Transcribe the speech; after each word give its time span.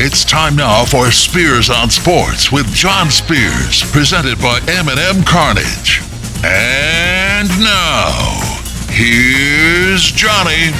It's 0.00 0.24
time 0.24 0.54
now 0.54 0.84
for 0.84 1.10
Spears 1.10 1.70
on 1.70 1.90
Sports 1.90 2.52
with 2.52 2.72
John 2.72 3.10
Spears, 3.10 3.82
presented 3.90 4.38
by 4.38 4.60
M&M 4.68 5.24
Cartage. 5.24 6.00
And 6.44 7.48
now, 7.58 8.60
here's 8.90 10.04
Johnny. 10.12 10.70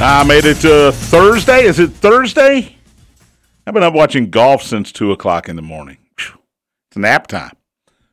I 0.00 0.24
made 0.26 0.46
it 0.46 0.56
to 0.62 0.90
Thursday. 0.90 1.62
Is 1.62 1.78
it 1.78 1.92
Thursday? 1.92 2.74
I've 3.64 3.72
been 3.72 3.84
up 3.84 3.94
watching 3.94 4.30
golf 4.30 4.64
since 4.64 4.90
2 4.90 5.12
o'clock 5.12 5.48
in 5.48 5.54
the 5.54 5.62
morning. 5.62 5.98
It's 6.18 6.96
nap 6.96 7.28
time. 7.28 7.54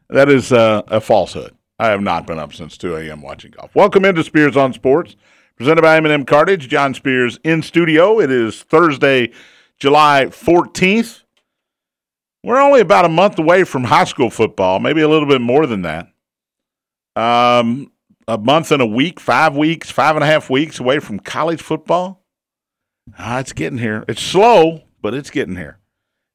That 0.08 0.30
is 0.30 0.54
uh, 0.54 0.84
a 0.86 1.02
falsehood. 1.02 1.56
I 1.80 1.88
have 1.88 2.02
not 2.02 2.28
been 2.28 2.38
up 2.38 2.54
since 2.54 2.78
2 2.78 2.96
a.m. 2.98 3.24
watching 3.24 3.54
golf. 3.58 3.74
Welcome 3.74 4.06
into 4.06 4.24
Spears 4.24 4.56
on 4.56 4.72
Sports. 4.72 5.16
Presented 5.58 5.84
by 5.84 5.96
M&M 5.96 6.26
Cartage, 6.26 6.68
John 6.68 6.94
Spears 6.94 7.40
in 7.46 7.62
studio. 7.62 8.20
It 8.20 8.30
is 8.30 8.64
Thursday, 8.64 9.32
July 9.78 10.26
14th. 10.26 11.24
We're 12.44 12.60
only 12.60 12.82
about 12.82 13.06
a 13.06 13.10
month 13.10 13.40
away 13.40 13.64
from 13.64 13.86
high 13.86 14.04
school 14.04 14.30
football, 14.30 14.82
maybe 14.82 15.00
a 15.00 15.08
little 15.08 15.30
bit 15.30 15.40
more 15.40 15.66
than 15.66 15.84
that. 15.84 16.08
Um, 17.16 17.94
a 18.28 18.38
month 18.38 18.74
and 18.74 18.82
a 18.82 18.86
week, 18.86 19.22
five 19.22 19.56
weeks, 19.56 19.90
five 19.90 20.18
and 20.18 20.26
a 20.26 20.28
half 20.28 20.50
weeks 20.50 20.82
away 20.82 21.00
from 21.00 21.20
college 21.20 21.62
football. 21.62 22.26
Ah, 23.18 23.40
it's 23.40 23.54
getting 23.54 23.80
here. 23.80 24.04
It's 24.10 24.22
slow, 24.22 24.82
but 25.02 25.14
it's 25.14 25.30
getting 25.30 25.56
here. 25.56 25.80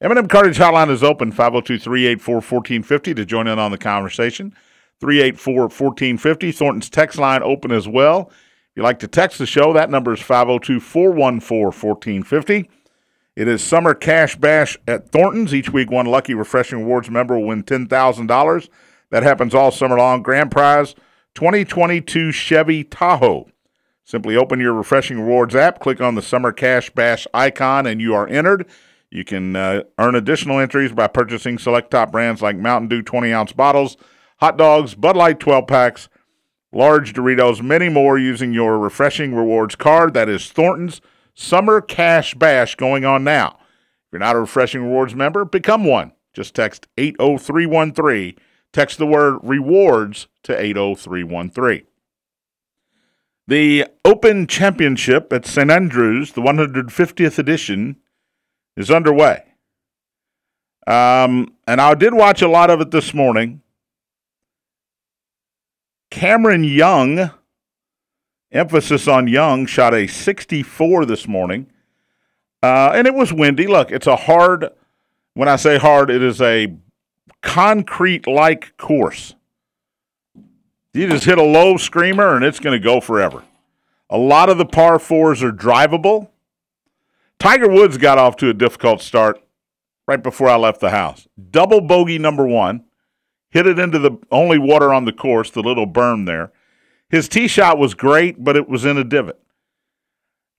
M&M 0.01 0.27
Cartage 0.29 0.57
Hotline 0.57 0.89
is 0.89 1.03
open 1.03 1.31
502-384-1450 1.31 3.15
to 3.17 3.23
join 3.23 3.45
in 3.45 3.59
on 3.59 3.69
the 3.69 3.77
conversation. 3.77 4.55
384-1450. 4.99 6.55
Thornton's 6.55 6.89
text 6.89 7.19
line 7.19 7.43
open 7.43 7.71
as 7.71 7.87
well. 7.87 8.31
If 8.71 8.77
you'd 8.77 8.83
like 8.83 8.99
to 8.99 9.07
text 9.09 9.37
the 9.37 9.45
show, 9.45 9.73
that 9.73 9.89
number 9.89 10.13
is 10.13 10.21
502 10.21 10.79
414 10.79 11.65
1450. 11.65 12.69
It 13.35 13.49
is 13.49 13.61
Summer 13.61 13.93
Cash 13.93 14.37
Bash 14.37 14.77
at 14.87 15.09
Thornton's. 15.09 15.53
Each 15.53 15.69
week, 15.69 15.91
one 15.91 16.05
lucky 16.05 16.33
Refreshing 16.33 16.79
Rewards 16.79 17.09
member 17.09 17.37
will 17.37 17.47
win 17.47 17.63
$10,000. 17.63 18.69
That 19.09 19.23
happens 19.23 19.53
all 19.53 19.71
summer 19.71 19.97
long. 19.97 20.21
Grand 20.21 20.51
prize 20.51 20.95
2022 21.35 22.31
Chevy 22.31 22.85
Tahoe. 22.85 23.49
Simply 24.05 24.37
open 24.37 24.61
your 24.61 24.73
Refreshing 24.73 25.19
Rewards 25.19 25.53
app, 25.53 25.81
click 25.81 25.99
on 25.99 26.15
the 26.15 26.21
Summer 26.21 26.53
Cash 26.53 26.91
Bash 26.91 27.27
icon, 27.33 27.85
and 27.85 27.99
you 27.99 28.13
are 28.13 28.27
entered. 28.29 28.65
You 29.09 29.25
can 29.25 29.57
uh, 29.57 29.83
earn 29.99 30.15
additional 30.15 30.59
entries 30.59 30.93
by 30.93 31.07
purchasing 31.07 31.57
select 31.57 31.91
top 31.91 32.13
brands 32.13 32.41
like 32.41 32.55
Mountain 32.55 32.87
Dew 32.87 33.01
20 33.01 33.33
ounce 33.33 33.51
bottles, 33.51 33.97
hot 34.37 34.57
dogs, 34.57 34.95
Bud 34.95 35.17
Light 35.17 35.41
12 35.41 35.67
packs, 35.67 36.07
large 36.71 37.13
Doritos, 37.13 37.61
many 37.61 37.89
more 37.89 38.17
using 38.17 38.53
your 38.53 38.77
refreshing 38.77 39.35
rewards 39.35 39.75
card. 39.75 40.13
That 40.13 40.29
is 40.29 40.49
Thornton's 40.51 41.01
Summer 41.33 41.81
Cash 41.81 42.35
Bash 42.35 42.75
going 42.75 43.05
on 43.05 43.23
now. 43.23 43.57
If 43.59 44.13
you're 44.13 44.19
not 44.19 44.35
a 44.35 44.39
refreshing 44.39 44.83
rewards 44.83 45.15
member, 45.15 45.45
become 45.45 45.83
one. 45.83 46.13
Just 46.33 46.55
text 46.55 46.87
80313. 46.97 48.35
Text 48.73 48.97
the 48.97 49.05
word 49.05 49.39
rewards 49.43 50.27
to 50.43 50.53
80313. 50.53 51.83
The 53.47 53.85
Open 54.05 54.47
Championship 54.47 55.33
at 55.33 55.45
St. 55.45 55.69
Andrews, 55.69 56.31
the 56.31 56.41
150th 56.41 57.37
edition, 57.37 57.97
is 58.77 58.89
underway. 58.89 59.43
Um, 60.87 61.53
and 61.67 61.81
I 61.81 61.93
did 61.95 62.13
watch 62.13 62.41
a 62.41 62.47
lot 62.47 62.69
of 62.69 62.81
it 62.81 62.91
this 62.91 63.13
morning. 63.13 63.60
Cameron 66.11 66.65
Young, 66.65 67.31
emphasis 68.51 69.07
on 69.07 69.27
Young, 69.27 69.65
shot 69.65 69.95
a 69.95 70.05
64 70.05 71.05
this 71.05 71.27
morning. 71.27 71.67
Uh, 72.61 72.91
and 72.93 73.07
it 73.07 73.15
was 73.15 73.33
windy. 73.33 73.65
Look, 73.65 73.91
it's 73.91 74.05
a 74.05 74.15
hard, 74.15 74.67
when 75.33 75.47
I 75.47 75.55
say 75.55 75.79
hard, 75.79 76.11
it 76.11 76.21
is 76.21 76.39
a 76.41 76.75
concrete 77.41 78.27
like 78.27 78.77
course. 78.77 79.33
You 80.93 81.07
just 81.07 81.23
hit 81.23 81.37
a 81.37 81.43
low 81.43 81.77
screamer 81.77 82.35
and 82.35 82.43
it's 82.43 82.59
going 82.59 82.79
to 82.79 82.83
go 82.83 82.99
forever. 82.99 83.43
A 84.09 84.17
lot 84.17 84.49
of 84.49 84.57
the 84.57 84.65
par 84.65 84.99
fours 84.99 85.41
are 85.41 85.53
drivable. 85.53 86.27
Tiger 87.39 87.69
Woods 87.69 87.97
got 87.97 88.17
off 88.17 88.35
to 88.35 88.49
a 88.49 88.53
difficult 88.53 89.01
start 89.01 89.41
right 90.05 90.21
before 90.21 90.49
I 90.49 90.57
left 90.57 90.81
the 90.81 90.89
house. 90.89 91.27
Double 91.49 91.79
bogey 91.79 92.19
number 92.19 92.45
one 92.45 92.83
hit 93.51 93.67
it 93.67 93.77
into 93.77 93.99
the 93.99 94.17
only 94.31 94.57
water 94.57 94.91
on 94.93 95.05
the 95.05 95.13
course, 95.13 95.51
the 95.51 95.61
little 95.61 95.87
berm 95.87 96.25
there. 96.25 96.51
His 97.09 97.29
tee 97.29 97.47
shot 97.47 97.77
was 97.77 97.93
great, 97.93 98.43
but 98.43 98.55
it 98.55 98.67
was 98.67 98.85
in 98.85 98.97
a 98.97 99.03
divot. 99.03 99.39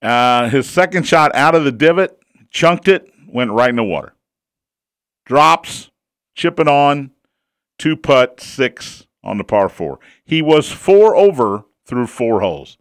Uh, 0.01 0.49
his 0.49 0.69
second 0.69 1.07
shot 1.07 1.33
out 1.35 1.55
of 1.55 1.63
the 1.63 1.71
divot, 1.71 2.19
chunked 2.51 2.87
it, 2.87 3.07
went 3.27 3.51
right 3.51 3.69
in 3.69 3.75
the 3.75 3.83
water. 3.83 4.13
Drops, 5.25 5.89
chipping 6.35 6.67
on, 6.67 7.11
two 7.77 7.97
putt, 7.97 8.39
six 8.39 9.07
on 9.23 9.37
the 9.37 9.43
par 9.43 9.69
four. 9.69 9.99
He 10.23 10.41
was 10.41 10.71
four 10.71 11.15
over 11.15 11.63
through 11.85 12.07
four 12.07 12.41
holes. 12.41 12.77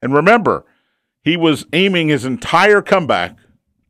And 0.00 0.14
remember, 0.14 0.64
he 1.22 1.36
was 1.36 1.66
aiming 1.72 2.08
his 2.08 2.24
entire 2.24 2.82
comeback 2.82 3.36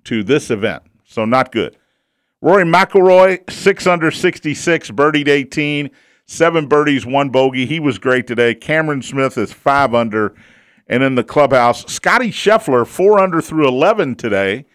to 0.05 0.23
this 0.23 0.51
event, 0.51 0.85
so 1.05 1.25
not 1.25 1.53
good. 1.53 1.77
Rory 2.43 2.65
McIlroy, 2.65 3.51
six 3.51 3.87
under 3.87 4.11
66, 4.11 4.91
birdied 4.91 5.29
18, 5.29 5.91
seven 6.27 6.67
birdies, 6.67 7.07
one 7.07 7.31
bogey. 7.31 7.67
He 7.67 7.81
was 7.81 7.99
great 7.99 8.27
today. 8.27 8.55
Cameron 8.55 9.03
Smith 9.03 9.39
is 9.39 9.53
five 9.53 9.95
under. 9.95 10.35
And 10.87 11.03
in 11.03 11.15
the 11.15 11.25
clubhouse, 11.25 11.91
Scotty 11.93 12.31
Scheffler, 12.31 12.87
four 12.87 13.19
under 13.19 13.41
through 13.41 13.67
11 13.67 14.17
today. 14.17 14.67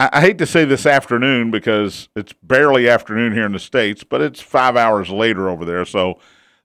I, 0.00 0.10
I 0.14 0.20
hate 0.20 0.38
to 0.38 0.46
say 0.46 0.64
this 0.64 0.86
afternoon 0.86 1.50
because 1.50 2.08
it's 2.16 2.32
barely 2.42 2.88
afternoon 2.88 3.32
here 3.32 3.46
in 3.46 3.52
the 3.52 3.58
States, 3.58 4.02
but 4.02 4.20
it's 4.20 4.40
five 4.40 4.76
hours 4.76 5.10
later 5.10 5.48
over 5.48 5.64
there. 5.64 5.84
So 5.84 6.18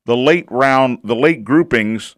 the 0.05 0.17
late 0.17 0.47
round, 0.49 0.99
the 1.03 1.15
late 1.15 1.43
groupings, 1.43 2.15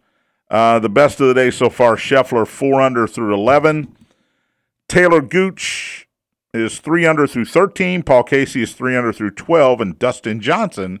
uh, 0.50 0.78
the 0.78 0.88
best 0.88 1.20
of 1.20 1.28
the 1.28 1.34
day 1.34 1.50
so 1.50 1.68
far, 1.68 1.96
Scheffler, 1.96 2.46
four 2.46 2.80
under 2.80 3.06
through 3.06 3.34
11. 3.34 3.94
Taylor 4.88 5.20
Gooch, 5.20 6.05
is 6.52 6.78
three 6.78 7.06
under 7.06 7.26
through 7.26 7.44
13. 7.46 8.02
Paul 8.02 8.22
Casey 8.22 8.62
is 8.62 8.72
three 8.72 8.96
under 8.96 9.12
through 9.12 9.32
12. 9.32 9.80
And 9.80 9.98
Dustin 9.98 10.40
Johnson, 10.40 11.00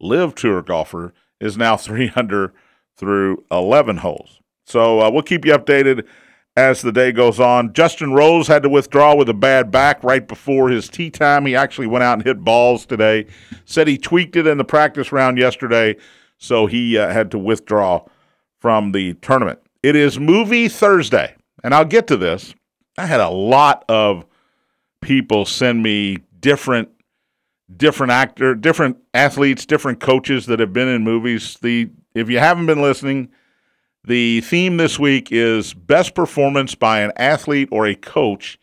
LIV 0.00 0.34
tour 0.34 0.62
golfer, 0.62 1.12
is 1.40 1.56
now 1.56 1.76
three 1.76 2.10
under 2.16 2.54
through 2.96 3.44
11 3.50 3.98
holes. 3.98 4.40
So 4.64 5.00
uh, 5.00 5.10
we'll 5.10 5.22
keep 5.22 5.44
you 5.44 5.52
updated 5.52 6.06
as 6.56 6.80
the 6.80 6.90
day 6.90 7.12
goes 7.12 7.38
on. 7.38 7.72
Justin 7.72 8.14
Rose 8.14 8.48
had 8.48 8.62
to 8.62 8.68
withdraw 8.68 9.14
with 9.14 9.28
a 9.28 9.34
bad 9.34 9.70
back 9.70 10.02
right 10.02 10.26
before 10.26 10.70
his 10.70 10.88
tee 10.88 11.10
time. 11.10 11.46
He 11.46 11.54
actually 11.54 11.86
went 11.86 12.02
out 12.02 12.14
and 12.14 12.22
hit 12.22 12.42
balls 12.42 12.86
today. 12.86 13.26
Said 13.66 13.86
he 13.86 13.98
tweaked 13.98 14.36
it 14.36 14.46
in 14.46 14.58
the 14.58 14.64
practice 14.64 15.12
round 15.12 15.38
yesterday, 15.38 15.96
so 16.38 16.66
he 16.66 16.96
uh, 16.96 17.10
had 17.10 17.30
to 17.32 17.38
withdraw 17.38 18.04
from 18.58 18.92
the 18.92 19.14
tournament. 19.14 19.60
It 19.82 19.94
is 19.94 20.18
Movie 20.18 20.68
Thursday, 20.68 21.36
and 21.62 21.74
I'll 21.74 21.84
get 21.84 22.06
to 22.08 22.16
this. 22.16 22.54
I 22.98 23.06
had 23.06 23.20
a 23.20 23.28
lot 23.28 23.84
of 23.88 24.24
people 25.06 25.46
send 25.46 25.82
me 25.82 26.18
different 26.40 26.90
different 27.74 28.12
actor, 28.12 28.54
different 28.54 28.98
athletes, 29.14 29.64
different 29.64 30.00
coaches 30.00 30.46
that 30.46 30.60
have 30.60 30.72
been 30.72 30.88
in 30.88 31.02
movies. 31.02 31.56
The 31.62 31.90
if 32.14 32.28
you 32.28 32.38
haven't 32.38 32.66
been 32.66 32.82
listening, 32.82 33.30
the 34.04 34.40
theme 34.42 34.76
this 34.76 34.98
week 34.98 35.28
is 35.30 35.74
best 35.74 36.14
performance 36.14 36.74
by 36.74 37.00
an 37.00 37.12
athlete 37.16 37.68
or 37.70 37.86
a 37.86 37.94
coach 37.94 38.58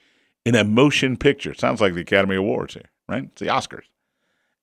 in 0.46 0.56
a 0.56 0.64
motion 0.64 1.16
picture. 1.18 1.54
Sounds 1.54 1.80
like 1.80 1.94
the 1.94 2.02
Academy 2.02 2.36
Awards 2.36 2.74
here, 2.74 2.90
right? 3.08 3.24
It's 3.24 3.40
the 3.40 3.48
Oscars. 3.48 3.86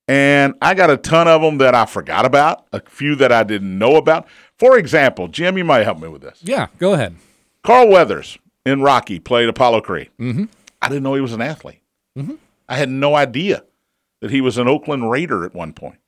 And 0.06 0.54
I 0.60 0.74
got 0.74 0.90
a 0.90 0.96
ton 0.96 1.28
of 1.28 1.40
them 1.40 1.58
that 1.58 1.74
I 1.74 1.86
forgot 1.86 2.24
about, 2.24 2.66
a 2.72 2.80
few 2.80 3.14
that 3.16 3.30
I 3.30 3.44
didn't 3.44 3.78
know 3.78 3.96
about. 3.96 4.26
For 4.58 4.76
example, 4.76 5.28
Jim, 5.28 5.56
you 5.56 5.64
might 5.64 5.84
help 5.84 6.00
me 6.00 6.08
with 6.08 6.22
this. 6.22 6.40
Yeah, 6.42 6.66
go 6.78 6.94
ahead. 6.94 7.14
Carl 7.62 7.88
Weathers 7.88 8.36
in 8.66 8.82
Rocky 8.82 9.20
played 9.20 9.48
Apollo 9.48 9.82
Creed. 9.82 10.10
Mm-hmm. 10.18 10.44
I 10.82 10.88
didn't 10.88 11.02
know 11.02 11.14
he 11.14 11.20
was 11.20 11.32
an 11.32 11.42
athlete. 11.42 11.82
Mm-hmm. 12.16 12.34
I 12.68 12.76
had 12.76 12.88
no 12.88 13.14
idea 13.14 13.64
that 14.20 14.30
he 14.30 14.40
was 14.40 14.58
an 14.58 14.68
Oakland 14.68 15.10
Raider 15.10 15.44
at 15.44 15.54
one 15.54 15.72
point. 15.72 15.98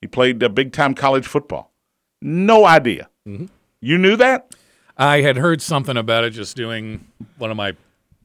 He 0.00 0.06
played 0.06 0.42
uh, 0.42 0.48
big 0.48 0.72
time 0.72 0.94
college 0.94 1.26
football. 1.26 1.72
No 2.22 2.66
idea. 2.66 3.08
Mm-hmm. 3.26 3.46
You 3.80 3.98
knew 3.98 4.16
that? 4.16 4.54
I 4.96 5.22
had 5.22 5.36
heard 5.36 5.62
something 5.62 5.96
about 5.96 6.24
it 6.24 6.30
just 6.30 6.56
doing 6.56 7.06
one 7.38 7.50
of 7.50 7.56
my. 7.56 7.74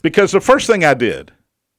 Because 0.02 0.32
the 0.32 0.42
first 0.42 0.68
thing 0.68 0.84
I 0.84 0.94
did, 0.94 1.32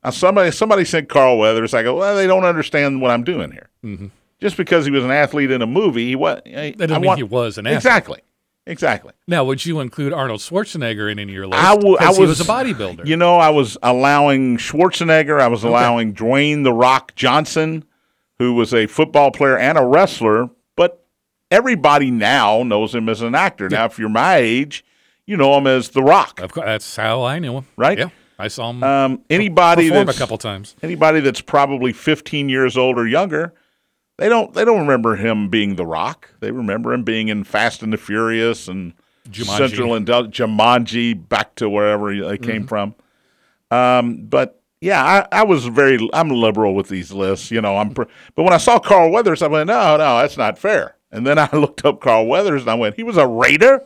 uh, 0.03 0.11
somebody 0.11 0.51
somebody 0.51 0.85
sent 0.85 1.09
Carl 1.09 1.39
Weathers. 1.39 1.75
I 1.75 1.83
go, 1.83 1.97
well, 1.97 2.17
they 2.17 2.27
don't 2.27 2.45
understand 2.45 3.03
what 3.03 3.11
I'm 3.11 3.25
doing 3.25 3.51
here. 3.53 3.69
Mm-hmm. 3.85 4.07
Just 4.41 4.57
because 4.57 4.85
he 4.85 4.91
was 4.91 5.05
an 5.05 5.11
athlete 5.11 5.51
in 5.51 5.63
a 5.63 5.67
movie, 5.67 6.09
he 6.09 6.17
was. 6.17 6.41
That 6.45 6.79
doesn't 6.79 7.01
mean 7.01 7.07
want, 7.07 7.19
he 7.19 7.23
was 7.23 7.59
an 7.59 7.67
athlete. 7.67 7.77
Exactly. 7.77 8.21
Exactly. 8.67 9.13
Now, 9.29 9.45
would 9.45 9.65
you 9.65 9.79
include 9.81 10.13
Arnold 10.13 10.41
Schwarzenegger 10.41 11.11
in 11.11 11.19
any 11.19 11.31
of 11.33 11.37
your 11.37 11.47
list? 11.47 11.63
I, 11.63 11.75
w- 11.77 11.97
I 12.01 12.09
was, 12.09 12.17
he 12.19 12.25
was 12.27 12.41
a 12.41 12.45
bodybuilder. 12.45 13.07
You 13.07 13.17
know, 13.17 13.37
I 13.39 13.51
was 13.51 13.79
allowing 13.83 14.57
Schwarzenegger. 14.57 15.41
I 15.41 15.47
was 15.49 15.65
Okay. 15.65 15.69
allowing 15.69 16.15
Dwayne 16.15 16.65
the 16.65 16.73
Rock 16.73 17.15
Johnson, 17.15 17.85
who 18.39 18.55
was 18.55 18.75
a 18.75 18.87
football 18.87 19.31
player 19.31 19.57
and 19.57 19.79
a 19.79 19.85
wrestler. 19.87 20.51
But 20.77 21.05
everybody 21.51 22.11
now 22.11 22.65
knows 22.65 22.95
him 22.95 23.09
as 23.09 23.23
an 23.23 23.35
actor. 23.37 23.69
Now, 23.69 23.85
if 23.85 23.99
you're 24.01 24.09
my 24.09 24.37
age, 24.37 24.85
you 25.27 25.37
know 25.37 25.57
him 25.59 25.67
as 25.69 25.91
the 25.91 26.03
Rock, 26.03 26.41
Of 26.41 26.53
course, 26.53 26.67
that's 26.67 26.97
how 26.97 27.23
I 27.23 27.39
knew 27.39 27.55
him. 27.59 27.67
right? 27.77 27.99
Yeah. 27.99 28.09
I 28.39 28.49
saw 28.49 28.71
him 28.71 28.83
Um, 28.83 29.23
anybody 29.31 29.89
perform 29.89 30.09
a 30.11 30.13
couple 30.13 30.37
times. 30.39 30.77
anybody 30.83 31.21
that's 31.21 31.41
probably 31.41 31.93
15 31.93 32.49
years 32.49 32.77
old 32.77 32.99
or 32.99 33.07
younger, 33.07 33.55
they 34.19 34.29
don't 34.29 34.55
they 34.55 34.65
don't 34.65 34.81
remember 34.81 35.17
him 35.17 35.49
being 35.49 35.77
The 35.77 35.87
Rock. 35.87 36.31
They 36.41 36.51
remember 36.51 36.93
him 36.93 37.05
being 37.05 37.29
in 37.29 37.45
Fast 37.45 37.83
and 37.83 37.93
the 37.93 37.97
Furious 37.99 38.69
and 38.69 38.95
Jumanji. 39.29 39.57
Central 39.57 39.95
and 39.95 40.07
Jumanji, 40.07 41.29
back 41.29 41.55
to 41.57 41.69
wherever 41.69 42.15
they 42.15 42.39
came 42.39 42.67
from. 42.67 42.95
Um, 43.71 44.27
but 44.27 44.63
yeah, 44.81 45.03
I, 45.33 45.41
I 45.41 45.43
was 45.45 45.67
very 45.67 45.99
I'm 46.13 46.31
liberal 46.31 46.75
with 46.75 46.89
these 46.89 47.13
lists. 47.13 47.51
You 47.51 47.61
know, 47.61 47.77
I'm 47.77 47.93
pr- 47.95 48.05
but 48.35 48.43
when 48.45 48.53
I 48.53 48.59
saw 48.59 48.79
Carl 48.79 49.11
Weathers, 49.11 49.43
I 49.43 49.49
went, 49.49 49.67
no, 49.67 49.97
no, 49.97 50.19
that's 50.19 50.37
not 50.37 50.59
fair. 50.59 50.97
And 51.11 51.27
then 51.27 51.39
I 51.39 51.49
looked 51.53 51.85
up 51.85 52.01
Carl 52.01 52.27
Weathers 52.27 52.63
and 52.63 52.71
I 52.71 52.75
went, 52.75 52.97
he 52.97 53.03
was 53.03 53.17
a 53.17 53.27
Raider. 53.27 53.85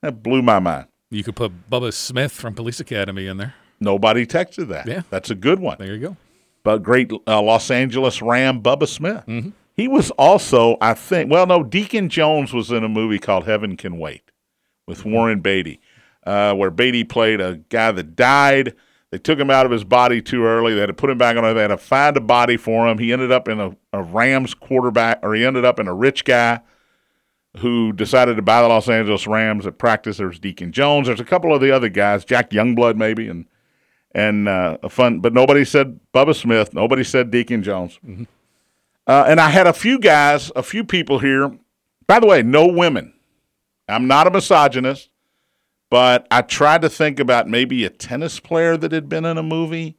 That 0.00 0.22
blew 0.22 0.42
my 0.42 0.58
mind. 0.58 0.86
You 1.10 1.22
could 1.22 1.36
put 1.36 1.70
Bubba 1.70 1.92
Smith 1.92 2.32
from 2.32 2.54
Police 2.54 2.80
Academy 2.80 3.26
in 3.26 3.36
there. 3.36 3.54
Nobody 3.78 4.26
texted 4.26 4.68
that. 4.68 4.86
Yeah. 4.86 5.02
that's 5.10 5.30
a 5.30 5.34
good 5.34 5.60
one. 5.60 5.76
There 5.78 5.94
you 5.94 5.98
go. 5.98 6.16
But 6.62 6.82
great 6.82 7.12
uh, 7.26 7.42
Los 7.42 7.70
Angeles 7.70 8.22
Ram 8.22 8.62
Bubba 8.62 8.88
Smith. 8.88 9.24
Mm-hmm. 9.26 9.50
He 9.74 9.88
was 9.88 10.10
also, 10.12 10.76
I 10.80 10.94
think, 10.94 11.30
well, 11.30 11.46
no, 11.46 11.62
Deacon 11.62 12.08
Jones 12.08 12.52
was 12.52 12.70
in 12.70 12.84
a 12.84 12.88
movie 12.88 13.18
called 13.18 13.44
Heaven 13.44 13.76
Can 13.76 13.98
Wait 13.98 14.30
with 14.86 15.04
Warren 15.04 15.40
Beatty, 15.40 15.80
uh, 16.26 16.54
where 16.54 16.70
Beatty 16.70 17.04
played 17.04 17.40
a 17.40 17.56
guy 17.68 17.90
that 17.92 18.14
died. 18.14 18.74
They 19.10 19.18
took 19.18 19.38
him 19.38 19.50
out 19.50 19.66
of 19.66 19.72
his 19.72 19.84
body 19.84 20.20
too 20.20 20.44
early. 20.44 20.74
They 20.74 20.80
had 20.80 20.86
to 20.86 20.94
put 20.94 21.10
him 21.10 21.18
back 21.18 21.36
on. 21.36 21.54
They 21.54 21.60
had 21.60 21.68
to 21.68 21.78
find 21.78 22.16
a 22.16 22.20
body 22.20 22.56
for 22.56 22.86
him. 22.86 22.98
He 22.98 23.12
ended 23.12 23.32
up 23.32 23.48
in 23.48 23.60
a, 23.60 23.76
a 23.92 24.02
Rams 24.02 24.54
quarterback, 24.54 25.20
or 25.22 25.34
he 25.34 25.44
ended 25.44 25.64
up 25.64 25.80
in 25.80 25.88
a 25.88 25.94
rich 25.94 26.24
guy 26.24 26.60
who 27.58 27.92
decided 27.92 28.36
to 28.36 28.42
buy 28.42 28.62
the 28.62 28.68
Los 28.68 28.88
Angeles 28.88 29.26
Rams 29.26 29.66
at 29.66 29.78
practice. 29.78 30.16
There's 30.16 30.38
Deacon 30.38 30.72
Jones. 30.72 31.06
There's 31.06 31.20
a 31.20 31.24
couple 31.24 31.54
of 31.54 31.60
the 31.60 31.70
other 31.70 31.88
guys, 31.88 32.24
Jack 32.24 32.50
Youngblood 32.50 32.96
maybe, 32.96 33.28
and 33.28 33.46
and 34.14 34.48
uh, 34.48 34.78
a 34.82 34.88
fun. 34.88 35.20
But 35.20 35.32
nobody 35.32 35.64
said 35.64 36.00
Bubba 36.14 36.34
Smith. 36.34 36.74
Nobody 36.74 37.04
said 37.04 37.30
Deacon 37.30 37.62
Jones. 37.62 37.98
Uh, 39.06 39.24
and 39.26 39.40
I 39.40 39.48
had 39.50 39.66
a 39.66 39.72
few 39.72 39.98
guys, 39.98 40.52
a 40.54 40.62
few 40.62 40.84
people 40.84 41.18
here. 41.18 41.56
By 42.06 42.20
the 42.20 42.26
way, 42.26 42.42
no 42.42 42.66
women. 42.66 43.14
I'm 43.88 44.06
not 44.06 44.26
a 44.26 44.30
misogynist, 44.30 45.10
but 45.90 46.26
I 46.30 46.42
tried 46.42 46.82
to 46.82 46.88
think 46.88 47.18
about 47.18 47.48
maybe 47.48 47.84
a 47.84 47.90
tennis 47.90 48.38
player 48.40 48.76
that 48.76 48.92
had 48.92 49.08
been 49.08 49.24
in 49.24 49.38
a 49.38 49.42
movie 49.42 49.96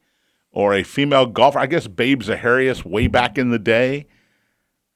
or 0.50 0.72
a 0.74 0.82
female 0.82 1.26
golfer. 1.26 1.58
I 1.58 1.66
guess 1.66 1.86
Babe 1.86 2.22
Zaharias 2.22 2.84
way 2.84 3.08
back 3.08 3.36
in 3.36 3.50
the 3.50 3.58
day. 3.58 4.06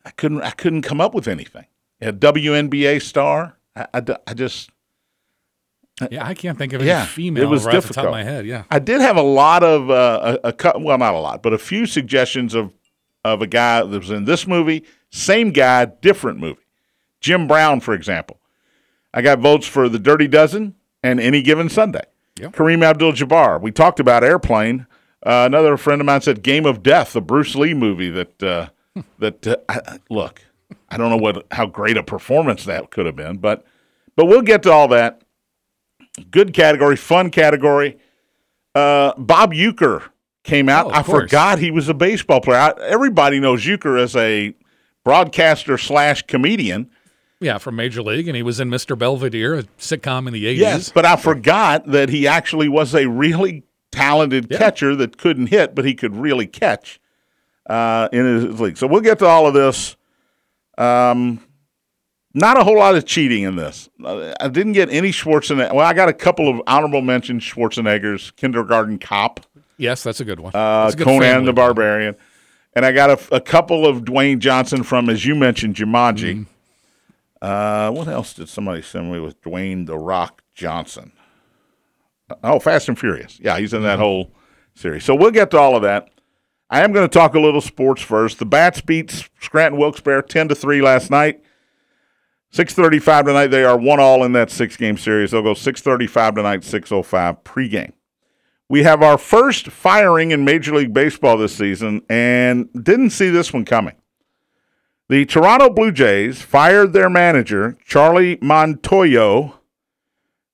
I 0.04 0.10
couldn't. 0.10 0.42
I 0.42 0.50
couldn't 0.50 0.82
come 0.82 1.00
up 1.00 1.14
with 1.14 1.28
anything. 1.28 1.66
A 2.00 2.12
WNBA 2.12 3.02
star. 3.02 3.58
I, 3.76 3.86
I, 3.92 4.02
I 4.26 4.34
just. 4.34 4.70
Yeah, 6.10 6.26
I 6.26 6.34
can't 6.34 6.56
think 6.58 6.72
of 6.72 6.80
any 6.80 6.88
Yeah, 6.88 7.04
female 7.06 7.42
it 7.42 7.46
was 7.46 7.64
right 7.64 7.76
off 7.76 7.86
the 7.88 7.94
top 7.94 8.06
of 8.06 8.10
my 8.10 8.22
head. 8.22 8.46
Yeah. 8.46 8.64
I 8.70 8.78
did 8.78 9.00
have 9.00 9.16
a 9.16 9.22
lot 9.22 9.62
of 9.62 9.90
uh, 9.90 10.38
a, 10.44 10.54
a 10.62 10.78
well, 10.78 10.98
not 10.98 11.14
a 11.14 11.18
lot, 11.18 11.42
but 11.42 11.52
a 11.52 11.58
few 11.58 11.86
suggestions 11.86 12.54
of 12.54 12.72
of 13.24 13.42
a 13.42 13.46
guy 13.46 13.82
that 13.82 13.98
was 13.98 14.10
in 14.10 14.24
this 14.24 14.46
movie, 14.46 14.84
same 15.10 15.50
guy, 15.50 15.84
different 15.86 16.38
movie. 16.38 16.60
Jim 17.20 17.46
Brown, 17.48 17.80
for 17.80 17.94
example. 17.94 18.38
I 19.12 19.22
got 19.22 19.40
votes 19.40 19.66
for 19.66 19.88
The 19.88 19.98
Dirty 19.98 20.28
Dozen 20.28 20.74
and 21.02 21.18
Any 21.18 21.42
Given 21.42 21.68
Sunday. 21.68 22.04
Yep. 22.38 22.52
Kareem 22.52 22.84
Abdul-Jabbar. 22.84 23.60
We 23.60 23.72
talked 23.72 23.98
about 23.98 24.22
Airplane. 24.22 24.86
Uh, 25.26 25.44
another 25.46 25.76
friend 25.76 26.00
of 26.00 26.06
mine 26.06 26.20
said 26.20 26.42
Game 26.42 26.64
of 26.64 26.82
Death, 26.84 27.12
the 27.14 27.20
Bruce 27.20 27.56
Lee 27.56 27.74
movie. 27.74 28.10
That 28.10 28.42
uh, 28.42 28.68
that 29.18 29.44
uh, 29.46 29.56
I- 29.68 29.98
look, 30.08 30.42
I 30.88 30.96
don't 30.96 31.10
know 31.10 31.16
what 31.16 31.44
how 31.50 31.66
great 31.66 31.96
a 31.96 32.02
performance 32.04 32.64
that 32.66 32.90
could 32.90 33.06
have 33.06 33.16
been, 33.16 33.38
but 33.38 33.64
but 34.14 34.26
we'll 34.26 34.42
get 34.42 34.62
to 34.62 34.70
all 34.72 34.86
that. 34.88 35.22
Good 36.30 36.52
category, 36.54 36.96
fun 36.96 37.30
category. 37.30 37.98
Uh, 38.74 39.12
Bob 39.16 39.52
Uecker 39.52 40.10
came 40.44 40.68
out. 40.68 40.86
Oh, 40.86 40.90
I 40.90 41.02
course. 41.02 41.22
forgot 41.24 41.58
he 41.58 41.70
was 41.70 41.88
a 41.88 41.94
baseball 41.94 42.40
player. 42.40 42.58
I, 42.58 42.72
everybody 42.82 43.40
knows 43.40 43.66
Euchre 43.66 43.96
as 43.98 44.14
a 44.16 44.54
broadcaster 45.04 45.78
slash 45.78 46.22
comedian. 46.22 46.90
Yeah, 47.40 47.58
from 47.58 47.76
Major 47.76 48.02
League, 48.02 48.26
and 48.26 48.36
he 48.36 48.42
was 48.42 48.58
in 48.58 48.68
Mr. 48.68 48.98
Belvedere, 48.98 49.54
a 49.54 49.62
sitcom 49.78 50.26
in 50.26 50.32
the 50.32 50.44
80s. 50.44 50.56
Yes, 50.58 50.88
but 50.92 51.04
I 51.06 51.14
forgot 51.16 51.86
that 51.86 52.08
he 52.08 52.26
actually 52.26 52.68
was 52.68 52.94
a 52.96 53.06
really 53.06 53.62
talented 53.92 54.48
Yeah. 54.50 54.58
catcher 54.58 54.96
that 54.96 55.18
couldn't 55.18 55.46
hit, 55.46 55.74
but 55.74 55.84
he 55.84 55.94
could 55.94 56.16
really 56.16 56.46
catch 56.48 57.00
uh, 57.70 58.08
in 58.12 58.24
his 58.24 58.60
league. 58.60 58.76
So 58.76 58.86
we'll 58.88 59.02
get 59.02 59.20
to 59.20 59.26
all 59.26 59.46
of 59.46 59.54
this. 59.54 59.96
Um, 60.76 61.40
not 62.34 62.58
a 62.58 62.64
whole 62.64 62.76
lot 62.78 62.94
of 62.94 63.04
cheating 63.06 63.42
in 63.44 63.56
this. 63.56 63.88
I 64.04 64.48
didn't 64.48 64.72
get 64.72 64.90
any 64.90 65.10
Schwarzenegger. 65.10 65.74
Well, 65.74 65.86
I 65.86 65.92
got 65.94 66.08
a 66.08 66.12
couple 66.12 66.48
of 66.48 66.60
honorable 66.66 67.00
mentions 67.02 67.42
Schwarzeneggers, 67.42 68.34
Kindergarten 68.36 68.98
Cop, 68.98 69.40
Yes, 69.80 70.02
that's 70.02 70.18
a 70.20 70.24
good 70.24 70.40
one. 70.40 70.52
uh, 70.56 70.90
a 70.92 70.96
good 70.96 71.04
Conan 71.04 71.20
family 71.22 71.46
the. 71.46 71.52
Barbarian. 71.52 72.16
And 72.74 72.84
I 72.84 72.90
got 72.92 73.10
a, 73.10 73.36
a 73.36 73.40
couple 73.40 73.86
of 73.86 74.02
Dwayne 74.04 74.40
Johnson 74.40 74.82
from, 74.82 75.08
as 75.08 75.24
you 75.24 75.34
mentioned, 75.36 75.76
Jumanji. 75.76 76.34
Mm-hmm. 76.34 76.42
Uh, 77.40 77.90
what 77.92 78.08
else 78.08 78.34
did 78.34 78.48
somebody 78.48 78.82
send 78.82 79.12
me 79.12 79.20
with 79.20 79.40
Dwayne 79.42 79.86
the 79.86 79.96
Rock 79.96 80.42
Johnson? 80.54 81.12
Oh, 82.42 82.58
Fast 82.58 82.88
and 82.88 82.98
Furious. 82.98 83.38
Yeah, 83.40 83.58
he's 83.58 83.72
in 83.72 83.78
Mm-hmm. 83.78 83.86
that 83.86 83.98
whole 84.00 84.32
series. 84.74 85.04
So 85.04 85.14
we'll 85.14 85.30
get 85.30 85.50
to 85.52 85.58
all 85.58 85.76
of 85.76 85.82
that. 85.82 86.10
I 86.70 86.82
am 86.82 86.92
going 86.92 87.08
to 87.08 87.12
talk 87.12 87.34
a 87.34 87.40
little 87.40 87.60
sports 87.62 88.02
first. 88.02 88.38
The 88.40 88.44
Bats 88.46 88.80
beat 88.80 89.28
Scranton 89.40 89.78
Wilkes-Barre 89.80 90.22
ten 90.22 90.48
to 90.48 90.54
three 90.54 90.82
last 90.82 91.10
night. 91.10 91.42
Six 92.50 92.74
thirty-five 92.74 93.26
tonight. 93.26 93.48
They 93.48 93.64
are 93.64 93.78
one 93.78 94.00
all 94.00 94.24
in 94.24 94.32
that 94.32 94.50
six-game 94.50 94.96
series. 94.96 95.30
They'll 95.30 95.42
go 95.42 95.54
six 95.54 95.80
thirty-five 95.80 96.34
tonight, 96.34 96.64
six 96.64 96.90
oh 96.90 97.02
five 97.02 97.44
pregame. 97.44 97.92
We 98.70 98.82
have 98.82 99.02
our 99.02 99.18
first 99.18 99.68
firing 99.68 100.30
in 100.30 100.44
Major 100.44 100.74
League 100.74 100.92
Baseball 100.92 101.36
this 101.36 101.54
season, 101.54 102.02
and 102.08 102.68
didn't 102.72 103.10
see 103.10 103.30
this 103.30 103.52
one 103.52 103.64
coming. 103.64 103.94
The 105.08 105.24
Toronto 105.24 105.70
Blue 105.70 105.90
Jays 105.90 106.42
fired 106.42 106.92
their 106.92 107.08
manager, 107.08 107.78
Charlie 107.84 108.36
Montoyo, 108.38 109.54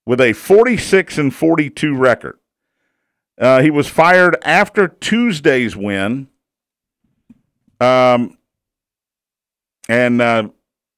with 0.07 0.21
a 0.21 0.33
46 0.33 1.19
and 1.19 1.35
42 1.35 1.97
record. 1.97 2.39
Uh, 3.37 3.63
he 3.63 3.71
was 3.71 3.89
fired 3.89 4.37
after 4.45 4.87
Tuesday's 4.87 5.75
win. 5.75 6.29
Um, 7.81 8.39
and 9.89 10.23
uh, 10.23 10.49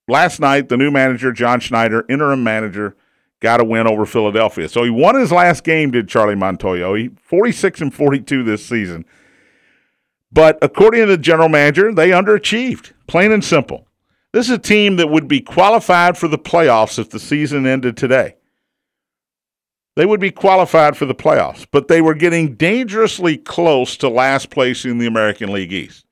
last 0.09 0.41
night, 0.41 0.69
the 0.69 0.77
new 0.77 0.91
manager, 0.91 1.33
John 1.33 1.61
Schneider, 1.61 2.05
interim 2.09 2.43
manager, 2.43 2.97
got 3.41 3.61
a 3.61 3.65
win 3.65 3.87
over 3.87 4.07
Philadelphia. 4.07 4.69
So 4.69 4.83
he 4.83 4.91
won 4.91 5.15
his 5.15 5.33
last 5.33 5.65
game, 5.65 5.91
did 5.91 6.09
Charlie 6.09 6.35
Montoyo. 6.35 6.99
He 6.99 7.11
46 7.23 7.81
and 7.81 7.95
42 7.95 8.43
this 8.43 8.65
season. 8.65 9.05
But 10.33 10.59
according 10.63 11.03
to 11.03 11.07
the 11.07 11.19
general 11.19 11.49
manager, 11.49 11.93
they 11.95 12.11
underachieved, 12.11 12.93
plain 13.07 13.33
and 13.33 13.45
simple. 13.45 13.87
This 14.33 14.47
is 14.47 14.57
a 14.57 14.59
team 14.59 14.97
that 14.97 15.09
would 15.09 15.29
be 15.29 15.41
qualified 15.41 16.19
for 16.19 16.29
the 16.29 16.39
playoffs 16.39 16.99
if 16.99 17.11
the 17.11 17.21
season 17.21 17.67
ended 17.67 17.97
today. 17.97 18.37
They 19.95 20.05
would 20.05 20.21
be 20.21 20.31
qualified 20.31 20.95
for 20.97 21.07
the 21.07 21.15
playoffs, 21.15 21.67
but 21.71 21.89
they 21.89 22.03
were 22.03 22.15
getting 22.15 22.55
dangerously 22.55 23.39
close 23.39 23.97
to 23.99 24.11
last 24.11 24.51
place 24.51 24.85
in 24.85 24.99
the 24.99 25.07
American 25.07 25.51
League 25.53 25.73
East. 25.73 26.06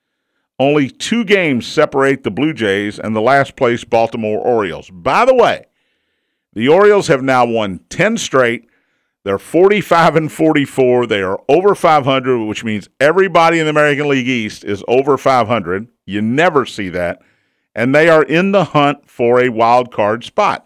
Only 0.58 0.88
two 0.88 1.24
games 1.24 1.66
separate 1.66 2.22
the 2.22 2.30
Blue 2.30 2.52
Jays 2.52 2.98
and 2.98 3.14
the 3.14 3.20
last 3.20 3.56
place 3.56 3.82
Baltimore 3.84 4.38
Orioles. 4.38 4.88
By 4.90 5.24
the 5.24 5.34
way, 5.34 5.66
the 6.52 6.68
Orioles 6.68 7.08
have 7.08 7.22
now 7.22 7.44
won 7.44 7.80
10 7.88 8.18
straight. 8.18 8.68
They're 9.24 9.38
45 9.38 10.16
and 10.16 10.32
44. 10.32 11.06
They 11.06 11.22
are 11.22 11.40
over 11.48 11.74
500, 11.74 12.44
which 12.44 12.62
means 12.62 12.88
everybody 13.00 13.58
in 13.58 13.64
the 13.64 13.70
American 13.70 14.08
League 14.08 14.28
East 14.28 14.64
is 14.64 14.84
over 14.86 15.18
500. 15.18 15.88
You 16.06 16.22
never 16.22 16.64
see 16.64 16.88
that. 16.90 17.20
And 17.74 17.92
they 17.92 18.08
are 18.08 18.22
in 18.22 18.52
the 18.52 18.66
hunt 18.66 19.10
for 19.10 19.40
a 19.40 19.48
wild 19.48 19.92
card 19.92 20.22
spot. 20.22 20.64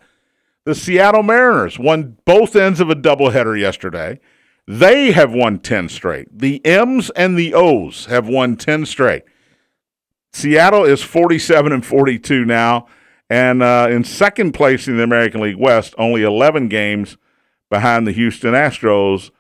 The 0.65 0.75
Seattle 0.75 1.23
Mariners 1.23 1.79
won 1.79 2.19
both 2.27 2.55
ends 2.55 2.81
of 2.81 2.91
a 2.91 2.95
doubleheader 2.95 3.59
yesterday. 3.59 4.21
They 4.67 5.13
have 5.13 5.33
won 5.33 5.61
10 5.61 5.89
straight. 5.89 6.27
The 6.37 6.61
M's 6.67 7.09
and 7.11 7.39
the 7.39 7.55
O's 7.55 8.05
have 8.07 8.29
won 8.29 8.57
10 8.57 8.85
straight. 8.85 9.23
Seattle 10.33 10.85
is 10.85 11.03
47 11.03 11.73
and 11.73 11.85
42 11.85 12.45
now, 12.45 12.87
and 13.31 13.63
uh, 13.63 13.89
in 13.91 14.05
second 14.05 14.53
place 14.53 14.89
in 14.89 14.97
the 14.97 15.03
American 15.03 15.41
League 15.41 15.57
West, 15.57 15.95
only 15.99 16.23
11 16.23 16.69
games 16.69 17.17
behind 17.71 18.07
the 18.07 18.13
Houston 18.13 18.55
Astros. 18.55 19.31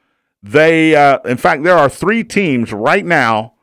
They, 0.42 0.94
uh, 0.94 1.18
in 1.24 1.36
fact, 1.36 1.62
there 1.62 1.76
are 1.76 1.88
three 1.88 2.24
teams 2.24 2.72
right 2.72 3.04
now 3.04 3.54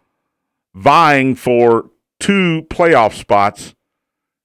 vying 0.73 1.35
for 1.35 1.89
two 2.19 2.65
playoff 2.69 3.13
spots, 3.13 3.75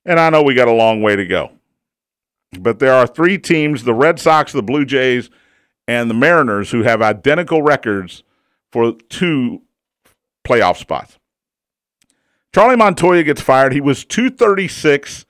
and 0.05 0.19
I 0.19 0.31
know 0.31 0.43
we 0.43 0.55
got 0.55 0.69
a 0.69 0.73
long 0.73 1.03
way 1.03 1.17
to 1.17 1.27
go. 1.27 1.53
But 2.59 2.79
there 2.79 2.95
are 2.95 3.07
three 3.07 3.39
teams 3.39 3.85
the 3.85 3.95
Red 3.95 4.19
Sox, 4.19 4.53
the 4.53 4.63
Blue 4.63 4.85
Jays, 4.85 5.31
and 5.87 6.11
the 6.11 6.15
Mariners 6.15 6.71
who 6.71 6.83
have 6.83 7.03
identical 7.03 7.63
records 7.63 8.23
for 8.73 8.93
two 9.09 9.63
playoff 10.45 10.77
spots. 10.77 11.20
Charlie 12.55 12.77
Montoyo 12.77 13.25
gets 13.25 13.41
fired. 13.41 13.73
He 13.73 13.81
was 13.81 14.05
236 14.05 15.27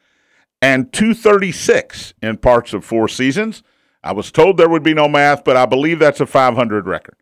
and 0.63 0.93
236 0.93 2.15
in 2.23 2.37
parts 2.39 2.73
of 2.73 2.85
four 2.85 3.09
seasons. 3.09 3.63
I 4.03 4.13
was 4.13 4.33
told 4.33 4.57
there 4.57 4.69
would 4.69 4.83
be 4.83 4.95
no 4.95 5.09
math, 5.09 5.45
but 5.45 5.57
I 5.57 5.67
believe 5.67 5.99
that's 5.99 6.21
a 6.21 6.27
500 6.27 6.87
record. 6.87 7.17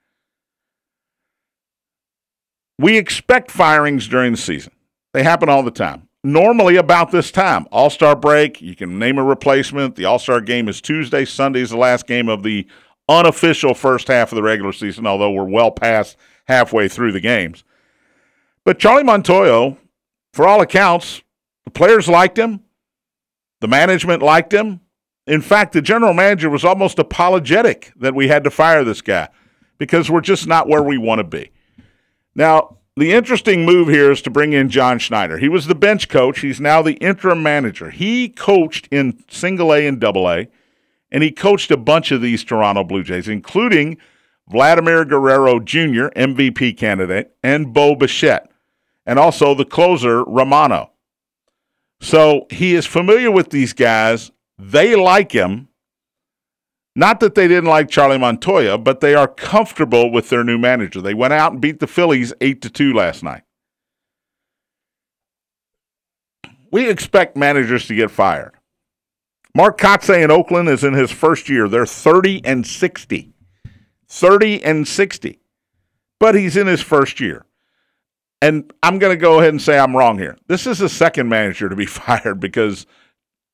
we 2.78 2.96
expect 2.96 3.50
firings 3.50 4.06
during 4.06 4.32
the 4.32 4.38
season. 4.38 4.72
They 5.12 5.24
happen 5.24 5.48
all 5.48 5.62
the 5.62 5.70
time. 5.70 6.08
Normally, 6.24 6.76
about 6.76 7.10
this 7.10 7.30
time, 7.30 7.66
All 7.70 7.90
Star 7.90 8.14
break, 8.16 8.60
you 8.60 8.74
can 8.76 8.98
name 8.98 9.18
a 9.18 9.24
replacement. 9.24 9.94
The 9.96 10.04
All 10.04 10.18
Star 10.18 10.40
game 10.40 10.68
is 10.68 10.80
Tuesday. 10.80 11.24
Sunday 11.24 11.60
is 11.60 11.70
the 11.70 11.76
last 11.76 12.06
game 12.06 12.28
of 12.28 12.42
the 12.42 12.66
unofficial 13.08 13.74
first 13.74 14.08
half 14.08 14.32
of 14.32 14.36
the 14.36 14.42
regular 14.42 14.72
season, 14.72 15.06
although 15.06 15.30
we're 15.30 15.44
well 15.44 15.70
past 15.70 16.16
halfway 16.46 16.88
through 16.88 17.12
the 17.12 17.20
games. 17.20 17.64
But 18.64 18.78
Charlie 18.78 19.04
Montoyo, 19.04 19.76
for 20.38 20.46
all 20.46 20.60
accounts, 20.60 21.20
the 21.64 21.70
players 21.72 22.06
liked 22.06 22.38
him, 22.38 22.60
the 23.60 23.66
management 23.66 24.22
liked 24.22 24.54
him. 24.54 24.78
In 25.26 25.40
fact, 25.40 25.72
the 25.72 25.82
general 25.82 26.14
manager 26.14 26.48
was 26.48 26.64
almost 26.64 27.00
apologetic 27.00 27.92
that 27.96 28.14
we 28.14 28.28
had 28.28 28.44
to 28.44 28.50
fire 28.52 28.84
this 28.84 29.02
guy 29.02 29.30
because 29.78 30.08
we're 30.08 30.20
just 30.20 30.46
not 30.46 30.68
where 30.68 30.84
we 30.84 30.96
want 30.96 31.18
to 31.18 31.24
be. 31.24 31.50
Now, 32.36 32.76
the 32.96 33.10
interesting 33.10 33.66
move 33.66 33.88
here 33.88 34.12
is 34.12 34.22
to 34.22 34.30
bring 34.30 34.52
in 34.52 34.68
John 34.68 35.00
Schneider. 35.00 35.38
He 35.38 35.48
was 35.48 35.66
the 35.66 35.74
bench 35.74 36.08
coach. 36.08 36.38
He's 36.38 36.60
now 36.60 36.82
the 36.82 36.94
interim 36.98 37.42
manager. 37.42 37.90
He 37.90 38.28
coached 38.28 38.86
in 38.92 39.24
single 39.28 39.74
A 39.74 39.88
and 39.88 39.98
double 39.98 40.30
A, 40.30 40.46
and 41.10 41.24
he 41.24 41.32
coached 41.32 41.72
a 41.72 41.76
bunch 41.76 42.12
of 42.12 42.22
these 42.22 42.44
Toronto 42.44 42.84
Blue 42.84 43.02
Jays, 43.02 43.26
including 43.26 43.98
Vladimir 44.48 45.04
Guerrero 45.04 45.58
Jr., 45.58 46.10
MVP 46.14 46.76
candidate, 46.76 47.34
and 47.42 47.74
Bo 47.74 47.96
Bichette, 47.96 48.48
and 49.08 49.18
also 49.18 49.54
the 49.54 49.64
closer, 49.64 50.22
Romano. 50.22 50.92
So 52.00 52.46
he 52.50 52.74
is 52.74 52.86
familiar 52.86 53.30
with 53.30 53.48
these 53.48 53.72
guys. 53.72 54.30
They 54.58 54.94
like 54.94 55.32
him. 55.32 55.68
Not 56.94 57.20
that 57.20 57.34
they 57.34 57.48
didn't 57.48 57.70
like 57.70 57.88
Charlie 57.88 58.18
Montoyo, 58.18 58.82
but 58.82 59.00
they 59.00 59.14
are 59.14 59.26
comfortable 59.26 60.12
with 60.12 60.28
their 60.28 60.44
new 60.44 60.58
manager. 60.58 61.00
They 61.00 61.14
went 61.14 61.32
out 61.32 61.52
and 61.52 61.60
beat 61.60 61.80
the 61.80 61.86
Phillies 61.86 62.34
8 62.40 62.60
to 62.60 62.70
2 62.70 62.92
last 62.92 63.22
night. 63.22 63.42
We 66.70 66.90
expect 66.90 67.34
managers 67.34 67.86
to 67.86 67.94
get 67.94 68.10
fired. 68.10 68.52
Mark 69.54 69.78
Kotsay 69.78 70.22
in 70.22 70.30
Oakland 70.30 70.68
is 70.68 70.84
in 70.84 70.92
his 70.92 71.10
first 71.10 71.48
year. 71.48 71.66
They're 71.66 71.86
30 71.86 72.44
and 72.44 72.66
60. 72.66 73.32
30 74.06 74.64
and 74.64 74.86
60. 74.86 75.40
But 76.20 76.34
he's 76.34 76.58
in 76.58 76.66
his 76.66 76.82
first 76.82 77.20
year. 77.20 77.46
And 78.40 78.72
I'm 78.82 78.98
going 78.98 79.16
to 79.16 79.20
go 79.20 79.40
ahead 79.40 79.50
and 79.50 79.60
say 79.60 79.78
I'm 79.78 79.96
wrong 79.96 80.18
here. 80.18 80.36
This 80.46 80.66
is 80.66 80.78
the 80.78 80.88
second 80.88 81.28
manager 81.28 81.68
to 81.68 81.76
be 81.76 81.86
fired 81.86 82.40
because 82.40 82.86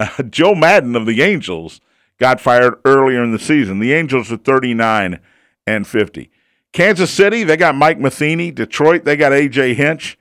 uh, 0.00 0.22
Joe 0.24 0.54
Maddon 0.54 0.96
of 0.96 1.06
the 1.06 1.22
Angels 1.22 1.80
got 2.18 2.40
fired 2.40 2.74
earlier 2.84 3.22
in 3.22 3.32
the 3.32 3.38
season. 3.38 3.78
The 3.78 3.92
Angels 3.92 4.30
are 4.30 4.36
39 4.36 5.20
and 5.66 5.86
50. 5.86 6.30
Kansas 6.72 7.10
City, 7.10 7.44
they 7.44 7.56
got 7.56 7.76
Mike 7.76 7.98
Matheny. 7.98 8.50
Detroit, 8.50 9.04
they 9.04 9.16
got 9.16 9.32
A.J. 9.32 9.74
Hinch. 9.74 10.18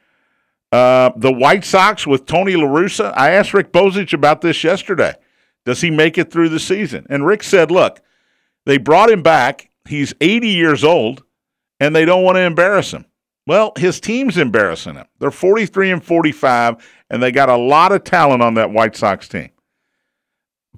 Uh, 0.72 1.12
the 1.15 1.32
White 1.32 1.65
Sox 1.65 2.08
with 2.08 2.25
Tony 2.25 2.55
La 2.55 2.65
Russa. 2.65 3.13
I 3.15 3.32
asked 3.32 3.53
Rick 3.53 3.72
Bozich 3.72 4.13
about 4.13 4.41
this 4.41 4.63
yesterday. 4.63 5.13
Does 5.65 5.82
he 5.82 5.91
make 5.91 6.17
it 6.17 6.32
through 6.32 6.50
the 6.50 6.60
season? 6.60 7.05
And 7.10 7.25
Rick 7.25 7.43
said, 7.43 7.72
look, 7.72 8.01
they 8.65 8.77
brought 8.77 9.10
him 9.10 9.24
back. 9.24 9.70
He's 9.88 10.13
80 10.22 10.48
years 10.48 10.84
old, 10.84 11.24
and 11.79 11.96
they 11.96 12.05
don't 12.05 12.24
want 12.24 12.38
to 12.38 12.41
embarrass 12.41 12.91
him. 12.91 13.05
Well, 13.46 13.74
his 13.78 14.00
team's 14.00 14.38
embarrassing 14.38 14.96
him. 14.96 15.06
They're 15.20 15.32
43 15.32 15.92
and 15.92 16.04
45, 16.04 17.04
and 17.10 17.22
they 17.22 17.32
got 17.32 17.50
a 17.50 17.58
lot 17.58 17.92
of 17.92 18.04
talent 18.04 18.42
on 18.42 18.54
that 18.54 18.72
White 18.72 18.96
Sox 18.96 19.28
team. 19.28 19.50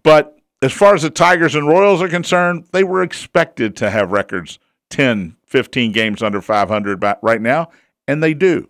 But 0.02 0.40
as 0.62 0.74
far 0.74 0.96
as 0.96 1.04
the 1.04 1.10
Tigers 1.10 1.56
and 1.56 1.68
Royals 1.68 2.02
are 2.02 2.10
concerned, 2.10 2.66
they 2.72 2.84
were 2.84 3.04
expected 3.04 3.76
to 3.78 3.92
have 3.92 4.12
records 4.12 4.58
10, 4.90 5.36
15 5.46 5.92
games 5.92 6.24
under 6.24 6.42
500 6.42 7.04
right 7.22 7.42
now, 7.42 7.70
and 8.08 8.24
they 8.24 8.34
do. 8.34 8.70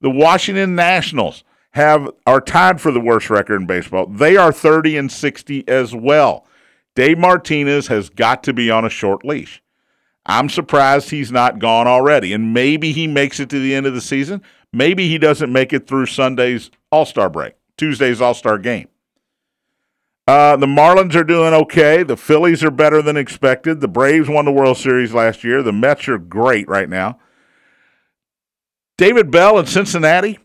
The 0.00 0.10
Washington 0.10 0.74
Nationals 0.74 1.44
have 1.72 2.10
are 2.26 2.40
tied 2.40 2.80
for 2.80 2.90
the 2.90 3.00
worst 3.00 3.30
record 3.30 3.60
in 3.60 3.66
baseball. 3.66 4.06
They 4.06 4.36
are 4.36 4.52
30 4.52 4.96
and 4.96 5.12
60 5.12 5.68
as 5.68 5.94
well. 5.94 6.46
Dave 6.94 7.18
Martinez 7.18 7.86
has 7.86 8.10
got 8.10 8.42
to 8.44 8.52
be 8.52 8.70
on 8.70 8.84
a 8.84 8.90
short 8.90 9.24
leash. 9.24 9.62
I'm 10.30 10.48
surprised 10.48 11.10
he's 11.10 11.32
not 11.32 11.58
gone 11.58 11.88
already. 11.88 12.32
And 12.32 12.54
maybe 12.54 12.92
he 12.92 13.08
makes 13.08 13.40
it 13.40 13.50
to 13.50 13.58
the 13.58 13.74
end 13.74 13.86
of 13.86 13.94
the 13.94 14.00
season. 14.00 14.42
Maybe 14.72 15.08
he 15.08 15.18
doesn't 15.18 15.52
make 15.52 15.72
it 15.72 15.88
through 15.88 16.06
Sunday's 16.06 16.70
All 16.92 17.04
Star 17.04 17.28
break, 17.28 17.54
Tuesday's 17.76 18.20
All 18.20 18.34
Star 18.34 18.56
game. 18.56 18.86
Uh, 20.28 20.56
the 20.56 20.66
Marlins 20.66 21.16
are 21.16 21.24
doing 21.24 21.52
okay. 21.52 22.04
The 22.04 22.16
Phillies 22.16 22.62
are 22.62 22.70
better 22.70 23.02
than 23.02 23.16
expected. 23.16 23.80
The 23.80 23.88
Braves 23.88 24.28
won 24.28 24.44
the 24.44 24.52
World 24.52 24.78
Series 24.78 25.12
last 25.12 25.42
year. 25.42 25.64
The 25.64 25.72
Mets 25.72 26.06
are 26.06 26.18
great 26.18 26.68
right 26.68 26.88
now. 26.88 27.18
David 28.96 29.32
Bell 29.32 29.58
in 29.58 29.66
Cincinnati, 29.66 30.38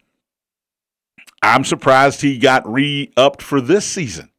I'm 1.44 1.64
surprised 1.64 2.22
he 2.22 2.40
got 2.40 2.68
re 2.68 3.12
upped 3.16 3.44
for 3.44 3.62
this 3.62 3.86
season. 3.86 4.32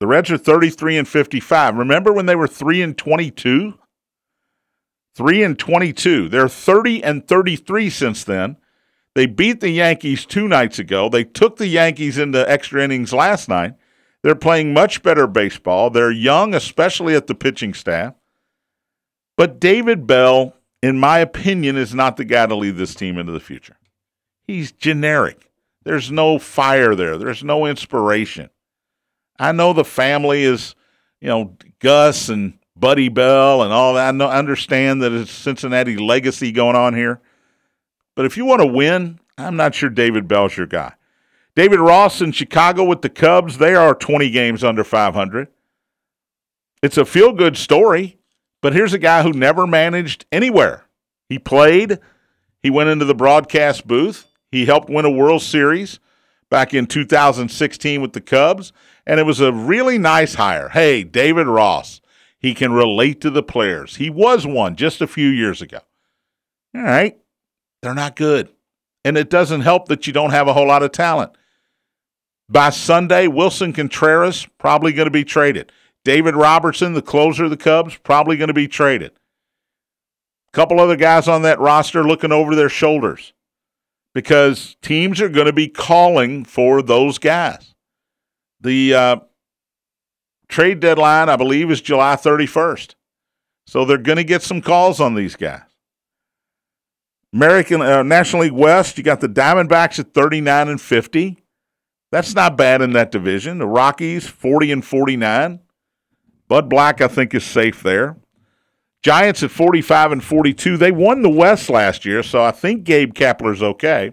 The 0.00 0.06
Reds 0.06 0.30
are 0.30 0.38
33 0.38 0.96
and 0.96 1.08
55. 1.08 1.76
Remember 1.76 2.10
when 2.10 2.24
they 2.24 2.36
were 2.36 2.46
3 2.46 2.80
and 2.80 2.96
22? 2.96 3.74
3 5.18 5.42
and 5.42 5.58
22. 5.58 6.28
They're 6.28 6.48
30 6.48 7.02
and 7.02 7.26
33 7.26 7.90
since 7.90 8.22
then. 8.22 8.56
They 9.16 9.26
beat 9.26 9.58
the 9.58 9.70
Yankees 9.70 10.24
two 10.24 10.46
nights 10.46 10.78
ago. 10.78 11.08
They 11.08 11.24
took 11.24 11.56
the 11.56 11.66
Yankees 11.66 12.18
into 12.18 12.48
extra 12.48 12.84
innings 12.84 13.12
last 13.12 13.48
night. 13.48 13.74
They're 14.22 14.36
playing 14.36 14.72
much 14.72 15.02
better 15.02 15.26
baseball. 15.26 15.90
They're 15.90 16.12
young, 16.12 16.54
especially 16.54 17.16
at 17.16 17.26
the 17.26 17.34
pitching 17.34 17.74
staff. 17.74 18.14
But 19.36 19.58
David 19.58 20.06
Bell, 20.06 20.54
in 20.84 21.00
my 21.00 21.18
opinion, 21.18 21.76
is 21.76 21.92
not 21.92 22.16
the 22.16 22.24
guy 22.24 22.46
to 22.46 22.54
lead 22.54 22.76
this 22.76 22.94
team 22.94 23.18
into 23.18 23.32
the 23.32 23.40
future. 23.40 23.76
He's 24.46 24.70
generic. 24.70 25.50
There's 25.82 26.12
no 26.12 26.38
fire 26.38 26.94
there, 26.94 27.18
there's 27.18 27.42
no 27.42 27.66
inspiration. 27.66 28.50
I 29.36 29.50
know 29.50 29.72
the 29.72 29.84
family 29.84 30.44
is, 30.44 30.76
you 31.20 31.28
know, 31.28 31.56
Gus 31.80 32.28
and 32.28 32.57
Buddy 32.78 33.08
Bell 33.08 33.62
and 33.62 33.72
all 33.72 33.94
that. 33.94 34.08
I, 34.08 34.10
know, 34.12 34.28
understand 34.28 35.02
that 35.02 35.12
it's 35.12 35.30
Cincinnati 35.30 35.96
legacy 35.96 36.52
going 36.52 36.76
on 36.76 36.94
here. 36.94 37.20
But 38.14 38.24
if 38.24 38.36
you 38.36 38.44
want 38.44 38.60
to 38.60 38.66
win, 38.66 39.20
I'm 39.36 39.56
not 39.56 39.74
sure 39.74 39.90
David 39.90 40.28
Bell's 40.28 40.56
your 40.56 40.66
guy. 40.66 40.94
David 41.54 41.80
Ross 41.80 42.20
in 42.20 42.32
Chicago 42.32 42.84
with 42.84 43.02
the 43.02 43.08
Cubs, 43.08 43.58
they 43.58 43.74
are 43.74 43.94
20 43.94 44.30
games 44.30 44.62
under 44.62 44.84
500. 44.84 45.48
It's 46.82 46.96
a 46.96 47.04
feel 47.04 47.32
good 47.32 47.56
story, 47.56 48.18
but 48.60 48.72
here's 48.72 48.92
a 48.92 48.98
guy 48.98 49.22
who 49.22 49.32
never 49.32 49.66
managed 49.66 50.24
anywhere. 50.30 50.84
He 51.28 51.38
played, 51.38 51.98
he 52.62 52.70
went 52.70 52.90
into 52.90 53.04
the 53.04 53.14
broadcast 53.14 53.86
booth, 53.86 54.26
he 54.52 54.66
helped 54.66 54.88
win 54.88 55.04
a 55.04 55.10
World 55.10 55.42
Series 55.42 55.98
back 56.48 56.72
in 56.72 56.86
2016 56.86 58.00
with 58.00 58.12
the 58.12 58.20
Cubs, 58.20 58.72
and 59.06 59.18
it 59.18 59.24
was 59.24 59.40
a 59.40 59.52
really 59.52 59.98
nice 59.98 60.34
hire. 60.34 60.68
Hey, 60.68 61.02
David 61.02 61.46
Ross 61.48 62.00
he 62.38 62.54
can 62.54 62.72
relate 62.72 63.20
to 63.22 63.30
the 63.30 63.42
players. 63.42 63.96
He 63.96 64.10
was 64.10 64.46
one 64.46 64.76
just 64.76 65.00
a 65.00 65.06
few 65.06 65.28
years 65.28 65.60
ago. 65.60 65.80
All 66.74 66.82
right. 66.82 67.16
They're 67.82 67.94
not 67.94 68.16
good. 68.16 68.48
And 69.04 69.16
it 69.16 69.30
doesn't 69.30 69.62
help 69.62 69.88
that 69.88 70.06
you 70.06 70.12
don't 70.12 70.30
have 70.30 70.48
a 70.48 70.52
whole 70.52 70.68
lot 70.68 70.82
of 70.82 70.92
talent. 70.92 71.32
By 72.48 72.70
Sunday, 72.70 73.26
Willson 73.26 73.74
Contreras 73.74 74.46
probably 74.58 74.92
going 74.92 75.06
to 75.06 75.10
be 75.10 75.24
traded. 75.24 75.72
David 76.04 76.34
Robertson, 76.34 76.94
the 76.94 77.02
closer 77.02 77.44
of 77.44 77.50
the 77.50 77.56
Cubs, 77.56 77.96
probably 77.98 78.36
going 78.36 78.48
to 78.48 78.54
be 78.54 78.68
traded. 78.68 79.12
A 80.48 80.52
couple 80.52 80.80
other 80.80 80.96
guys 80.96 81.28
on 81.28 81.42
that 81.42 81.60
roster 81.60 82.06
looking 82.06 82.32
over 82.32 82.54
their 82.54 82.70
shoulders 82.70 83.34
because 84.14 84.76
teams 84.80 85.20
are 85.20 85.28
going 85.28 85.46
to 85.46 85.52
be 85.52 85.68
calling 85.68 86.44
for 86.44 86.80
those 86.80 87.18
guys. 87.18 87.74
The 88.60 88.94
uh, 88.94 89.16
Trade 90.48 90.80
deadline, 90.80 91.28
I 91.28 91.36
believe, 91.36 91.70
is 91.70 91.80
July 91.80 92.16
31st. 92.16 92.94
So 93.66 93.84
they're 93.84 93.98
going 93.98 94.16
to 94.16 94.24
get 94.24 94.42
some 94.42 94.62
calls 94.62 95.00
on 95.00 95.14
these 95.14 95.36
guys. 95.36 95.62
American 97.32 97.82
uh, 97.82 98.02
National 98.02 98.42
League 98.42 98.52
West, 98.52 98.96
you 98.96 99.04
got 99.04 99.20
the 99.20 99.28
Diamondbacks 99.28 99.98
at 99.98 100.14
39 100.14 100.68
and 100.68 100.80
50. 100.80 101.36
That's 102.10 102.34
not 102.34 102.56
bad 102.56 102.80
in 102.80 102.92
that 102.94 103.10
division. 103.10 103.58
The 103.58 103.66
Rockies 103.66 104.26
40 104.26 104.72
and 104.72 104.84
49. 104.84 105.60
Bud 106.48 106.70
Black 106.70 107.02
I 107.02 107.08
think 107.08 107.34
is 107.34 107.44
safe 107.44 107.82
there. 107.82 108.16
Giants 109.02 109.42
at 109.42 109.50
45 109.50 110.12
and 110.12 110.24
42. 110.24 110.76
They 110.76 110.90
won 110.90 111.22
the 111.22 111.28
West 111.28 111.68
last 111.70 112.04
year, 112.04 112.22
so 112.22 112.42
I 112.42 112.50
think 112.50 112.84
Gabe 112.84 113.12
Kapler's 113.12 113.62
okay. 113.62 114.12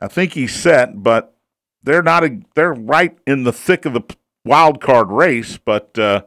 I 0.00 0.08
think 0.08 0.32
he's 0.32 0.54
set, 0.54 1.02
but 1.02 1.36
they're 1.82 2.02
not 2.02 2.24
a, 2.24 2.40
they're 2.54 2.72
right 2.72 3.16
in 3.26 3.42
the 3.42 3.52
thick 3.52 3.84
of 3.84 3.92
the 3.92 4.02
wild 4.44 4.80
card 4.80 5.10
race, 5.10 5.58
but 5.58 5.98
uh, 5.98 6.22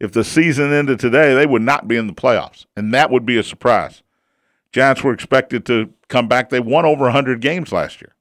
if 0.00 0.12
the 0.12 0.24
season 0.24 0.72
ended 0.72 0.98
today, 0.98 1.34
they 1.34 1.46
would 1.46 1.62
not 1.62 1.88
be 1.88 1.96
in 1.96 2.06
the 2.06 2.12
playoffs, 2.12 2.66
and 2.76 2.92
that 2.92 3.10
would 3.10 3.24
be 3.24 3.38
a 3.38 3.42
surprise. 3.42 4.02
Giants 4.72 5.02
were 5.02 5.12
expected 5.12 5.66
to 5.66 5.92
come 6.08 6.28
back. 6.28 6.50
They 6.50 6.60
won 6.60 6.84
over 6.84 7.04
100 7.04 7.40
games 7.40 7.72
last 7.72 8.00
year. 8.00 8.14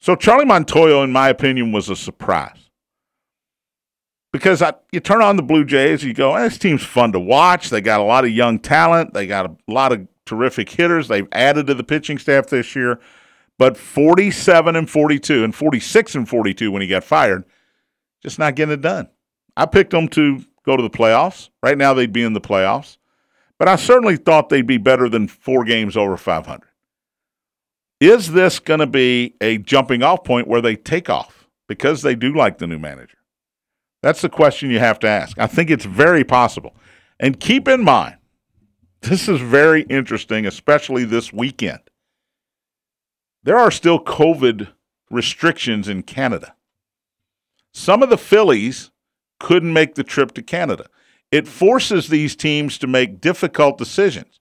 So 0.00 0.16
Charlie 0.16 0.44
Montoyo, 0.44 1.02
in 1.04 1.12
my 1.12 1.28
opinion, 1.28 1.72
was 1.72 1.88
a 1.88 1.96
surprise. 1.96 2.70
Because 4.32 4.62
I, 4.62 4.72
you 4.92 5.00
turn 5.00 5.22
on 5.22 5.36
the 5.36 5.42
Blue 5.42 5.64
Jays, 5.64 6.02
you 6.02 6.14
go, 6.14 6.38
this 6.38 6.58
team's 6.58 6.82
fun 6.82 7.12
to 7.12 7.20
watch. 7.20 7.70
They 7.70 7.80
got 7.80 8.00
a 8.00 8.04
lot 8.04 8.24
of 8.24 8.30
young 8.30 8.58
talent. 8.58 9.12
They 9.12 9.26
got 9.26 9.46
a 9.46 9.56
lot 9.72 9.92
of 9.92 10.08
terrific 10.24 10.70
hitters. 10.70 11.08
They've 11.08 11.28
added 11.32 11.66
to 11.66 11.74
the 11.74 11.84
pitching 11.84 12.18
staff 12.18 12.46
this 12.46 12.74
year. 12.74 12.98
But 13.58 13.76
47 13.76 14.74
and 14.74 14.88
42 14.88 15.44
and 15.44 15.54
46 15.54 16.14
and 16.14 16.28
42 16.28 16.72
when 16.72 16.82
he 16.82 16.88
got 16.88 17.04
fired, 17.04 17.44
just 18.22 18.38
not 18.38 18.54
getting 18.54 18.74
it 18.74 18.80
done. 18.80 19.08
I 19.56 19.66
picked 19.66 19.90
them 19.90 20.08
to 20.08 20.44
go 20.64 20.76
to 20.76 20.82
the 20.82 20.90
playoffs. 20.90 21.50
Right 21.62 21.76
now, 21.76 21.92
they'd 21.92 22.12
be 22.12 22.22
in 22.22 22.32
the 22.32 22.40
playoffs. 22.40 22.96
But 23.58 23.68
I 23.68 23.76
certainly 23.76 24.16
thought 24.16 24.48
they'd 24.48 24.66
be 24.66 24.78
better 24.78 25.08
than 25.08 25.28
four 25.28 25.64
games 25.64 25.96
over 25.96 26.16
500. 26.16 26.68
Is 28.00 28.32
this 28.32 28.58
going 28.58 28.80
to 28.80 28.86
be 28.86 29.36
a 29.40 29.58
jumping 29.58 30.02
off 30.02 30.24
point 30.24 30.48
where 30.48 30.60
they 30.60 30.74
take 30.74 31.08
off 31.08 31.46
because 31.68 32.02
they 32.02 32.16
do 32.16 32.34
like 32.34 32.58
the 32.58 32.66
new 32.66 32.78
manager? 32.78 33.18
That's 34.02 34.22
the 34.22 34.28
question 34.28 34.70
you 34.70 34.80
have 34.80 34.98
to 35.00 35.08
ask. 35.08 35.38
I 35.38 35.46
think 35.46 35.70
it's 35.70 35.84
very 35.84 36.24
possible. 36.24 36.74
And 37.20 37.38
keep 37.38 37.68
in 37.68 37.84
mind, 37.84 38.16
this 39.02 39.28
is 39.28 39.40
very 39.40 39.82
interesting, 39.82 40.46
especially 40.46 41.04
this 41.04 41.32
weekend. 41.32 41.80
There 43.44 43.58
are 43.58 43.70
still 43.70 44.02
COVID 44.02 44.72
restrictions 45.10 45.88
in 45.88 46.02
Canada. 46.02 46.54
Some 47.72 48.02
of 48.02 48.10
the 48.10 48.18
Phillies 48.18 48.90
couldn't 49.40 49.72
make 49.72 49.94
the 49.94 50.04
trip 50.04 50.32
to 50.34 50.42
Canada. 50.42 50.86
It 51.30 51.48
forces 51.48 52.08
these 52.08 52.36
teams 52.36 52.78
to 52.78 52.86
make 52.86 53.20
difficult 53.20 53.78
decisions 53.78 54.38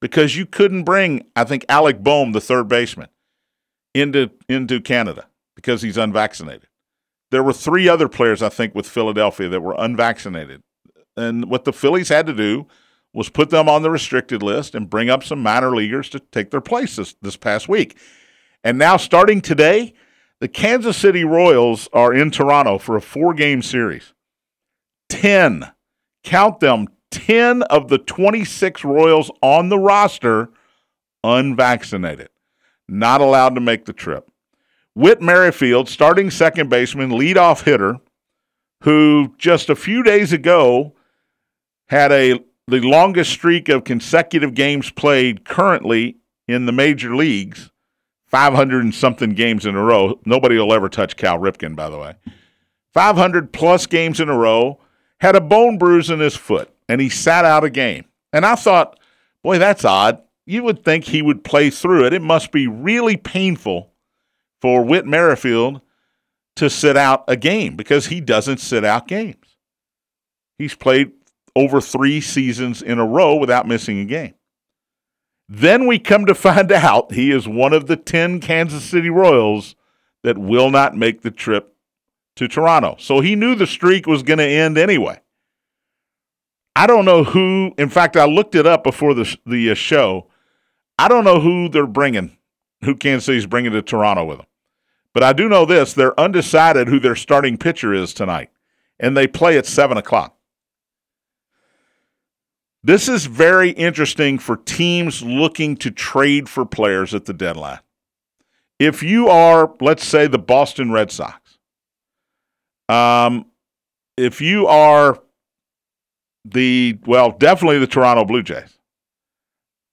because 0.00 0.36
you 0.36 0.44
couldn't 0.44 0.84
bring, 0.84 1.24
I 1.34 1.44
think, 1.44 1.64
Alec 1.68 2.02
Bohm, 2.02 2.32
the 2.32 2.40
third 2.40 2.68
baseman, 2.68 3.08
into 3.94 4.30
into 4.48 4.80
Canada 4.80 5.26
because 5.56 5.82
he's 5.82 5.96
unvaccinated. 5.96 6.68
There 7.30 7.42
were 7.42 7.52
three 7.52 7.88
other 7.88 8.08
players, 8.08 8.42
I 8.42 8.50
think, 8.50 8.74
with 8.74 8.86
Philadelphia 8.86 9.48
that 9.48 9.60
were 9.62 9.74
unvaccinated. 9.78 10.62
And 11.16 11.46
what 11.50 11.64
the 11.64 11.72
Phillies 11.72 12.10
had 12.10 12.26
to 12.26 12.34
do 12.34 12.66
was 13.14 13.30
put 13.30 13.50
them 13.50 13.68
on 13.68 13.82
the 13.82 13.90
restricted 13.90 14.42
list 14.42 14.74
and 14.74 14.90
bring 14.90 15.08
up 15.08 15.24
some 15.24 15.42
minor 15.42 15.74
leaguers 15.74 16.10
to 16.10 16.20
take 16.20 16.50
their 16.50 16.60
place 16.60 16.96
this, 16.96 17.14
this 17.22 17.36
past 17.36 17.68
week. 17.68 17.96
And 18.62 18.76
now, 18.76 18.96
starting 18.96 19.40
today, 19.40 19.94
the 20.44 20.48
Kansas 20.48 20.98
City 20.98 21.24
Royals 21.24 21.88
are 21.94 22.12
in 22.12 22.30
Toronto 22.30 22.76
for 22.76 22.96
a 22.96 23.00
four 23.00 23.32
game 23.32 23.62
series. 23.62 24.12
10, 25.08 25.72
count 26.22 26.60
them, 26.60 26.86
10 27.10 27.62
of 27.62 27.88
the 27.88 27.96
26 27.96 28.84
Royals 28.84 29.30
on 29.40 29.70
the 29.70 29.78
roster 29.78 30.50
unvaccinated, 31.22 32.28
not 32.86 33.22
allowed 33.22 33.54
to 33.54 33.60
make 33.62 33.86
the 33.86 33.94
trip. 33.94 34.30
Whit 34.94 35.22
Merrifield, 35.22 35.88
starting 35.88 36.30
second 36.30 36.68
baseman, 36.68 37.08
leadoff 37.08 37.64
hitter, 37.64 37.96
who 38.82 39.34
just 39.38 39.70
a 39.70 39.74
few 39.74 40.02
days 40.02 40.30
ago 40.30 40.94
had 41.88 42.12
a 42.12 42.38
the 42.68 42.80
longest 42.80 43.30
streak 43.30 43.70
of 43.70 43.84
consecutive 43.84 44.52
games 44.52 44.90
played 44.90 45.46
currently 45.46 46.18
in 46.46 46.66
the 46.66 46.72
major 46.72 47.16
leagues, 47.16 47.70
500 48.34 48.82
and 48.82 48.92
something 48.92 49.30
games 49.30 49.64
in 49.64 49.76
a 49.76 49.80
row. 49.80 50.18
Nobody 50.24 50.58
will 50.58 50.72
ever 50.72 50.88
touch 50.88 51.16
Cal 51.16 51.38
Ripken, 51.38 51.76
by 51.76 51.88
the 51.88 51.98
way. 51.98 52.16
500 52.92 53.52
plus 53.52 53.86
games 53.86 54.18
in 54.18 54.28
a 54.28 54.36
row, 54.36 54.80
had 55.20 55.36
a 55.36 55.40
bone 55.40 55.78
bruise 55.78 56.10
in 56.10 56.18
his 56.18 56.34
foot, 56.34 56.68
and 56.88 57.00
he 57.00 57.08
sat 57.08 57.44
out 57.44 57.62
a 57.62 57.70
game. 57.70 58.06
And 58.32 58.44
I 58.44 58.56
thought, 58.56 58.98
boy, 59.44 59.60
that's 59.60 59.84
odd. 59.84 60.20
You 60.46 60.64
would 60.64 60.84
think 60.84 61.04
he 61.04 61.22
would 61.22 61.44
play 61.44 61.70
through 61.70 62.06
it. 62.06 62.12
It 62.12 62.22
must 62.22 62.50
be 62.50 62.66
really 62.66 63.16
painful 63.16 63.92
for 64.60 64.84
Whit 64.84 65.06
Merrifield 65.06 65.80
to 66.56 66.68
sit 66.68 66.96
out 66.96 67.22
a 67.28 67.36
game 67.36 67.76
because 67.76 68.06
he 68.06 68.20
doesn't 68.20 68.58
sit 68.58 68.84
out 68.84 69.06
games. 69.06 69.58
He's 70.58 70.74
played 70.74 71.12
over 71.54 71.80
three 71.80 72.20
seasons 72.20 72.82
in 72.82 72.98
a 72.98 73.06
row 73.06 73.36
without 73.36 73.68
missing 73.68 74.00
a 74.00 74.04
game. 74.04 74.34
Then 75.48 75.86
we 75.86 75.98
come 75.98 76.26
to 76.26 76.34
find 76.34 76.70
out 76.72 77.12
he 77.12 77.30
is 77.30 77.46
one 77.48 77.72
of 77.72 77.86
the 77.86 77.96
10 77.96 78.40
Kansas 78.40 78.84
City 78.84 79.10
Royals 79.10 79.76
that 80.22 80.38
will 80.38 80.70
not 80.70 80.96
make 80.96 81.22
the 81.22 81.30
trip 81.30 81.74
to 82.36 82.48
Toronto. 82.48 82.96
So 82.98 83.20
he 83.20 83.36
knew 83.36 83.54
the 83.54 83.66
streak 83.66 84.06
was 84.06 84.22
going 84.22 84.38
to 84.38 84.44
end 84.44 84.78
anyway. 84.78 85.20
I 86.76 86.86
don't 86.86 87.04
know 87.04 87.22
who, 87.22 87.72
in 87.78 87.88
fact, 87.88 88.16
I 88.16 88.24
looked 88.24 88.54
it 88.54 88.66
up 88.66 88.82
before 88.82 89.14
the, 89.14 89.36
the 89.46 89.70
uh, 89.70 89.74
show. 89.74 90.26
I 90.98 91.06
don't 91.08 91.24
know 91.24 91.40
who 91.40 91.68
they're 91.68 91.86
bringing, 91.86 92.36
who 92.82 92.96
Kansas 92.96 93.26
City's 93.26 93.46
bringing 93.46 93.72
to 93.72 93.82
Toronto 93.82 94.24
with 94.24 94.38
them. 94.38 94.46
But 95.12 95.22
I 95.22 95.32
do 95.32 95.48
know 95.48 95.64
this 95.64 95.92
they're 95.92 96.18
undecided 96.18 96.88
who 96.88 96.98
their 96.98 97.14
starting 97.14 97.56
pitcher 97.56 97.94
is 97.94 98.12
tonight, 98.12 98.50
and 98.98 99.16
they 99.16 99.28
play 99.28 99.56
at 99.56 99.66
7 99.66 99.96
o'clock. 99.96 100.33
This 102.84 103.08
is 103.08 103.24
very 103.24 103.70
interesting 103.70 104.38
for 104.38 104.58
teams 104.58 105.22
looking 105.22 105.74
to 105.78 105.90
trade 105.90 106.50
for 106.50 106.66
players 106.66 107.14
at 107.14 107.24
the 107.24 107.32
deadline. 107.32 107.80
If 108.78 109.02
you 109.02 109.28
are, 109.28 109.72
let's 109.80 110.06
say, 110.06 110.26
the 110.26 110.38
Boston 110.38 110.92
Red 110.92 111.10
Sox, 111.10 111.58
um, 112.90 113.46
if 114.18 114.42
you 114.42 114.66
are 114.66 115.18
the, 116.44 116.98
well, 117.06 117.30
definitely 117.30 117.78
the 117.78 117.86
Toronto 117.86 118.26
Blue 118.26 118.42
Jays, 118.42 118.78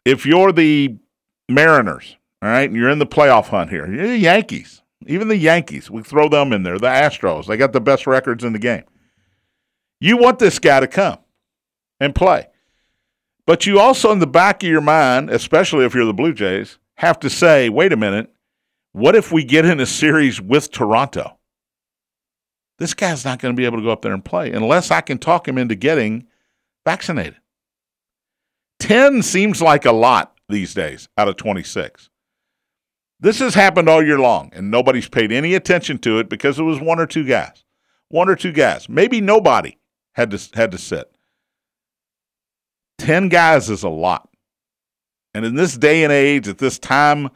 if 0.04 0.26
you're 0.26 0.52
the 0.52 0.98
Mariners, 1.48 2.18
all 2.42 2.50
right, 2.50 2.70
and 2.70 2.76
you're 2.76 2.90
in 2.90 3.00
the 3.00 3.06
playoff 3.06 3.48
hunt 3.48 3.70
here, 3.70 3.90
you're 3.90 4.08
the 4.08 4.18
Yankees, 4.18 4.82
even 5.08 5.30
the 5.30 5.38
Yankees, 5.38 5.90
we 5.90 6.04
throw 6.04 6.28
them 6.28 6.52
in 6.52 6.64
there. 6.64 6.78
The 6.78 6.88
Astros, 6.88 7.48
they 7.48 7.56
got 7.56 7.72
the 7.72 7.80
best 7.80 8.06
records 8.06 8.44
in 8.44 8.52
the 8.52 8.60
game. 8.60 8.84
You 10.02 10.18
want 10.18 10.40
this 10.40 10.60
guy 10.60 10.82
to 10.82 10.88
come 10.88 11.20
and 12.02 12.14
play. 12.14 12.48
But 13.46 13.66
you 13.66 13.80
also, 13.80 14.12
in 14.12 14.20
the 14.20 14.28
back 14.28 14.64
of 14.64 14.70
your 14.70 14.82
mind, 14.82 15.30
especially 15.30 15.86
if 15.86 15.94
you're 15.94 16.06
the 16.06 16.14
Blue 16.14 16.34
Jays, 16.34 16.78
have 16.96 17.20
to 17.20 17.30
say, 17.30 17.70
wait 17.70 17.92
a 17.92 17.98
minute, 17.98 18.32
what 18.92 19.16
if 19.16 19.32
we 19.32 19.44
get 19.44 19.66
in 19.66 19.80
a 19.80 19.86
series 19.86 20.42
with 20.42 20.72
Toronto? 20.72 21.38
This 22.78 22.94
guy's 22.94 23.26
not 23.26 23.40
going 23.40 23.54
to 23.54 23.58
be 23.58 23.66
able 23.66 23.78
to 23.78 23.84
go 23.84 23.92
up 23.92 24.02
there 24.02 24.14
and 24.14 24.24
play 24.24 24.52
unless 24.52 24.92
I 24.92 25.02
can 25.02 25.18
talk 25.18 25.48
him 25.48 25.58
into 25.58 25.76
getting 25.76 26.28
vaccinated. 26.86 27.38
10 28.80 29.22
seems 29.22 29.62
like 29.62 29.86
a 29.86 29.92
lot 29.92 30.36
these 30.50 30.74
days 30.74 31.08
out 31.18 31.28
of 31.28 31.38
26. 31.38 32.10
This 33.20 33.38
has 33.38 33.54
happened 33.54 33.88
all 33.88 34.04
year 34.04 34.18
long, 34.18 34.50
and 34.54 34.72
nobody's 34.72 35.08
paid 35.08 35.32
any 35.32 35.54
attention 35.54 36.00
to 36.00 36.18
it 36.18 36.28
because 36.28 36.58
it 36.58 36.64
was 36.64 36.82
one 36.82 37.00
or 37.00 37.06
two 37.06 37.24
guys. 37.24 37.64
One 38.08 38.28
or 38.28 38.36
two 38.36 38.52
guys. 38.52 38.90
Maybe 38.90 39.22
nobody 39.22 39.78
had 40.14 40.32
to 40.32 40.50
had 40.56 40.72
to 40.72 40.80
sit. 40.80 41.12
Ten 42.98 43.30
guys 43.30 43.70
is 43.70 43.84
a 43.84 43.90
lot. 43.90 44.30
And 45.34 45.46
in 45.46 45.56
this 45.56 45.78
day 45.78 46.04
and 46.04 46.12
age, 46.12 46.48
at 46.48 46.58
this 46.58 46.78
time 46.78 47.30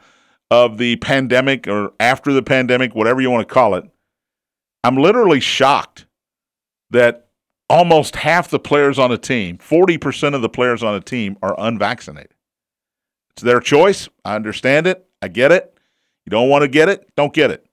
of 0.50 0.78
the 0.78 0.96
pandemic 0.96 1.66
or 1.66 1.92
after 1.98 2.32
the 2.32 2.42
pandemic, 2.42 2.94
whatever 2.94 3.20
you 3.20 3.30
want 3.30 3.46
to 3.46 3.52
call 3.52 3.74
it, 3.74 3.84
I'm 4.84 4.96
literally 4.96 5.40
shocked 5.40 6.06
that 6.90 7.28
almost 7.68 8.16
half 8.16 8.48
the 8.48 8.58
players 8.58 8.98
on 8.98 9.10
a 9.10 9.18
team, 9.18 9.58
40% 9.58 10.34
of 10.34 10.42
the 10.42 10.48
players 10.48 10.82
on 10.82 10.94
a 10.94 11.00
team, 11.00 11.36
are 11.42 11.54
unvaccinated. 11.58 12.34
It's 13.30 13.42
their 13.42 13.60
choice. 13.60 14.08
I 14.24 14.36
understand 14.36 14.86
it. 14.86 15.06
I 15.20 15.28
get 15.28 15.50
it. 15.50 15.76
You 16.26 16.30
don't 16.30 16.48
want 16.48 16.62
to 16.62 16.68
get 16.68 16.88
it, 16.88 17.08
don't 17.16 17.32
get 17.32 17.50
it. 17.50 17.64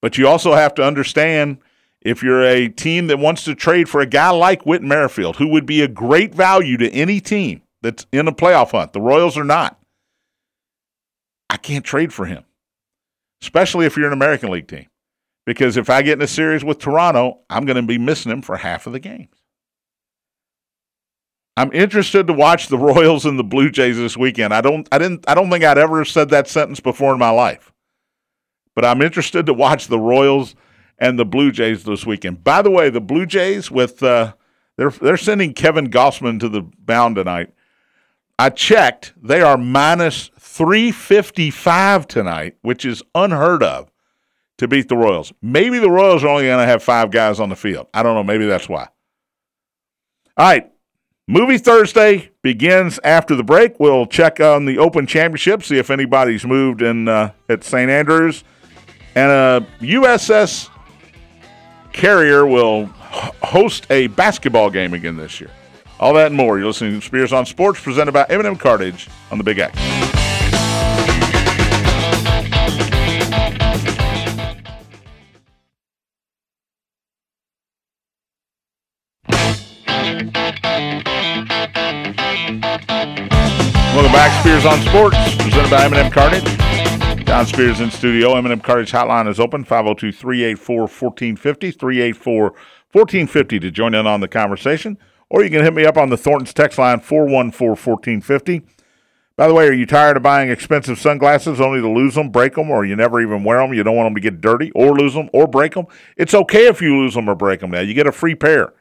But 0.00 0.16
you 0.16 0.26
also 0.26 0.54
have 0.54 0.74
to 0.74 0.84
understand 0.84 1.58
if 2.06 2.22
you're 2.22 2.44
a 2.44 2.68
team 2.68 3.08
that 3.08 3.18
wants 3.18 3.42
to 3.44 3.54
trade 3.54 3.88
for 3.88 4.00
a 4.00 4.06
guy 4.06 4.30
like 4.30 4.64
Whit 4.64 4.80
Merrifield, 4.80 5.36
who 5.36 5.48
would 5.48 5.66
be 5.66 5.82
a 5.82 5.88
great 5.88 6.32
value 6.32 6.76
to 6.76 6.88
any 6.90 7.20
team 7.20 7.62
that's 7.82 8.06
in 8.12 8.28
a 8.28 8.32
playoff 8.32 8.70
hunt, 8.70 8.92
the 8.92 9.00
Royals 9.00 9.36
are 9.36 9.44
not. 9.44 9.80
I 11.50 11.56
can't 11.56 11.84
trade 11.84 12.12
for 12.12 12.26
him, 12.26 12.44
especially 13.42 13.86
if 13.86 13.96
you're 13.96 14.06
an 14.06 14.12
American 14.12 14.50
League 14.50 14.68
team. 14.68 14.86
Because 15.46 15.76
if 15.76 15.90
I 15.90 16.02
get 16.02 16.18
in 16.18 16.22
a 16.22 16.28
series 16.28 16.64
with 16.64 16.78
Toronto, 16.78 17.40
I'm 17.50 17.66
going 17.66 17.76
to 17.76 17.82
be 17.82 17.98
missing 17.98 18.30
him 18.30 18.42
for 18.42 18.56
half 18.56 18.86
of 18.86 18.92
the 18.92 19.00
games. 19.00 19.42
I'm 21.56 21.72
interested 21.72 22.28
to 22.28 22.32
watch 22.32 22.68
the 22.68 22.78
Royals 22.78 23.26
and 23.26 23.36
the 23.36 23.44
Blue 23.44 23.70
Jays 23.70 23.96
this 23.96 24.16
weekend. 24.16 24.54
I 24.54 24.60
don't 24.60 24.88
I 24.92 24.98
didn't 24.98 25.24
I 25.28 25.34
don't 25.34 25.50
think 25.50 25.64
I'd 25.64 25.78
ever 25.78 26.04
said 26.04 26.28
that 26.28 26.46
sentence 26.46 26.78
before 26.78 27.12
in 27.12 27.18
my 27.18 27.30
life. 27.30 27.72
But 28.76 28.84
I'm 28.84 29.02
interested 29.02 29.46
to 29.46 29.54
watch 29.54 29.88
the 29.88 29.98
Royals 29.98 30.54
and 30.98 31.18
the 31.18 31.24
Blue 31.24 31.52
Jays 31.52 31.84
this 31.84 32.06
weekend. 32.06 32.42
By 32.44 32.62
the 32.62 32.70
way, 32.70 32.90
the 32.90 33.00
Blue 33.00 33.26
Jays 33.26 33.70
with 33.70 34.02
uh, 34.02 34.34
they're 34.76 34.90
they're 34.90 35.16
sending 35.16 35.54
Kevin 35.54 35.90
Gausman 35.90 36.40
to 36.40 36.48
the 36.48 36.70
mound 36.86 37.16
tonight. 37.16 37.52
I 38.38 38.50
checked; 38.50 39.14
they 39.20 39.42
are 39.42 39.56
minus 39.56 40.30
three 40.38 40.92
fifty 40.92 41.50
five 41.50 42.06
tonight, 42.06 42.56
which 42.62 42.84
is 42.84 43.02
unheard 43.14 43.62
of 43.62 43.90
to 44.58 44.68
beat 44.68 44.88
the 44.88 44.96
Royals. 44.96 45.32
Maybe 45.42 45.78
the 45.78 45.90
Royals 45.90 46.24
are 46.24 46.28
only 46.28 46.44
going 46.44 46.58
to 46.58 46.66
have 46.66 46.82
five 46.82 47.10
guys 47.10 47.40
on 47.40 47.48
the 47.48 47.56
field. 47.56 47.88
I 47.92 48.02
don't 48.02 48.14
know. 48.14 48.24
Maybe 48.24 48.46
that's 48.46 48.68
why. 48.68 48.88
All 50.38 50.46
right, 50.46 50.70
Movie 51.28 51.58
Thursday 51.58 52.30
begins 52.42 53.00
after 53.02 53.34
the 53.34 53.42
break. 53.42 53.80
We'll 53.80 54.06
check 54.06 54.38
on 54.38 54.66
the 54.66 54.78
Open 54.78 55.06
Championship, 55.06 55.62
see 55.62 55.78
if 55.78 55.90
anybody's 55.90 56.44
moved 56.44 56.82
in 56.82 57.08
uh, 57.08 57.32
at 57.48 57.64
St. 57.64 57.90
Andrews, 57.90 58.44
and 59.14 59.30
a 59.30 59.66
USS 59.80 60.68
Carrier 61.96 62.46
will 62.46 62.86
host 63.42 63.86
a 63.88 64.08
basketball 64.08 64.68
game 64.68 64.92
again 64.92 65.16
this 65.16 65.40
year. 65.40 65.50
All 65.98 66.12
that 66.12 66.26
and 66.26 66.36
more. 66.36 66.58
You're 66.58 66.66
listening 66.66 67.00
to 67.00 67.06
Spears 67.06 67.32
on 67.32 67.46
Sports, 67.46 67.80
presented 67.80 68.12
by 68.12 68.26
M&M 68.28 68.56
Cartage 68.56 69.08
on 69.30 69.38
the 69.38 69.44
Big 69.44 69.58
X. 69.58 69.74
Welcome 83.94 84.12
back, 84.12 84.38
Spears 84.42 84.66
on 84.66 84.82
Sports, 84.82 85.16
presented 85.38 85.70
by 85.70 85.86
M&M 85.86 86.10
Cartage. 86.10 86.65
John 87.26 87.44
Spears 87.44 87.80
in 87.80 87.90
studio. 87.90 88.36
M&M 88.36 88.60
Cartage 88.60 88.92
hotline 88.92 89.28
is 89.28 89.40
open, 89.40 89.64
502-384-1450, 89.64 92.54
384-1450 92.94 93.60
to 93.60 93.70
join 93.70 93.94
in 93.94 94.06
on 94.06 94.20
the 94.20 94.28
conversation. 94.28 94.96
Or 95.28 95.42
you 95.42 95.50
can 95.50 95.64
hit 95.64 95.74
me 95.74 95.84
up 95.84 95.96
on 95.96 96.08
the 96.08 96.16
Thornton's 96.16 96.54
text 96.54 96.78
line, 96.78 97.00
414-1450. 97.00 98.64
By 99.36 99.48
the 99.48 99.54
way, 99.54 99.66
are 99.66 99.72
you 99.72 99.86
tired 99.86 100.16
of 100.16 100.22
buying 100.22 100.50
expensive 100.50 101.00
sunglasses 101.00 101.60
only 101.60 101.80
to 101.80 101.90
lose 101.90 102.14
them, 102.14 102.30
break 102.30 102.54
them, 102.54 102.70
or 102.70 102.84
you 102.84 102.94
never 102.94 103.20
even 103.20 103.42
wear 103.42 103.58
them? 103.58 103.74
You 103.74 103.82
don't 103.82 103.96
want 103.96 104.06
them 104.06 104.14
to 104.14 104.20
get 104.20 104.40
dirty 104.40 104.70
or 104.70 104.96
lose 104.96 105.14
them 105.14 105.28
or 105.32 105.48
break 105.48 105.74
them? 105.74 105.86
It's 106.16 106.32
okay 106.32 106.68
if 106.68 106.80
you 106.80 106.96
lose 106.96 107.14
them 107.14 107.28
or 107.28 107.34
break 107.34 107.58
them 107.60 107.72
now. 107.72 107.80
You 107.80 107.92
get 107.92 108.06
a 108.06 108.12
free 108.12 108.36
pair. 108.36 108.72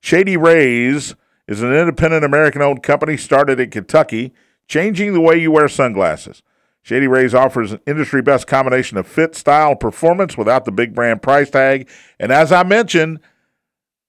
Shady 0.00 0.36
Rays 0.36 1.14
is 1.48 1.62
an 1.62 1.72
independent 1.72 2.24
American-owned 2.24 2.82
company 2.82 3.16
started 3.16 3.58
in 3.58 3.70
Kentucky– 3.70 4.34
changing 4.66 5.12
the 5.12 5.20
way 5.20 5.36
you 5.36 5.50
wear 5.50 5.68
sunglasses. 5.68 6.42
Shady 6.84 7.08
Rays 7.08 7.34
offers 7.34 7.72
an 7.72 7.80
industry 7.86 8.20
best 8.20 8.46
combination 8.46 8.98
of 8.98 9.06
fit, 9.06 9.34
style, 9.34 9.74
performance 9.74 10.36
without 10.36 10.66
the 10.66 10.70
big 10.70 10.94
brand 10.94 11.22
price 11.22 11.48
tag. 11.48 11.88
And 12.20 12.30
as 12.30 12.52
I 12.52 12.62
mentioned, 12.62 13.20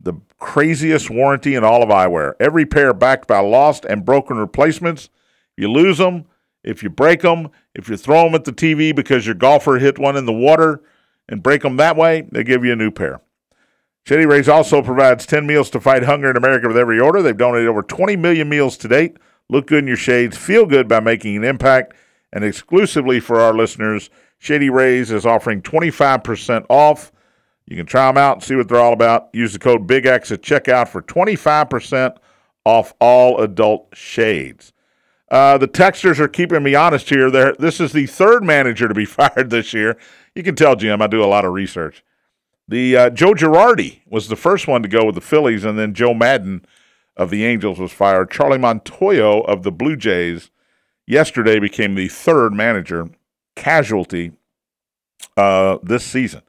the 0.01 0.15
craziest 0.39 1.09
warranty 1.09 1.55
in 1.55 1.63
all 1.63 1.81
of 1.81 1.88
eyewear. 1.88 2.33
Every 2.38 2.65
pair 2.65 2.93
backed 2.93 3.29
by 3.29 3.39
lost 3.39 3.85
and 3.85 4.03
broken 4.03 4.35
replacements. 4.35 5.09
You 5.55 5.71
lose 5.71 5.99
them, 5.99 6.25
if 6.65 6.83
you 6.83 6.89
break 6.89 7.21
them, 7.21 7.49
if 7.73 7.88
you 7.88 7.95
throw 7.95 8.25
them 8.25 8.35
at 8.35 8.43
the 8.43 8.51
TV 8.51 8.93
because 8.93 9.25
your 9.25 9.35
golfer 9.35 9.77
hit 9.77 9.97
one 9.97 10.17
in 10.17 10.25
the 10.25 10.33
water 10.33 10.81
and 11.29 11.41
break 11.41 11.61
them 11.61 11.77
that 11.77 11.95
way, 11.95 12.27
they 12.29 12.43
give 12.43 12.65
you 12.65 12.73
a 12.73 12.75
new 12.75 12.91
pair. 12.91 13.21
Shady 14.05 14.25
Rays 14.25 14.49
also 14.49 14.81
provides 14.81 15.25
10 15.25 15.47
meals 15.47 15.69
to 15.69 15.79
fight 15.79 16.03
hunger 16.03 16.29
in 16.29 16.35
America 16.35 16.67
with 16.67 16.77
every 16.77 16.99
order. 16.99 17.21
They've 17.21 17.38
donated 17.38 17.69
over 17.69 17.83
20 17.83 18.17
million 18.17 18.49
meals 18.49 18.75
to 18.79 18.89
date. 18.89 19.15
Look 19.49 19.67
good 19.67 19.79
in 19.79 19.88
your 19.88 19.95
shades, 19.95 20.35
feel 20.35 20.65
good 20.65 20.89
by 20.89 20.99
making 20.99 21.38
an 21.38 21.45
impact. 21.45 21.93
And 22.33 22.43
exclusively 22.43 23.19
for 23.19 23.39
our 23.39 23.53
listeners, 23.53 24.09
Shady 24.38 24.69
Rays 24.69 25.11
is 25.11 25.25
offering 25.25 25.61
25% 25.61 26.65
off. 26.69 27.11
You 27.65 27.75
can 27.77 27.85
try 27.85 28.07
them 28.07 28.17
out 28.17 28.38
and 28.38 28.43
see 28.43 28.55
what 28.55 28.67
they're 28.67 28.79
all 28.79 28.93
about. 28.93 29.29
Use 29.33 29.53
the 29.53 29.59
code 29.59 29.88
BIGX 29.88 30.31
at 30.31 30.41
checkout 30.41 30.88
for 30.88 31.01
25% 31.01 32.17
off 32.63 32.93
all 32.99 33.41
adult 33.41 33.88
shades. 33.93 34.73
Uh, 35.29 35.57
the 35.57 35.67
Texters 35.67 36.19
are 36.19 36.27
keeping 36.27 36.61
me 36.61 36.75
honest 36.75 37.09
here. 37.09 37.31
They're, 37.31 37.55
this 37.57 37.79
is 37.79 37.91
the 37.91 38.05
third 38.05 38.43
manager 38.43 38.88
to 38.88 38.93
be 38.93 39.05
fired 39.05 39.49
this 39.49 39.73
year. 39.73 39.97
You 40.35 40.43
can 40.43 40.55
tell, 40.55 40.75
Jim, 40.75 41.01
I 41.01 41.07
do 41.07 41.23
a 41.23 41.25
lot 41.25 41.45
of 41.45 41.53
research. 41.53 42.03
The 42.67 42.97
uh, 42.97 43.09
Joe 43.11 43.33
Girardi 43.33 44.01
was 44.07 44.27
the 44.27 44.35
first 44.35 44.67
one 44.67 44.81
to 44.81 44.88
go 44.88 45.05
with 45.05 45.15
the 45.15 45.21
Phillies, 45.21 45.63
and 45.63 45.77
then 45.77 45.93
Joe 45.93 46.13
Maddon 46.13 46.65
of 47.15 47.29
the 47.29 47.45
Angels 47.45 47.79
was 47.79 47.91
fired. 47.91 48.31
Charlie 48.31 48.57
Montoyo 48.57 49.45
of 49.45 49.63
the 49.63 49.71
Blue 49.71 49.95
Jays 49.95 50.49
yesterday 51.07 51.59
became 51.59 51.95
the 51.95 52.07
third 52.07 52.53
manager 52.53 53.09
casualty 53.55 54.31
uh, 55.37 55.77
this 55.83 56.05
season. 56.05 56.41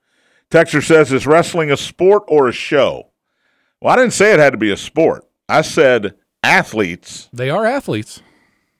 Texter 0.51 0.85
says, 0.85 1.13
Is 1.13 1.27
wrestling 1.27 1.71
a 1.71 1.77
sport 1.77 2.25
or 2.29 2.49
a 2.49 2.53
show? 2.53 3.11
Well, 3.81 3.93
I 3.93 3.97
didn't 3.97 4.13
say 4.13 4.33
it 4.33 4.39
had 4.39 4.51
to 4.51 4.59
be 4.59 4.71
a 4.71 4.77
sport. 4.77 5.27
I 5.49 5.63
said 5.63 6.15
athletes. 6.43 7.29
They 7.33 7.51
are 7.51 7.67
athletes. 7.67 8.23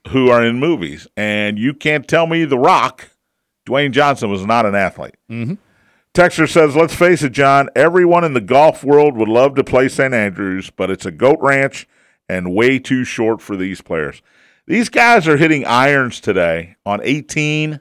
Who 0.09 0.29
are 0.29 0.43
in 0.43 0.59
movies. 0.59 1.07
And 1.17 1.59
you 1.59 1.73
can't 1.73 2.07
tell 2.07 2.27
me 2.27 2.45
The 2.45 2.57
Rock, 2.57 3.09
Dwayne 3.67 3.91
Johnson, 3.91 4.29
was 4.29 4.45
not 4.45 4.65
an 4.65 4.75
athlete. 4.75 5.15
Mm-hmm. 5.29 5.55
Texter 6.13 6.49
says, 6.49 6.75
let's 6.75 6.95
face 6.95 7.21
it, 7.21 7.31
John, 7.31 7.69
everyone 7.75 8.23
in 8.23 8.33
the 8.33 8.41
golf 8.41 8.83
world 8.83 9.15
would 9.17 9.27
love 9.27 9.53
to 9.55 9.63
play 9.63 9.87
St. 9.87 10.13
Andrews, 10.13 10.71
but 10.71 10.89
it's 10.89 11.05
a 11.05 11.11
goat 11.11 11.37
ranch 11.41 11.87
and 12.27 12.55
way 12.55 12.79
too 12.79 13.03
short 13.03 13.39
for 13.39 13.55
these 13.55 13.81
players. 13.81 14.23
These 14.67 14.89
guys 14.89 15.27
are 15.27 15.37
hitting 15.37 15.65
irons 15.65 16.19
today 16.19 16.75
on 16.85 16.99
18 17.03 17.79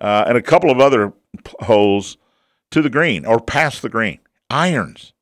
uh, 0.00 0.24
and 0.26 0.38
a 0.38 0.42
couple 0.42 0.70
of 0.70 0.80
other 0.80 1.12
holes 1.60 2.16
to 2.70 2.80
the 2.80 2.90
green 2.90 3.26
or 3.26 3.40
past 3.40 3.82
the 3.82 3.88
green. 3.88 4.20
Irons. 4.48 5.12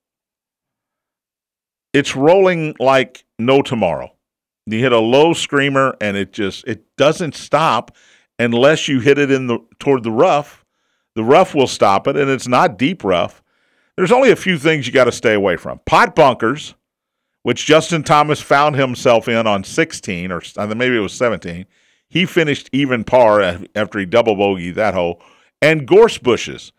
It's 1.92 2.14
rolling 2.14 2.76
like 2.78 3.24
no 3.38 3.62
tomorrow. 3.62 4.12
You 4.66 4.78
hit 4.78 4.92
a 4.92 4.98
low 4.98 5.32
screamer 5.32 5.96
and 6.00 6.16
it 6.16 6.32
just 6.32 6.66
it 6.66 6.84
doesn't 6.96 7.34
stop 7.34 7.96
unless 8.38 8.86
you 8.86 9.00
hit 9.00 9.16
it 9.18 9.30
in 9.30 9.46
the 9.46 9.58
toward 9.78 10.02
the 10.02 10.12
rough 10.12 10.66
the 11.16 11.24
rough 11.24 11.54
will 11.54 11.66
stop 11.66 12.06
it, 12.06 12.14
and 12.14 12.30
it's 12.30 12.46
not 12.46 12.78
deep 12.78 13.02
rough. 13.02 13.42
There's 13.96 14.12
only 14.12 14.30
a 14.30 14.36
few 14.36 14.58
things 14.58 14.86
you 14.86 14.92
got 14.92 15.04
to 15.04 15.12
stay 15.12 15.32
away 15.32 15.56
from. 15.56 15.80
Pot 15.86 16.14
bunkers, 16.14 16.74
which 17.46 17.64
Justin 17.64 18.02
Thomas 18.02 18.40
found 18.40 18.74
himself 18.74 19.28
in 19.28 19.46
on 19.46 19.62
16, 19.62 20.32
or 20.32 20.42
maybe 20.74 20.96
it 20.96 21.00
was 21.00 21.12
17. 21.12 21.64
He 22.08 22.26
finished 22.26 22.68
even 22.72 23.04
par 23.04 23.40
after 23.76 24.00
he 24.00 24.04
double 24.04 24.34
bogeyed 24.34 24.74
that 24.74 24.94
hole. 24.94 25.22
And 25.62 25.86
gorse 25.86 26.18
bushes. 26.18 26.72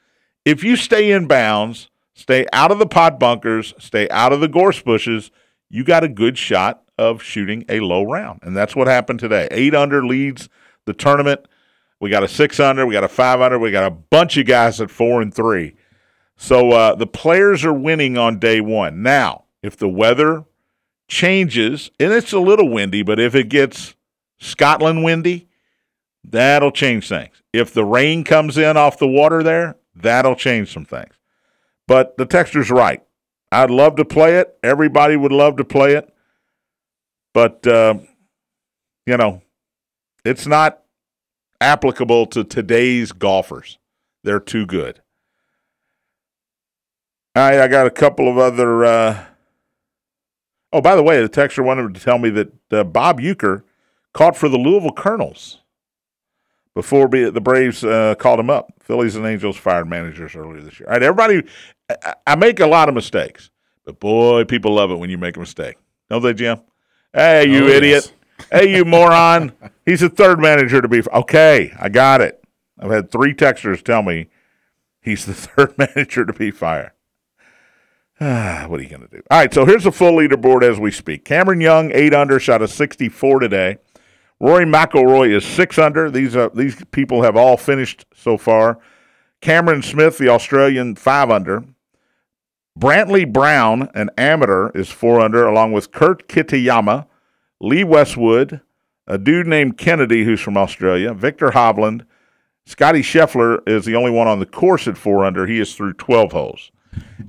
If 0.43 0.65
you 0.65 0.75
stay 0.75 1.09
in 1.11 1.25
bounds, 1.25 1.89
stay 2.15 2.47
out 2.51 2.69
of 2.69 2.79
the 2.79 2.85
pot 2.85 3.17
bunkers, 3.17 3.75
stay 3.79 4.09
out 4.09 4.33
of 4.33 4.41
the 4.41 4.49
gorse 4.49 4.81
bushes, 4.81 5.31
you 5.69 5.85
got 5.85 6.03
a 6.03 6.09
good 6.09 6.37
shot 6.37 6.83
of 6.97 7.23
shooting 7.23 7.63
a 7.69 7.79
low 7.79 8.03
round. 8.03 8.41
And 8.43 8.53
that's 8.53 8.75
what 8.75 8.87
happened 8.87 9.21
today. 9.21 9.47
Eight 9.51 9.73
under 9.73 10.05
leads 10.05 10.49
the 10.83 10.91
tournament. 10.91 11.47
We 12.01 12.09
got 12.09 12.23
a 12.23 12.27
six 12.27 12.59
under, 12.59 12.85
we 12.85 12.91
got 12.91 13.05
a 13.05 13.07
five 13.07 13.39
under, 13.39 13.57
we 13.57 13.71
got 13.71 13.87
a 13.87 13.95
bunch 13.95 14.35
of 14.35 14.45
guys 14.45 14.81
at 14.81 14.91
four 14.91 15.21
and 15.21 15.33
three. 15.33 15.75
So 16.35 16.71
uh, 16.71 16.95
the 16.95 17.07
players 17.07 17.63
are 17.63 17.71
winning 17.71 18.17
on 18.17 18.37
day 18.37 18.59
one. 18.59 19.01
Now, 19.01 19.45
if 19.63 19.77
the 19.77 19.87
weather 19.87 20.43
changes, 21.07 21.89
and 21.99 22.11
it's 22.11 22.33
a 22.33 22.39
little 22.39 22.69
windy, 22.69 23.01
but 23.01 23.19
if 23.19 23.35
it 23.35 23.49
gets 23.49 23.95
Scotland 24.39 25.03
windy, 25.03 25.47
that'll 26.23 26.71
change 26.71 27.07
things. 27.07 27.41
If 27.53 27.73
the 27.73 27.85
rain 27.85 28.23
comes 28.23 28.57
in 28.57 28.77
off 28.77 28.99
the 28.99 29.07
water 29.07 29.41
there, 29.41 29.77
that'll 29.95 30.35
change 30.35 30.71
some 30.71 30.85
things. 30.85 31.13
But 31.87 32.17
the 32.17 32.25
texture's 32.25 32.69
right. 32.69 33.01
I'd 33.51 33.71
love 33.71 33.95
to 33.95 34.05
play 34.05 34.35
it. 34.35 34.57
Everybody 34.61 35.15
would 35.15 35.31
love 35.31 35.55
to 35.57 35.63
play 35.63 35.93
it. 35.93 36.13
But, 37.33 37.65
uh, 37.65 37.95
you 39.05 39.15
know, 39.15 39.41
it's 40.25 40.45
not 40.45 40.83
applicable 41.61 42.25
to 42.27 42.43
today's 42.43 43.13
golfers. 43.13 43.77
They're 44.23 44.41
too 44.41 44.65
good. 44.65 45.01
All 47.35 47.49
right, 47.49 47.59
I 47.59 47.67
got 47.67 47.87
a 47.87 47.91
couple 47.91 48.27
of 48.27 48.37
other. 48.37 48.83
Uh... 48.83 49.25
Oh, 50.73 50.81
by 50.81 50.95
the 50.95 51.03
way, 51.03 51.21
the 51.21 51.29
texter 51.29 51.63
wanted 51.63 51.93
to 51.93 51.99
tell 51.99 52.17
me 52.17 52.29
that 52.31 52.51
uh, 52.71 52.83
Bob 52.83 53.19
Uecker 53.19 53.63
caught 54.13 54.35
for 54.35 54.49
the 54.49 54.57
Louisville 54.57 54.91
Colonels 54.91 55.59
before 56.73 57.07
the 57.07 57.41
Braves 57.41 57.83
uh, 57.83 58.15
called 58.15 58.39
him 58.39 58.49
up. 58.49 58.73
Phillies 58.81 59.15
and 59.15 59.25
Angels 59.25 59.57
fired 59.57 59.87
managers 59.87 60.35
earlier 60.35 60.61
this 60.61 60.79
year. 60.79 60.87
All 60.87 60.93
right, 60.93 61.03
everybody, 61.03 61.43
I 62.25 62.35
make 62.35 62.59
a 62.59 62.67
lot 62.67 62.89
of 62.89 62.95
mistakes, 62.95 63.49
but 63.85 63.99
boy, 63.99 64.43
people 64.43 64.73
love 64.73 64.91
it 64.91 64.97
when 64.97 65.09
you 65.09 65.17
make 65.17 65.37
a 65.37 65.39
mistake. 65.39 65.77
Don't 66.09 66.21
they, 66.21 66.33
Jim? 66.33 66.59
Hey, 67.13 67.49
you 67.49 67.65
oh, 67.65 67.69
idiot. 67.69 68.05
Yes 68.05 68.13
hey, 68.51 68.75
you 68.75 68.85
moron. 68.85 69.51
He's 69.85 70.01
the 70.01 70.09
third 70.09 70.39
manager 70.39 70.81
to 70.81 70.87
be. 70.87 71.01
Okay, 71.11 71.73
I 71.79 71.89
got 71.89 72.21
it. 72.21 72.43
I've 72.79 72.91
had 72.91 73.11
three 73.11 73.33
texters 73.33 73.83
tell 73.83 74.03
me 74.03 74.27
he's 75.01 75.25
the 75.25 75.33
third 75.33 75.77
manager 75.77 76.25
to 76.25 76.33
be 76.33 76.51
fired. 76.51 76.91
Ah, 78.19 78.65
what 78.67 78.79
are 78.79 78.83
you 78.83 78.89
going 78.89 79.01
to 79.01 79.07
do? 79.07 79.21
All 79.29 79.39
right, 79.39 79.53
so 79.53 79.65
here's 79.65 79.83
the 79.83 79.91
full 79.91 80.13
leaderboard 80.13 80.63
as 80.63 80.79
we 80.79 80.91
speak. 80.91 81.23
Cameron 81.23 81.61
Young, 81.61 81.91
eight 81.93 82.13
under, 82.13 82.39
shot 82.39 82.63
a 82.63 82.67
64 82.67 83.39
today. 83.39 83.77
Rory 84.39 84.65
McIlroy 84.65 85.35
is 85.35 85.45
six 85.45 85.77
under. 85.77 86.09
These 86.09 86.35
are 86.35 86.49
these 86.49 86.83
people 86.91 87.23
have 87.23 87.35
all 87.35 87.57
finished 87.57 88.05
so 88.15 88.37
far. 88.37 88.79
Cameron 89.41 89.81
Smith, 89.81 90.17
the 90.17 90.29
Australian, 90.29 90.95
five 90.95 91.29
under. 91.29 91.63
Brantley 92.77 93.31
Brown, 93.31 93.89
an 93.95 94.09
amateur, 94.17 94.69
is 94.75 94.89
four 94.89 95.19
under, 95.19 95.47
along 95.47 95.71
with 95.71 95.91
Kurt 95.91 96.27
Kitayama, 96.27 97.07
Lee 97.59 97.83
Westwood, 97.83 98.61
a 99.07 99.17
dude 99.17 99.47
named 99.47 99.77
Kennedy 99.77 100.23
who's 100.23 100.41
from 100.41 100.57
Australia, 100.57 101.13
Viktor 101.13 101.49
Hovland. 101.49 102.05
Scotty 102.67 103.01
Scheffler 103.01 103.67
is 103.67 103.85
the 103.85 103.95
only 103.95 104.11
one 104.11 104.27
on 104.27 104.39
the 104.39 104.45
course 104.45 104.87
at 104.87 104.97
four 104.97 105.25
under. 105.25 105.47
He 105.47 105.59
is 105.59 105.73
through 105.73 105.93
12 105.93 106.31
holes. 106.31 106.71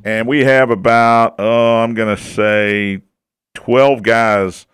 And 0.05 0.27
we 0.27 0.45
have 0.45 0.71
about, 0.71 1.37
oh, 1.39 1.79
I'm 1.79 1.95
going 1.95 2.15
to 2.15 2.23
say 2.23 3.03
12 3.55 4.03
guys 4.03 4.67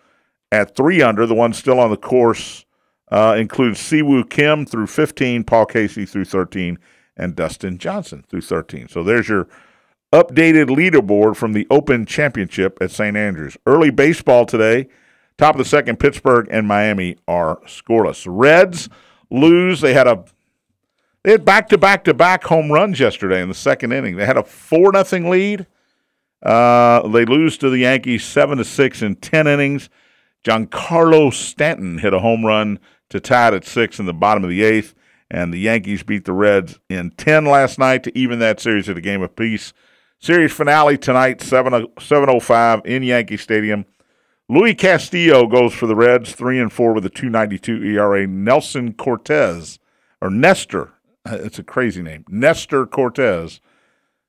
at 0.51 0.75
three 0.75 1.01
under. 1.01 1.25
The 1.25 1.33
one 1.33 1.53
still 1.53 1.79
on 1.79 1.89
the 1.89 1.97
course 1.97 2.65
uh, 3.11 3.35
includes 3.37 3.79
Si 3.79 4.01
Woo 4.01 4.23
Kim 4.23 4.65
through 4.65 4.87
15, 4.87 5.43
Paul 5.43 5.65
Casey 5.65 6.05
through 6.05 6.25
13, 6.25 6.77
and 7.17 7.35
Dustin 7.35 7.77
Johnson 7.77 8.23
through 8.29 8.41
13. 8.41 8.87
So 8.87 9.03
there's 9.03 9.29
your 9.29 9.47
updated 10.13 10.67
leaderboard 10.67 11.35
from 11.35 11.53
the 11.53 11.67
Open 11.69 12.05
Championship 12.05 12.77
at 12.81 12.91
St. 12.91 13.17
Andrews. 13.17 13.57
Early 13.65 13.89
baseball 13.89 14.45
today. 14.45 14.87
Top 15.37 15.55
of 15.55 15.59
the 15.59 15.65
second, 15.65 15.99
Pittsburgh 15.99 16.47
and 16.49 16.67
Miami 16.67 17.17
are 17.27 17.59
scoreless. 17.65 18.25
Reds 18.29 18.87
lose. 19.29 19.81
They 19.81 19.93
had 19.93 20.07
a 20.07 20.23
they 21.25 21.31
had 21.31 21.43
back 21.43 21.69
to 21.69 21.77
back 21.79 22.03
to 22.03 22.13
back 22.13 22.43
home 22.43 22.71
runs 22.71 22.99
yesterday 22.99 23.41
in 23.41 23.49
the 23.49 23.55
second 23.55 23.91
inning. 23.91 24.15
They 24.15 24.27
had 24.27 24.37
a 24.37 24.43
four 24.43 24.91
nothing 24.91 25.27
lead. 25.27 25.65
Uh, 26.43 27.07
they 27.07 27.25
lose 27.25 27.57
to 27.57 27.71
the 27.71 27.79
Yankees 27.79 28.23
seven 28.23 28.59
to 28.59 28.63
six 28.63 29.01
in 29.01 29.15
ten 29.15 29.47
innings. 29.47 29.89
Giancarlo 30.43 31.33
Stanton 31.33 31.97
hit 31.97 32.13
a 32.13 32.19
home 32.19 32.45
run 32.45 32.77
to 33.09 33.19
tie 33.19 33.47
it 33.47 33.53
at 33.55 33.65
six 33.65 33.97
in 33.97 34.05
the 34.05 34.13
bottom 34.13 34.43
of 34.43 34.51
the 34.51 34.61
eighth, 34.61 34.93
and 35.31 35.51
the 35.51 35.57
Yankees 35.57 36.03
beat 36.03 36.25
the 36.25 36.31
Reds 36.31 36.79
in 36.91 37.09
ten 37.09 37.43
last 37.45 37.79
night 37.79 38.03
to 38.03 38.15
even 38.15 38.37
that 38.37 38.59
series 38.59 38.87
at 38.87 38.97
a 38.97 39.01
game 39.01 39.23
of 39.23 39.35
peace. 39.35 39.73
Series 40.19 40.53
finale 40.53 40.95
tonight, 40.95 41.41
7 41.41 41.87
705 41.99 42.81
in 42.85 43.01
Yankee 43.01 43.37
Stadium. 43.37 43.85
Luis 44.47 44.75
Castillo 44.77 45.47
goes 45.47 45.73
for 45.73 45.87
the 45.87 45.95
Reds, 45.95 46.33
3 46.33 46.59
and 46.59 46.71
4 46.71 46.93
with 46.93 47.05
a 47.07 47.09
292 47.09 47.83
ERA. 47.83 48.27
Nelson 48.27 48.93
Cortes, 48.93 49.79
or 50.21 50.29
Nestor, 50.29 50.94
it's 51.31 51.59
a 51.59 51.63
crazy 51.63 52.01
name. 52.01 52.25
Nestor 52.29 52.85
Cortes, 52.85 53.59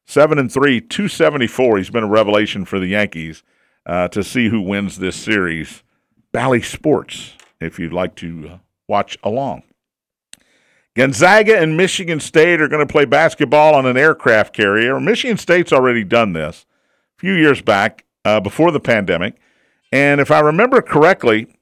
7 0.06 0.38
and 0.38 0.50
3, 0.50 0.80
274. 0.80 1.78
He's 1.78 1.90
been 1.90 2.04
a 2.04 2.08
revelation 2.08 2.64
for 2.64 2.78
the 2.78 2.86
Yankees 2.86 3.42
uh, 3.84 4.08
to 4.08 4.24
see 4.24 4.48
who 4.48 4.60
wins 4.60 4.98
this 4.98 5.16
series. 5.16 5.82
Bally 6.32 6.62
Sports, 6.62 7.34
if 7.60 7.78
you'd 7.78 7.92
like 7.92 8.14
to 8.16 8.48
uh, 8.48 8.58
watch 8.88 9.18
along. 9.22 9.62
Gonzaga 10.94 11.58
and 11.58 11.76
Michigan 11.76 12.20
State 12.20 12.60
are 12.60 12.68
going 12.68 12.86
to 12.86 12.90
play 12.90 13.04
basketball 13.04 13.74
on 13.74 13.84
an 13.84 13.98
aircraft 13.98 14.54
carrier. 14.54 14.98
Michigan 14.98 15.36
State's 15.36 15.72
already 15.72 16.04
done 16.04 16.32
this 16.32 16.64
a 17.18 17.20
few 17.20 17.34
years 17.34 17.60
back 17.60 18.04
uh, 18.24 18.40
before 18.40 18.70
the 18.70 18.80
pandemic. 18.80 19.36
And 19.92 20.20
if 20.20 20.30
I 20.30 20.40
remember 20.40 20.80
correctly, 20.80 21.54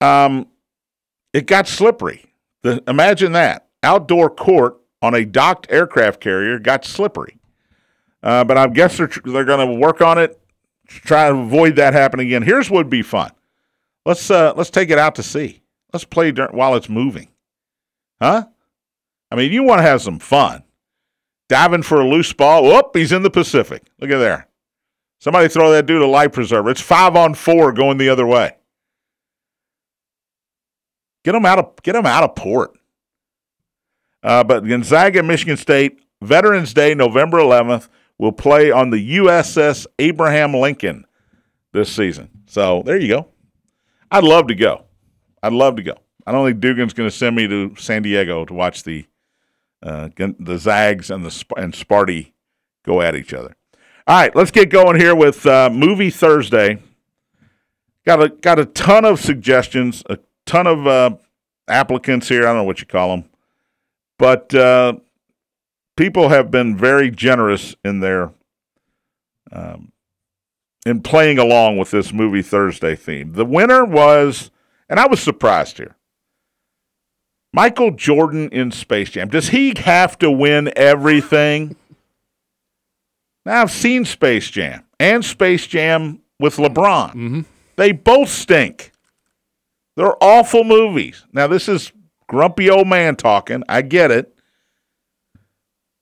um, 0.00 0.46
it 1.34 1.46
got 1.46 1.68
slippery. 1.68 2.24
The, 2.62 2.82
imagine 2.88 3.32
that 3.32 3.67
outdoor 3.82 4.30
court 4.30 4.78
on 5.02 5.14
a 5.14 5.24
docked 5.24 5.66
aircraft 5.70 6.20
carrier 6.20 6.58
got 6.58 6.84
slippery. 6.84 7.38
Uh, 8.22 8.44
but 8.44 8.58
I 8.58 8.66
guess 8.66 8.96
they're, 8.96 9.10
they're 9.24 9.44
going 9.44 9.66
to 9.66 9.78
work 9.78 10.00
on 10.00 10.18
it, 10.18 10.40
try 10.86 11.28
to 11.28 11.36
avoid 11.36 11.76
that 11.76 11.94
happening 11.94 12.26
again. 12.26 12.42
Here's 12.42 12.70
what 12.70 12.78
would 12.78 12.90
be 12.90 13.02
fun. 13.02 13.30
Let's 14.04 14.30
uh, 14.30 14.54
let's 14.56 14.70
take 14.70 14.90
it 14.90 14.98
out 14.98 15.14
to 15.16 15.22
sea. 15.22 15.62
Let's 15.92 16.04
play 16.04 16.32
during, 16.32 16.56
while 16.56 16.74
it's 16.74 16.88
moving. 16.88 17.28
Huh? 18.20 18.46
I 19.30 19.36
mean, 19.36 19.52
you 19.52 19.62
want 19.62 19.80
to 19.80 19.82
have 19.82 20.02
some 20.02 20.18
fun. 20.18 20.62
Diving 21.48 21.82
for 21.82 22.00
a 22.00 22.08
loose 22.08 22.32
ball. 22.32 22.64
Whoop, 22.64 22.90
he's 22.94 23.12
in 23.12 23.22
the 23.22 23.30
Pacific. 23.30 23.82
Look 24.00 24.10
at 24.10 24.18
there. 24.18 24.48
Somebody 25.20 25.48
throw 25.48 25.72
that 25.72 25.86
dude 25.86 26.02
a 26.02 26.06
life 26.06 26.32
preserver. 26.32 26.70
It's 26.70 26.80
five 26.80 27.16
on 27.16 27.34
four 27.34 27.72
going 27.72 27.98
the 27.98 28.08
other 28.08 28.26
way. 28.26 28.52
Get 31.24 31.32
them 31.32 31.44
out 31.44 31.58
of 31.58 31.82
get 31.82 31.92
them 31.92 32.06
out 32.06 32.24
of 32.24 32.34
port. 32.34 32.72
Uh, 34.22 34.44
but 34.44 34.66
Gonzaga, 34.66 35.22
Michigan 35.22 35.56
State, 35.56 36.00
Veterans 36.20 36.74
Day, 36.74 36.94
November 36.94 37.38
11th, 37.38 37.88
will 38.18 38.32
play 38.32 38.70
on 38.70 38.90
the 38.90 39.16
USS 39.18 39.86
Abraham 39.98 40.54
Lincoln 40.54 41.06
this 41.72 41.92
season. 41.92 42.28
So 42.46 42.82
there 42.84 42.98
you 42.98 43.08
go. 43.08 43.28
I'd 44.10 44.24
love 44.24 44.48
to 44.48 44.54
go. 44.54 44.84
I'd 45.42 45.52
love 45.52 45.76
to 45.76 45.82
go. 45.82 45.94
I 46.26 46.32
don't 46.32 46.46
think 46.46 46.60
Dugan's 46.60 46.92
going 46.92 47.08
to 47.08 47.14
send 47.14 47.36
me 47.36 47.46
to 47.46 47.74
San 47.76 48.02
Diego 48.02 48.44
to 48.44 48.52
watch 48.52 48.82
the 48.82 49.06
uh, 49.82 50.08
the 50.16 50.58
Zags 50.58 51.10
and 51.10 51.24
the 51.24 51.44
and 51.56 51.72
Sparty 51.72 52.32
go 52.84 53.00
at 53.00 53.14
each 53.14 53.32
other. 53.32 53.56
All 54.06 54.16
right, 54.16 54.34
let's 54.34 54.50
get 54.50 54.70
going 54.70 54.98
here 54.98 55.14
with 55.14 55.46
uh, 55.46 55.70
Movie 55.70 56.10
Thursday. 56.10 56.82
Got 58.04 58.22
a 58.22 58.28
got 58.30 58.58
a 58.58 58.64
ton 58.64 59.04
of 59.04 59.20
suggestions, 59.20 60.02
a 60.10 60.18
ton 60.46 60.66
of 60.66 60.86
uh, 60.86 61.16
applicants 61.68 62.28
here. 62.28 62.42
I 62.42 62.46
don't 62.46 62.56
know 62.56 62.64
what 62.64 62.80
you 62.80 62.86
call 62.86 63.10
them, 63.10 63.24
but 64.18 64.54
uh, 64.54 64.94
people 65.96 66.28
have 66.28 66.50
been 66.50 66.76
very 66.76 67.10
generous 67.10 67.74
in 67.84 68.00
their 68.00 68.32
um, 69.50 69.92
in 70.84 71.02
playing 71.02 71.38
along 71.38 71.78
with 71.78 71.90
this 71.90 72.12
Movie 72.12 72.42
Thursday 72.42 72.94
theme. 72.96 73.32
The 73.32 73.44
winner 73.44 73.84
was, 73.84 74.50
and 74.88 74.98
I 74.98 75.06
was 75.06 75.20
surprised 75.20 75.78
here. 75.78 75.96
Michael 77.52 77.90
Jordan 77.92 78.48
in 78.50 78.70
Space 78.70 79.10
Jam. 79.10 79.28
Does 79.28 79.48
he 79.48 79.74
have 79.76 80.18
to 80.18 80.30
win 80.30 80.72
everything? 80.76 81.76
Now, 83.46 83.62
I've 83.62 83.70
seen 83.70 84.04
Space 84.04 84.50
Jam 84.50 84.84
and 85.00 85.24
Space 85.24 85.66
Jam 85.66 86.20
with 86.38 86.56
LeBron. 86.56 87.08
Mm-hmm. 87.12 87.40
They 87.76 87.92
both 87.92 88.28
stink. 88.28 88.92
They're 89.96 90.22
awful 90.22 90.64
movies. 90.64 91.24
Now, 91.32 91.46
this 91.46 91.66
is 91.66 91.90
grumpy 92.28 92.70
old 92.70 92.86
man 92.86 93.16
talking. 93.16 93.64
I 93.68 93.82
get 93.82 94.10
it. 94.10 94.34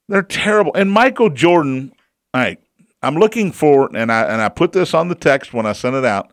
They're 0.08 0.22
terrible. 0.22 0.72
And 0.74 0.90
Michael 0.92 1.30
Jordan, 1.30 1.92
all 2.34 2.42
right, 2.42 2.60
I'm 3.02 3.16
looking 3.16 3.50
for, 3.50 3.88
and 3.96 4.12
I 4.12 4.24
and 4.24 4.42
I 4.42 4.48
put 4.50 4.72
this 4.72 4.92
on 4.94 5.08
the 5.08 5.14
text 5.14 5.54
when 5.54 5.66
I 5.66 5.72
sent 5.72 5.96
it 5.96 6.04
out 6.04 6.32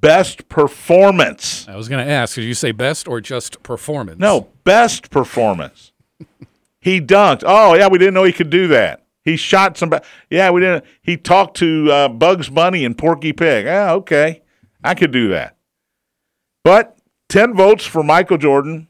best 0.00 0.48
performance. 0.48 1.66
I 1.68 1.76
was 1.76 1.88
going 1.88 2.04
to 2.04 2.10
ask, 2.10 2.34
did 2.34 2.44
you 2.44 2.54
say 2.54 2.72
best 2.72 3.08
or 3.08 3.20
just 3.20 3.62
performance? 3.62 4.18
No, 4.18 4.48
best 4.64 5.10
performance. 5.10 5.92
he 6.80 7.00
dunked. 7.00 7.42
Oh 7.46 7.74
yeah, 7.74 7.88
we 7.88 7.98
didn't 7.98 8.14
know 8.14 8.24
he 8.24 8.32
could 8.32 8.50
do 8.50 8.68
that. 8.68 9.04
He 9.24 9.36
shot 9.36 9.76
somebody. 9.76 10.04
Yeah, 10.30 10.50
we 10.50 10.60
didn't. 10.60 10.84
He 11.02 11.16
talked 11.16 11.56
to 11.58 11.90
uh, 11.90 12.08
Bugs 12.08 12.48
Bunny 12.48 12.84
and 12.84 12.96
Porky 12.96 13.32
Pig. 13.32 13.64
Yeah, 13.64 13.92
okay, 13.94 14.42
I 14.84 14.94
could 14.94 15.10
do 15.10 15.28
that. 15.30 15.56
But 16.62 16.96
ten 17.28 17.54
votes 17.54 17.84
for 17.84 18.02
Michael 18.02 18.38
Jordan, 18.38 18.88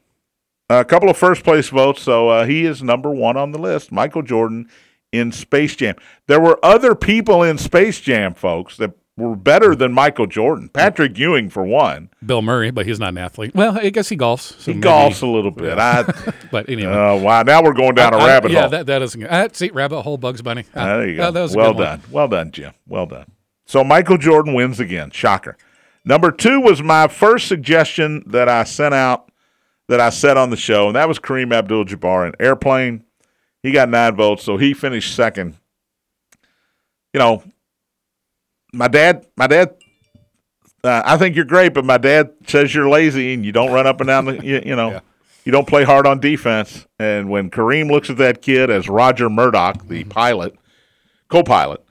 a 0.69 0.85
couple 0.85 1.09
of 1.09 1.17
first 1.17 1.43
place 1.43 1.69
votes, 1.69 2.01
so 2.01 2.29
uh, 2.29 2.45
he 2.45 2.65
is 2.65 2.83
number 2.83 3.09
one 3.09 3.37
on 3.37 3.51
the 3.51 3.59
list. 3.59 3.91
Michael 3.91 4.21
Jordan 4.21 4.69
in 5.11 5.31
Space 5.31 5.75
Jam. 5.75 5.95
There 6.27 6.39
were 6.39 6.59
other 6.63 6.95
people 6.95 7.43
in 7.43 7.57
Space 7.57 7.99
Jam, 8.01 8.33
folks, 8.33 8.77
that 8.77 8.91
were 9.17 9.35
better 9.35 9.75
than 9.75 9.93
Michael 9.93 10.27
Jordan. 10.27 10.69
Patrick 10.69 11.17
Ewing, 11.17 11.49
for 11.49 11.63
one. 11.63 12.09
Bill 12.25 12.41
Murray, 12.41 12.69
but 12.69 12.85
he's 12.85 12.99
not 12.99 13.09
an 13.09 13.17
athlete. 13.17 13.55
Well, 13.55 13.77
I 13.77 13.89
guess 13.89 14.09
he 14.09 14.17
golfs. 14.17 14.59
So 14.59 14.71
he 14.71 14.77
maybe, 14.77 14.87
golfs 14.87 15.23
a 15.23 15.27
little 15.27 15.51
bit. 15.51 15.77
I, 15.77 16.03
but 16.51 16.69
anyway. 16.69 16.91
Oh, 16.93 17.17
uh, 17.17 17.21
wow. 17.21 17.41
Now 17.41 17.63
we're 17.63 17.73
going 17.73 17.95
down 17.95 18.13
I, 18.13 18.23
a 18.23 18.27
rabbit 18.27 18.51
I, 18.51 18.53
hole. 18.53 18.63
Yeah, 18.63 18.67
that, 18.69 18.85
that 18.85 19.01
isn't 19.01 19.19
good. 19.19 19.29
Uh, 19.29 19.49
see, 19.51 19.69
rabbit 19.71 20.03
hole, 20.03 20.17
Bugs 20.17 20.41
Bunny. 20.41 20.65
Uh, 20.73 20.85
there 20.85 21.09
you 21.09 21.17
go. 21.17 21.31
that 21.31 21.41
was 21.41 21.55
well 21.55 21.73
done. 21.73 21.99
One. 22.01 22.11
Well 22.11 22.27
done, 22.27 22.51
Jim. 22.51 22.73
Well 22.85 23.07
done. 23.07 23.31
So 23.65 23.83
Michael 23.83 24.17
Jordan 24.17 24.53
wins 24.53 24.79
again. 24.79 25.09
Shocker. 25.11 25.57
Number 26.05 26.31
two 26.31 26.61
was 26.61 26.81
my 26.81 27.07
first 27.07 27.47
suggestion 27.47 28.23
that 28.27 28.47
I 28.47 28.63
sent 28.63 28.93
out, 28.93 29.29
that 29.87 29.99
I 29.99 30.09
said 30.09 30.37
on 30.37 30.49
the 30.49 30.57
show, 30.57 30.87
and 30.87 30.95
that 30.95 31.07
was 31.07 31.19
Kareem 31.19 31.53
Abdul 31.53 31.85
Jabbar 31.85 32.27
in 32.27 32.33
Airplane. 32.39 33.03
He 33.63 33.71
got 33.71 33.89
nine 33.89 34.15
votes, 34.15 34.43
so 34.43 34.57
he 34.57 34.73
finished 34.73 35.15
second. 35.15 35.57
You 37.13 37.19
know, 37.19 37.43
my 38.73 38.87
dad, 38.87 39.25
my 39.35 39.47
dad 39.47 39.75
uh, 40.83 41.01
I 41.05 41.17
think 41.17 41.35
you're 41.35 41.45
great, 41.45 41.73
but 41.73 41.85
my 41.85 41.97
dad 41.97 42.31
says 42.47 42.73
you're 42.73 42.89
lazy 42.89 43.33
and 43.33 43.45
you 43.45 43.51
don't 43.51 43.71
run 43.71 43.87
up 43.87 43.99
and 43.99 44.07
down 44.07 44.25
the, 44.25 44.45
you, 44.45 44.61
you 44.65 44.75
know, 44.75 44.89
yeah. 44.91 44.99
you 45.43 45.51
don't 45.51 45.67
play 45.67 45.83
hard 45.83 46.07
on 46.07 46.19
defense. 46.19 46.87
And 46.99 47.29
when 47.29 47.49
Kareem 47.49 47.91
looks 47.91 48.09
at 48.09 48.17
that 48.17 48.41
kid 48.41 48.69
as 48.69 48.87
Roger 48.87 49.29
Murdoch, 49.29 49.87
the 49.87 50.03
pilot, 50.05 50.55
co-pilot, 51.29 51.83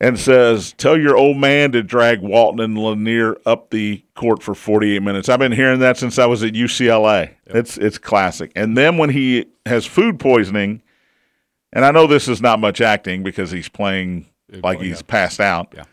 and 0.00 0.18
says, 0.18 0.72
"Tell 0.78 0.98
your 0.98 1.16
old 1.16 1.36
man 1.36 1.72
to 1.72 1.82
drag 1.82 2.20
Walton 2.20 2.60
and 2.60 2.78
Lanier 2.78 3.36
up 3.44 3.70
the 3.70 4.04
court 4.14 4.42
for 4.42 4.54
48 4.54 5.02
minutes." 5.02 5.28
I've 5.28 5.38
been 5.38 5.52
hearing 5.52 5.80
that 5.80 5.96
since 5.96 6.18
I 6.18 6.26
was 6.26 6.42
at 6.42 6.54
UCLA. 6.54 7.30
Yep. 7.46 7.56
It's 7.56 7.78
it's 7.78 7.98
classic. 7.98 8.52
And 8.54 8.76
then 8.76 8.96
when 8.96 9.10
he 9.10 9.46
has 9.66 9.86
food 9.86 10.18
poisoning, 10.18 10.82
and 11.72 11.84
I 11.84 11.90
know 11.90 12.06
this 12.06 12.28
is 12.28 12.40
not 12.40 12.60
much 12.60 12.80
acting 12.80 13.22
because 13.22 13.50
he's 13.50 13.68
playing 13.68 14.26
like 14.62 14.80
he's 14.80 15.02
passed 15.02 15.40
out. 15.40 15.72
Yeah 15.76 15.84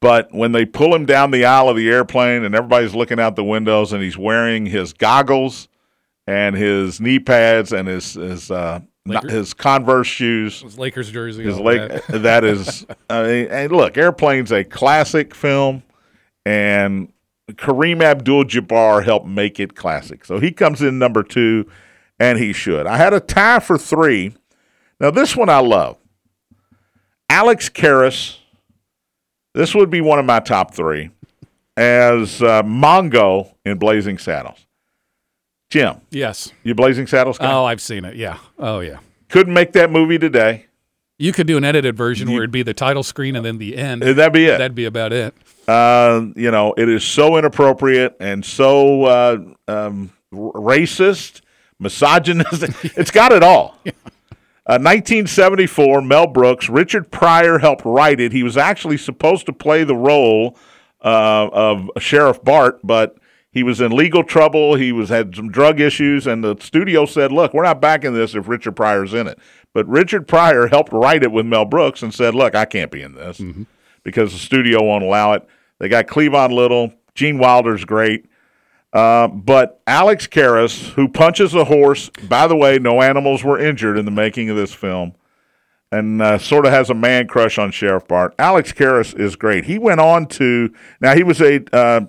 but 0.00 0.32
when 0.32 0.52
they 0.52 0.64
pull 0.64 0.94
him 0.94 1.04
down 1.04 1.30
the 1.30 1.44
aisle 1.44 1.68
of 1.68 1.76
the 1.76 1.90
airplane 1.90 2.42
and 2.42 2.54
everybody's 2.54 2.94
looking 2.94 3.20
out 3.20 3.36
the 3.36 3.44
windows 3.44 3.92
and 3.92 4.02
he's 4.02 4.16
wearing 4.16 4.66
his 4.66 4.92
goggles 4.94 5.68
and 6.26 6.56
his 6.56 7.00
knee 7.00 7.18
pads 7.18 7.72
and 7.72 7.86
his 7.86 8.14
his 8.14 8.50
uh, 8.50 8.80
his 9.28 9.54
Converse 9.54 10.06
shoes, 10.06 10.60
his 10.62 10.78
Lakers 10.78 11.10
jersey, 11.10 11.44
his 11.44 11.58
Lake, 11.58 11.88
that. 12.06 12.22
that 12.22 12.44
is. 12.44 12.86
I 13.08 13.22
mean, 13.22 13.46
and 13.50 13.72
look, 13.72 13.94
Airplane's 13.94 14.52
a 14.52 14.64
classic 14.64 15.34
film, 15.34 15.82
and 16.44 17.12
Kareem 17.52 18.02
Abdul-Jabbar 18.02 19.04
helped 19.04 19.26
make 19.26 19.60
it 19.60 19.74
classic. 19.74 20.24
So 20.24 20.38
he 20.38 20.52
comes 20.52 20.82
in 20.82 20.98
number 20.98 21.22
two, 21.22 21.70
and 22.18 22.38
he 22.38 22.52
should. 22.52 22.86
I 22.86 22.96
had 22.96 23.12
a 23.12 23.20
tie 23.20 23.60
for 23.60 23.78
three. 23.78 24.34
Now 24.98 25.10
this 25.10 25.36
one 25.36 25.48
I 25.48 25.60
love. 25.60 25.96
Alex 27.28 27.68
Karras 27.68 28.40
this 29.54 29.74
would 29.74 29.90
be 29.90 30.00
one 30.00 30.18
of 30.18 30.24
my 30.24 30.40
top 30.40 30.74
three 30.74 31.10
as 31.76 32.42
uh, 32.42 32.62
Mongo 32.62 33.54
in 33.64 33.78
Blazing 33.78 34.18
Saddles. 34.18 34.66
Jim. 35.70 36.00
Yes. 36.10 36.52
You 36.64 36.74
Blazing 36.74 37.06
Saddles 37.06 37.38
guy? 37.38 37.50
Oh, 37.52 37.64
I've 37.64 37.80
seen 37.80 38.04
it. 38.04 38.16
Yeah. 38.16 38.38
Oh, 38.58 38.80
yeah. 38.80 38.98
Couldn't 39.28 39.54
make 39.54 39.72
that 39.72 39.90
movie 39.90 40.18
today. 40.18 40.66
You 41.16 41.32
could 41.32 41.46
do 41.46 41.56
an 41.56 41.64
edited 41.64 41.96
version 41.96 42.30
where 42.30 42.38
it'd 42.38 42.50
be 42.50 42.62
the 42.62 42.74
title 42.74 43.02
screen 43.02 43.36
and 43.36 43.44
then 43.44 43.58
the 43.58 43.76
end. 43.76 44.02
That'd 44.02 44.32
be 44.32 44.46
it. 44.46 44.58
That'd 44.58 44.74
be 44.74 44.86
about 44.86 45.12
it. 45.12 45.34
Uh, 45.68 46.26
you 46.34 46.50
know, 46.50 46.74
it 46.76 46.88
is 46.88 47.04
so 47.04 47.36
inappropriate 47.36 48.16
and 48.18 48.44
so 48.44 49.04
uh, 49.04 49.38
um, 49.68 50.12
racist, 50.32 51.42
misogynistic. 51.78 52.70
it's 52.96 53.10
got 53.10 53.32
it 53.32 53.42
all. 53.42 53.78
Uh, 54.66 54.78
1974, 54.78 56.00
Mel 56.02 56.28
Brooks. 56.28 56.68
Richard 56.68 57.10
Pryor 57.10 57.58
helped 57.58 57.84
write 57.84 58.20
it. 58.20 58.30
He 58.30 58.44
was 58.44 58.56
actually 58.56 58.98
supposed 58.98 59.46
to 59.46 59.52
play 59.52 59.82
the 59.82 59.96
role 59.96 60.56
uh, 61.02 61.48
of 61.52 61.88
Sheriff 61.98 62.44
Bart, 62.44 62.78
but 62.84 63.16
he 63.52 63.62
was 63.62 63.80
in 63.80 63.92
legal 63.92 64.22
trouble. 64.22 64.76
He 64.76 64.92
was 64.92 65.08
had 65.08 65.34
some 65.34 65.50
drug 65.50 65.80
issues, 65.80 66.26
and 66.26 66.44
the 66.44 66.56
studio 66.60 67.04
said, 67.04 67.32
"Look, 67.32 67.52
we're 67.52 67.64
not 67.64 67.80
backing 67.80 68.14
this 68.14 68.34
if 68.34 68.48
Richard 68.48 68.76
Pryor's 68.76 69.12
in 69.12 69.26
it." 69.26 69.38
But 69.72 69.88
Richard 69.88 70.28
Pryor 70.28 70.66
helped 70.68 70.92
write 70.92 71.22
it 71.22 71.32
with 71.32 71.46
Mel 71.46 71.64
Brooks 71.64 72.02
and 72.02 72.14
said, 72.14 72.34
"Look, 72.34 72.54
I 72.54 72.64
can't 72.64 72.90
be 72.90 73.02
in 73.02 73.14
this 73.14 73.42
because 74.02 74.32
the 74.32 74.38
studio 74.38 74.82
won't 74.82 75.04
allow 75.04 75.32
it." 75.32 75.46
They 75.78 75.88
got 75.88 76.06
Cleavon 76.06 76.52
Little, 76.52 76.92
Gene 77.14 77.38
Wilder's 77.38 77.84
great. 77.84 78.26
Uh, 78.92 79.28
but 79.28 79.80
Alex 79.86 80.26
Karras, 80.26 80.90
who 80.90 81.08
punches 81.08 81.54
a 81.54 81.64
horse, 81.64 82.10
by 82.28 82.46
the 82.46 82.56
way, 82.56 82.78
no 82.78 83.02
animals 83.02 83.44
were 83.44 83.58
injured 83.58 83.96
in 83.96 84.04
the 84.04 84.10
making 84.10 84.50
of 84.50 84.56
this 84.56 84.74
film, 84.74 85.14
and 85.92 86.20
uh, 86.20 86.38
sort 86.38 86.66
of 86.66 86.72
has 86.72 86.90
a 86.90 86.94
man 86.94 87.28
crush 87.28 87.56
on 87.56 87.70
Sheriff 87.70 88.06
Bart. 88.08 88.34
Alex 88.38 88.72
Karras 88.72 89.18
is 89.18 89.36
great. 89.36 89.64
He 89.64 89.78
went 89.78 90.00
on 90.00 90.26
to 90.26 90.72
now 91.00 91.14
he 91.14 91.22
was 91.22 91.40
a 91.40 91.62
uh, 91.72 92.00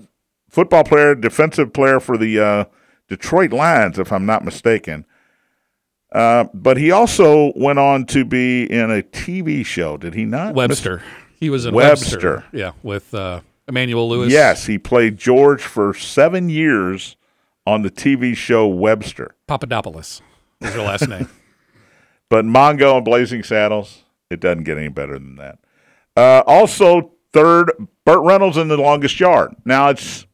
football 0.51 0.83
player, 0.83 1.15
defensive 1.15 1.73
player 1.73 1.99
for 1.99 2.17
the 2.17 2.39
uh, 2.39 2.65
Detroit 3.07 3.51
Lions, 3.51 3.97
if 3.97 4.11
I'm 4.11 4.25
not 4.25 4.45
mistaken. 4.45 5.05
Uh, 6.11 6.45
but 6.53 6.77
he 6.77 6.91
also 6.91 7.53
went 7.55 7.79
on 7.79 8.05
to 8.05 8.25
be 8.25 8.69
in 8.69 8.91
a 8.91 9.01
TV 9.01 9.65
show. 9.65 9.97
Did 9.97 10.13
he 10.13 10.25
not? 10.25 10.53
Webster. 10.53 11.01
He 11.39 11.49
was 11.49 11.65
in 11.65 11.73
Webster. 11.73 12.17
Webster. 12.17 12.43
Yeah, 12.51 12.73
with 12.83 13.13
uh, 13.13 13.41
Emmanuel 13.67 14.09
Lewis. 14.09 14.31
Yes, 14.31 14.65
he 14.65 14.77
played 14.77 15.17
George 15.17 15.61
for 15.61 15.93
seven 15.93 16.49
years 16.49 17.15
on 17.65 17.81
the 17.81 17.89
TV 17.89 18.35
show 18.35 18.67
Webster. 18.67 19.35
Papadopoulos 19.47 20.21
is 20.59 20.73
her 20.73 20.81
last 20.81 21.07
name. 21.07 21.27
But 22.29 22.45
Mongo 22.45 22.95
and 22.95 23.03
Blazing 23.03 23.43
Saddles, 23.43 24.03
it 24.29 24.39
doesn't 24.39 24.63
get 24.63 24.77
any 24.77 24.87
better 24.87 25.19
than 25.19 25.35
that. 25.35 25.59
Uh, 26.15 26.41
also, 26.47 27.11
third, 27.33 27.73
Burt 28.05 28.21
Reynolds 28.21 28.55
in 28.55 28.69
the 28.69 28.77
longest 28.77 29.19
yard. 29.19 29.53
Now 29.65 29.89
it's, 29.89 30.25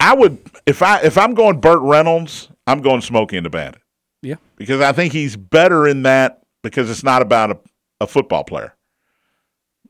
I 0.00 0.14
would 0.14 0.38
if 0.66 0.82
I 0.82 1.00
if 1.00 1.16
I'm 1.18 1.34
going 1.34 1.60
Burt 1.60 1.80
Reynolds, 1.80 2.48
I'm 2.66 2.80
going 2.82 3.00
Smokey 3.00 3.36
and 3.36 3.46
the 3.46 3.50
Bandit 3.50 3.80
Yeah. 4.22 4.36
because 4.56 4.80
I 4.80 4.92
think 4.92 5.12
he's 5.12 5.36
better 5.36 5.86
in 5.86 6.02
that 6.02 6.42
because 6.62 6.90
it's 6.90 7.04
not 7.04 7.22
about 7.22 7.50
a, 7.50 7.58
a 8.00 8.06
football 8.06 8.44
player. 8.44 8.74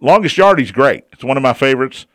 Longest 0.00 0.36
yard, 0.36 0.58
he's 0.58 0.72
great. 0.72 1.04
It's 1.12 1.24
one 1.24 1.36
of 1.36 1.42
my 1.42 1.54
favorites. 1.54 2.06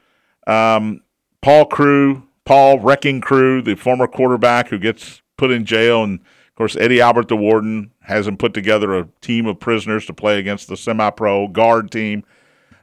Um, 0.45 1.01
Paul 1.41 1.65
Crewe, 1.65 2.23
Paul 2.45 2.79
Wrecking 2.79 3.21
Crew, 3.21 3.61
the 3.61 3.75
former 3.75 4.07
quarterback 4.07 4.67
who 4.69 4.77
gets 4.77 5.21
put 5.37 5.49
in 5.51 5.65
jail, 5.65 6.03
and 6.03 6.19
of 6.19 6.55
course 6.55 6.75
Eddie 6.75 7.01
Albert, 7.01 7.27
the 7.27 7.35
warden, 7.35 7.91
has 8.01 8.27
him 8.27 8.37
put 8.37 8.53
together 8.53 8.95
a 8.97 9.07
team 9.21 9.47
of 9.47 9.59
prisoners 9.59 10.05
to 10.05 10.13
play 10.13 10.37
against 10.37 10.67
the 10.67 10.77
semi-pro 10.77 11.47
guard 11.47 11.89
team. 11.91 12.23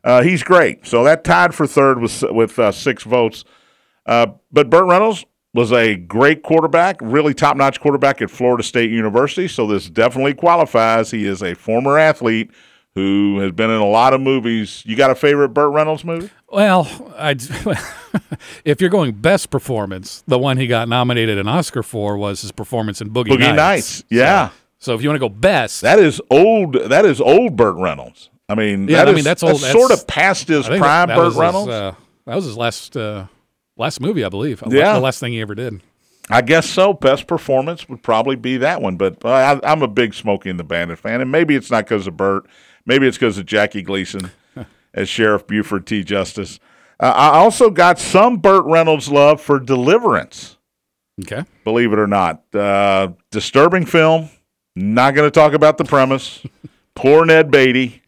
Uh, 0.03 0.23
he's 0.23 0.43
great. 0.43 0.85
So 0.87 1.05
that 1.05 1.23
tied 1.25 1.55
for 1.55 1.67
third 1.67 2.01
with 2.01 2.23
with 2.31 2.59
uh, 2.59 2.73
six 2.73 3.03
votes. 3.05 3.45
Uh, 4.09 4.27
but 4.51 4.69
Burt 4.71 4.87
Reynolds 4.87 5.25
was 5.55 5.71
a 5.73 5.95
great 5.97 6.43
quarterback, 6.43 6.97
really 7.01 7.35
top-notch 7.35 7.81
quarterback 7.81 8.21
at 8.23 8.31
Florida 8.31 8.63
State 8.63 8.91
University. 8.91 9.47
So 9.49 9.67
this 9.67 9.89
definitely 9.89 10.35
qualifies. 10.35 11.11
He 11.11 11.25
is 11.27 11.43
a 11.43 11.55
former 11.55 11.99
athlete 11.99 12.51
who 12.95 13.39
has 13.41 13.53
been 13.53 13.71
in 13.71 13.81
a 13.81 13.87
lot 13.87 14.13
of 14.15 14.21
movies. 14.21 14.83
You 14.87 14.97
got 14.97 15.11
a 15.11 15.15
favorite 15.15 15.51
Burt 15.51 15.73
Reynolds 15.73 16.05
movie? 16.05 16.31
Well, 16.51 17.13
I 17.17 17.33
if 18.65 18.81
you're 18.81 18.91
going 18.91 19.13
best 19.13 19.51
performance, 19.51 20.23
the 20.27 20.39
one 20.39 20.57
he 20.57 20.67
got 20.67 20.89
nominated 20.89 21.39
an 21.39 21.47
Oscar 21.49 21.83
for 21.83 22.17
was 22.17 22.41
his 22.43 22.51
performance 22.53 23.01
in 23.01 23.11
Boogie, 23.11 23.29
Boogie 23.29 23.55
Nights. 23.55 24.05
Yeah. 24.11 24.49
So, 24.49 24.55
so 24.81 24.95
if 24.95 25.03
you 25.03 25.09
want 25.09 25.17
to 25.17 25.29
go 25.29 25.29
best, 25.29 25.83
That 25.83 25.99
is 25.99 26.21
old. 26.31 26.75
That 26.75 27.05
is 27.05 27.21
old 27.21 27.57
Burt 27.57 27.77
Reynolds. 27.77 28.31
I 28.49 28.55
mean, 28.55 28.89
Yeah, 28.89 29.03
I 29.03 29.09
is- 29.11 29.15
mean, 29.17 29.25
that's 29.25 29.43
old. 29.43 29.61
sort 29.61 29.91
That's- 29.91 30.01
of 30.03 30.07
past 30.07 30.49
his 30.49 30.67
prime. 30.67 31.09
Burt 31.09 31.19
was 31.19 31.35
his, 31.35 31.41
Reynolds. 31.41 31.69
uh, 31.71 31.95
that 32.27 32.35
was 32.37 32.45
his 32.47 32.57
last 32.57 32.97
uh, 32.97 33.27
last 33.79 34.01
movie, 34.01 34.25
I 34.25 34.29
believe. 34.29 34.63
Yeah. 34.69 34.95
the 34.95 35.01
last 35.01 35.21
thing 35.21 35.33
he 35.33 35.41
ever 35.41 35.55
did. 35.55 35.81
I 36.31 36.43
guess 36.43 36.69
so. 36.69 36.93
Best 36.93 37.27
performance 37.27 37.89
would 37.89 38.03
probably 38.03 38.37
be 38.37 38.59
that 38.59 38.83
one. 38.83 38.97
But 38.97 39.25
uh, 39.25 39.29
I, 39.63 39.71
I'm 39.73 39.83
a 39.83 39.89
big 39.89 40.13
Smokey 40.13 40.51
and 40.51 40.59
the 40.59 40.65
Bandit 40.65 40.99
fan, 40.99 41.21
and 41.21 41.33
maybe 41.33 41.57
it's 41.57 41.71
not 41.71 41.85
because 41.85 42.07
of 42.07 42.17
Burt. 42.17 42.47
Maybe 42.85 43.07
it's 43.07 43.17
because 43.17 43.39
of 43.39 43.47
Jackie 43.47 43.83
Gleason 43.83 44.31
as 44.95 45.09
Sheriff 45.09 45.47
Buford 45.47 45.87
T. 45.87 46.05
Justice. 46.05 46.59
Uh, 47.01 47.13
I 47.15 47.39
also 47.39 47.71
got 47.71 47.99
some 47.99 48.39
Burt 48.39 48.65
Reynolds 48.65 49.09
love 49.09 49.41
for 49.41 49.59
Deliverance. 49.59 50.57
Okay. 51.21 51.45
Believe 51.65 51.93
it 51.93 51.99
or 51.99 52.07
not, 52.07 52.43
uh, 52.55 53.09
disturbing 53.31 53.87
film. 53.87 54.31
Not 54.77 55.15
going 55.15 55.27
to 55.27 55.31
talk 55.33 55.53
about 55.53 55.79
the 55.79 55.85
premise. 55.85 56.45
Poor 56.95 57.25
Ned 57.25 57.51
Beatty, 57.51 58.03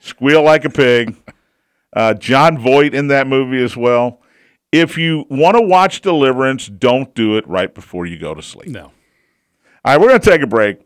squeal 0.00 0.42
like 0.42 0.64
a 0.64 0.70
pig. 0.70 1.16
Uh, 1.92 2.14
Jon 2.14 2.58
Voight 2.58 2.94
in 2.94 3.08
that 3.08 3.26
movie 3.26 3.62
as 3.62 3.76
well. 3.76 4.21
If 4.72 4.96
you 4.96 5.26
want 5.28 5.58
to 5.58 5.62
watch 5.62 6.00
Deliverance, 6.00 6.66
don't 6.66 7.14
do 7.14 7.36
it 7.36 7.46
right 7.46 7.72
before 7.72 8.06
you 8.06 8.18
go 8.18 8.34
to 8.34 8.40
sleep. 8.40 8.70
No. 8.70 8.84
All 8.84 8.92
right, 9.84 10.00
we're 10.00 10.08
going 10.08 10.20
to 10.20 10.30
take 10.30 10.40
a 10.40 10.46
break. 10.46 10.80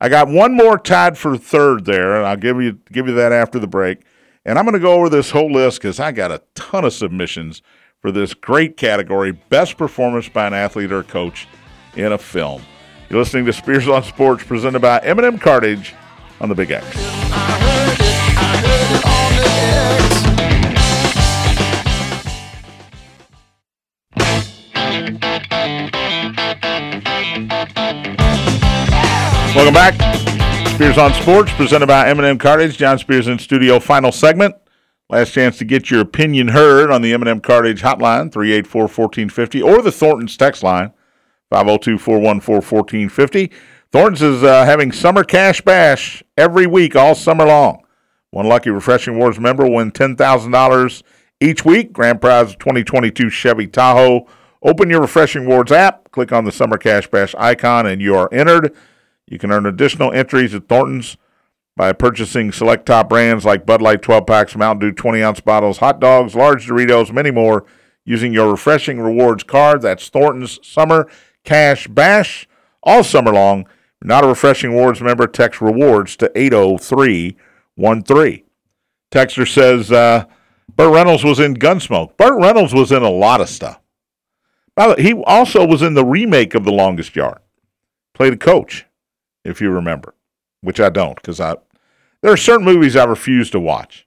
I 0.00 0.08
got 0.08 0.26
one 0.26 0.56
more 0.56 0.76
tied 0.76 1.16
for 1.16 1.36
third 1.36 1.84
there, 1.84 2.16
and 2.16 2.26
I'll 2.26 2.36
give 2.36 2.60
you 2.60 2.80
give 2.90 3.06
you 3.06 3.14
that 3.14 3.30
after 3.30 3.60
the 3.60 3.68
break. 3.68 4.02
And 4.44 4.58
I'm 4.58 4.64
going 4.64 4.74
to 4.74 4.80
go 4.80 4.94
over 4.94 5.08
this 5.08 5.30
whole 5.30 5.52
list 5.52 5.80
because 5.80 6.00
I 6.00 6.10
got 6.10 6.32
a 6.32 6.42
ton 6.54 6.84
of 6.84 6.92
submissions 6.92 7.62
for 8.00 8.10
this 8.10 8.34
great 8.34 8.76
category: 8.76 9.32
best 9.32 9.76
performance 9.76 10.28
by 10.28 10.46
an 10.48 10.54
athlete 10.54 10.90
or 10.90 11.04
coach 11.04 11.46
in 11.94 12.12
a 12.12 12.18
film. 12.18 12.62
You're 13.08 13.20
listening 13.20 13.46
to 13.46 13.52
Spears 13.52 13.86
on 13.86 14.02
Sports, 14.02 14.42
presented 14.44 14.80
by 14.80 14.98
M&M 14.98 15.38
Cartage 15.38 15.94
on 16.40 16.48
the 16.48 16.54
Big 16.54 16.70
X. 16.72 16.84
Welcome 29.68 29.98
back. 29.98 30.68
Spears 30.68 30.96
on 30.96 31.12
Sports, 31.12 31.52
presented 31.52 31.88
by 31.88 32.08
M&M 32.08 32.38
Cartage. 32.38 32.78
John 32.78 32.98
Spears 32.98 33.28
in 33.28 33.38
studio. 33.38 33.78
Final 33.78 34.10
segment. 34.10 34.54
Last 35.10 35.34
chance 35.34 35.58
to 35.58 35.66
get 35.66 35.90
your 35.90 36.00
opinion 36.00 36.48
heard 36.48 36.90
on 36.90 37.02
the 37.02 37.12
M&M 37.12 37.40
Cartage 37.40 37.82
hotline, 37.82 38.32
384 38.32 38.80
1450, 38.84 39.60
or 39.60 39.82
the 39.82 39.92
Thornton's 39.92 40.38
text 40.38 40.62
line, 40.62 40.94
502 41.50 41.98
414 41.98 42.54
1450. 42.54 43.52
Thornton's 43.92 44.22
is 44.22 44.42
uh, 44.42 44.64
having 44.64 44.90
Summer 44.90 45.22
Cash 45.22 45.60
Bash 45.60 46.22
every 46.38 46.66
week, 46.66 46.96
all 46.96 47.14
summer 47.14 47.44
long. 47.44 47.84
One 48.30 48.46
lucky 48.46 48.70
Refreshing 48.70 49.16
Rewards 49.16 49.38
member 49.38 49.64
will 49.64 49.74
win 49.74 49.92
$10,000 49.92 51.02
each 51.42 51.66
week. 51.66 51.92
Grand 51.92 52.22
prize 52.22 52.56
2022 52.56 53.28
Chevy 53.28 53.66
Tahoe. 53.66 54.26
Open 54.62 54.88
your 54.88 55.02
Refreshing 55.02 55.42
Rewards 55.42 55.72
app, 55.72 56.10
click 56.10 56.32
on 56.32 56.46
the 56.46 56.52
Summer 56.52 56.78
Cash 56.78 57.08
Bash 57.08 57.34
icon, 57.34 57.84
and 57.84 58.00
you 58.00 58.14
are 58.14 58.32
entered. 58.32 58.74
You 59.30 59.38
can 59.38 59.52
earn 59.52 59.66
additional 59.66 60.12
entries 60.12 60.54
at 60.54 60.68
Thornton's 60.68 61.16
by 61.76 61.92
purchasing 61.92 62.50
select 62.50 62.86
top 62.86 63.08
brands 63.08 63.44
like 63.44 63.66
Bud 63.66 63.80
Light 63.80 64.02
12 64.02 64.26
packs, 64.26 64.56
Mountain 64.56 64.88
Dew 64.88 64.94
20 64.94 65.22
ounce 65.22 65.40
bottles, 65.40 65.78
hot 65.78 66.00
dogs, 66.00 66.34
large 66.34 66.66
Doritos, 66.66 67.12
many 67.12 67.30
more 67.30 67.64
using 68.04 68.32
your 68.32 68.50
Refreshing 68.50 69.00
Rewards 69.00 69.44
card. 69.44 69.82
That's 69.82 70.08
Thornton's 70.08 70.58
Summer 70.66 71.08
Cash 71.44 71.86
Bash 71.86 72.48
all 72.82 73.04
summer 73.04 73.32
long. 73.32 73.68
Not 74.02 74.24
a 74.24 74.28
Refreshing 74.28 74.70
Rewards 74.70 75.00
member, 75.00 75.26
text 75.26 75.60
rewards 75.60 76.16
to 76.16 76.32
80313. 76.34 78.44
Texter 79.10 79.48
says 79.48 79.92
uh, 79.92 80.24
Burt 80.74 80.92
Reynolds 80.92 81.24
was 81.24 81.40
in 81.40 81.54
Gunsmoke. 81.54 82.16
Burt 82.16 82.40
Reynolds 82.40 82.74
was 82.74 82.92
in 82.92 83.02
a 83.02 83.10
lot 83.10 83.40
of 83.40 83.48
stuff. 83.48 83.80
By 84.74 84.88
the 84.88 84.94
way, 84.94 85.02
he 85.02 85.14
also 85.24 85.66
was 85.66 85.82
in 85.82 85.94
the 85.94 86.04
remake 86.04 86.54
of 86.54 86.64
The 86.64 86.72
Longest 86.72 87.16
Yard. 87.16 87.38
Played 88.14 88.34
a 88.34 88.36
coach, 88.36 88.86
if 89.48 89.60
you 89.60 89.70
remember, 89.70 90.14
which 90.60 90.80
I 90.80 90.88
don't, 90.90 91.16
because 91.16 91.40
I 91.40 91.56
there 92.22 92.32
are 92.32 92.36
certain 92.36 92.64
movies 92.64 92.96
I 92.96 93.04
refuse 93.04 93.50
to 93.50 93.60
watch 93.60 94.06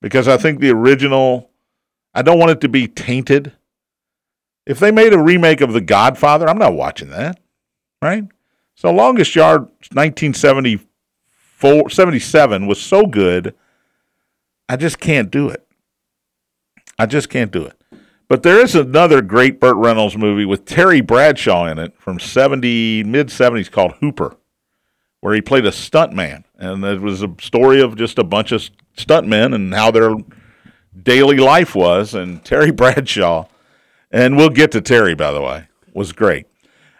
because 0.00 0.26
I 0.28 0.36
think 0.36 0.60
the 0.60 0.70
original 0.70 1.50
I 2.14 2.22
don't 2.22 2.38
want 2.38 2.50
it 2.52 2.60
to 2.62 2.68
be 2.68 2.86
tainted. 2.88 3.52
If 4.66 4.78
they 4.78 4.92
made 4.92 5.12
a 5.12 5.18
remake 5.18 5.60
of 5.60 5.72
The 5.72 5.80
Godfather, 5.80 6.48
I'm 6.48 6.58
not 6.58 6.74
watching 6.74 7.10
that. 7.10 7.40
Right? 8.00 8.24
So 8.74 8.92
Longest 8.92 9.34
Yard 9.34 9.62
1974 9.92 11.90
77 11.90 12.66
was 12.66 12.80
so 12.80 13.06
good 13.06 13.54
I 14.68 14.76
just 14.76 15.00
can't 15.00 15.30
do 15.30 15.48
it. 15.48 15.66
I 16.98 17.06
just 17.06 17.28
can't 17.28 17.50
do 17.50 17.64
it. 17.66 17.76
But 18.28 18.42
there 18.42 18.58
is 18.58 18.74
another 18.74 19.20
great 19.20 19.60
Burt 19.60 19.76
Reynolds 19.76 20.16
movie 20.16 20.46
with 20.46 20.64
Terry 20.64 21.02
Bradshaw 21.02 21.66
in 21.66 21.78
it 21.78 21.94
from 21.98 22.18
70 22.18 23.04
mid 23.04 23.28
70s 23.28 23.70
called 23.70 23.92
Hooper 24.00 24.36
where 25.22 25.34
he 25.34 25.40
played 25.40 25.64
a 25.64 25.70
stuntman, 25.70 26.42
and 26.58 26.84
it 26.84 27.00
was 27.00 27.22
a 27.22 27.32
story 27.40 27.80
of 27.80 27.96
just 27.96 28.18
a 28.18 28.24
bunch 28.24 28.50
of 28.50 28.68
stuntmen 28.96 29.54
and 29.54 29.72
how 29.72 29.88
their 29.88 30.16
daily 31.00 31.36
life 31.36 31.76
was. 31.76 32.12
And 32.12 32.44
Terry 32.44 32.72
Bradshaw, 32.72 33.46
and 34.10 34.36
we'll 34.36 34.50
get 34.50 34.72
to 34.72 34.80
Terry 34.80 35.14
by 35.14 35.30
the 35.30 35.40
way, 35.40 35.68
was 35.94 36.12
great. 36.12 36.46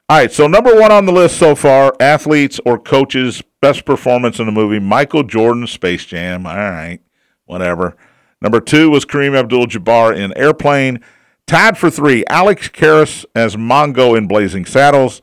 All 0.09 0.19
right, 0.19 0.31
so 0.31 0.47
number 0.47 0.79
one 0.79 0.93
on 0.93 1.05
the 1.05 1.13
list 1.13 1.37
so 1.37 1.57
far: 1.57 1.95
athletes 1.99 2.61
or 2.65 2.79
coaches 2.79 3.43
best 3.61 3.85
performance 3.85 4.39
in 4.39 4.47
the 4.47 4.53
movie. 4.53 4.79
Michael 4.79 5.25
Jordan, 5.25 5.67
Space 5.67 6.05
Jam. 6.05 6.47
All 6.47 6.55
right, 6.55 7.01
whatever. 7.47 7.97
Number 8.41 8.61
two 8.61 8.89
was 8.89 9.05
Kareem 9.05 9.37
Abdul-Jabbar 9.37 10.17
in 10.17 10.37
Airplane. 10.37 11.01
Tied 11.49 11.77
for 11.77 11.91
three, 11.91 12.25
Alex 12.31 12.69
Karras 12.69 13.25
as 13.35 13.57
Mongo 13.57 14.17
in 14.17 14.29
Blazing 14.29 14.65
Saddles. 14.65 15.23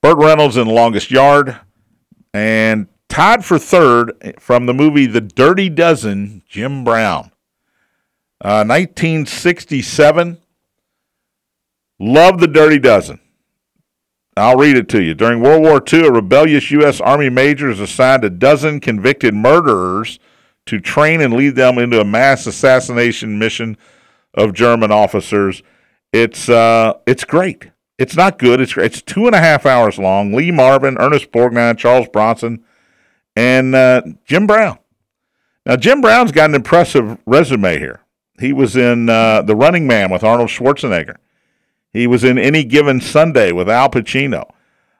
Burt 0.00 0.16
Reynolds 0.16 0.56
in 0.56 0.68
Longest 0.68 1.10
Yard. 1.10 1.58
And 2.34 2.88
tied 3.08 3.44
for 3.44 3.60
third 3.60 4.34
from 4.40 4.66
the 4.66 4.74
movie 4.74 5.06
The 5.06 5.20
Dirty 5.20 5.70
Dozen, 5.70 6.42
Jim 6.48 6.82
Brown. 6.82 7.30
Uh, 8.40 8.66
1967. 8.66 10.38
Love 12.00 12.40
The 12.40 12.48
Dirty 12.48 12.80
Dozen. 12.80 13.20
I'll 14.36 14.56
read 14.56 14.76
it 14.76 14.88
to 14.88 15.00
you. 15.00 15.14
During 15.14 15.40
World 15.40 15.62
War 15.62 15.80
II, 15.80 16.08
a 16.08 16.10
rebellious 16.10 16.72
U.S. 16.72 17.00
Army 17.00 17.30
major 17.30 17.70
is 17.70 17.78
assigned 17.78 18.24
a 18.24 18.30
dozen 18.30 18.80
convicted 18.80 19.32
murderers 19.32 20.18
to 20.66 20.80
train 20.80 21.20
and 21.20 21.34
lead 21.34 21.54
them 21.54 21.78
into 21.78 22.00
a 22.00 22.04
mass 22.04 22.46
assassination 22.48 23.38
mission 23.38 23.76
of 24.34 24.52
German 24.52 24.90
officers. 24.90 25.62
It's 26.12 26.48
uh, 26.48 26.94
it's 27.06 27.22
great. 27.22 27.70
It's 27.98 28.16
not 28.16 28.38
good. 28.38 28.60
It's 28.60 28.76
it's 28.76 29.02
two 29.02 29.26
and 29.26 29.34
a 29.34 29.40
half 29.40 29.66
hours 29.66 29.98
long. 29.98 30.32
Lee 30.32 30.50
Marvin, 30.50 30.96
Ernest 30.98 31.30
Borgnine, 31.30 31.78
Charles 31.78 32.08
Bronson, 32.08 32.64
and 33.36 33.74
uh, 33.74 34.02
Jim 34.24 34.46
Brown. 34.46 34.78
Now 35.64 35.76
Jim 35.76 36.00
Brown's 36.00 36.32
got 36.32 36.50
an 36.50 36.56
impressive 36.56 37.18
resume 37.26 37.78
here. 37.78 38.00
He 38.40 38.52
was 38.52 38.76
in 38.76 39.08
uh, 39.08 39.42
The 39.42 39.54
Running 39.54 39.86
Man 39.86 40.10
with 40.10 40.24
Arnold 40.24 40.48
Schwarzenegger. 40.48 41.16
He 41.92 42.08
was 42.08 42.24
in 42.24 42.36
Any 42.36 42.64
Given 42.64 43.00
Sunday 43.00 43.52
with 43.52 43.68
Al 43.68 43.88
Pacino. 43.88 44.50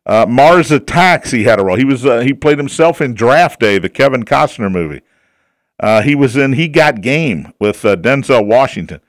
Uh, 0.07 0.27
Mars 0.29 0.71
Attacks. 0.71 1.33
He 1.33 1.45
had 1.45 1.59
a 1.59 1.65
role. 1.65 1.77
He 1.77 1.85
was 1.85 2.07
uh, 2.07 2.21
he 2.21 2.33
played 2.33 2.59
himself 2.59 3.01
in 3.01 3.15
Draft 3.15 3.59
Day, 3.59 3.79
the 3.79 3.89
Kevin 3.89 4.25
Costner 4.25 4.71
movie. 4.71 5.01
Uh, 5.81 6.03
he 6.03 6.15
was 6.15 6.37
in 6.37 6.53
He 6.53 6.69
Got 6.69 7.01
Game 7.01 7.53
with 7.59 7.85
uh, 7.85 7.97
Denzel 7.97 8.47
Washington. 8.47 9.01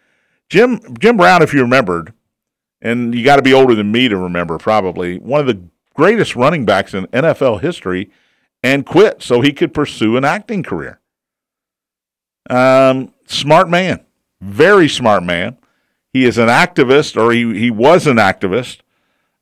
Jim 0.50 0.80
Jim 0.98 1.18
Brown, 1.18 1.44
if 1.44 1.54
you 1.54 1.62
remembered, 1.62 2.14
and 2.82 3.16
you 3.16 3.24
got 3.24 3.38
to 3.38 3.42
be 3.42 3.54
older 3.54 3.76
than 3.76 3.92
me 3.92 4.08
to 4.08 4.18
remember, 4.18 4.58
probably 4.58 5.18
one 5.18 5.40
of 5.40 5.48
the 5.48 5.62
greatest 5.94 6.36
running 6.36 6.66
backs 6.66 6.94
in 6.94 7.08
NFL 7.08 7.62
history, 7.62 8.12
and 8.64 8.86
quit 8.86 9.22
so 9.22 9.42
he 9.42 9.54
could 9.54 9.74
pursue 9.74 10.18
an 10.18 10.26
acting 10.26 10.64
career. 10.64 11.00
Um, 12.50 13.14
smart 13.28 13.70
man, 13.70 14.06
very 14.42 14.88
smart 14.88 15.24
man. 15.24 15.58
He 16.14 16.26
is 16.26 16.38
an 16.38 16.48
activist, 16.48 17.22
or 17.22 17.32
he, 17.32 17.60
he 17.60 17.72
was 17.72 18.08
an 18.08 18.18
activist. 18.18 18.80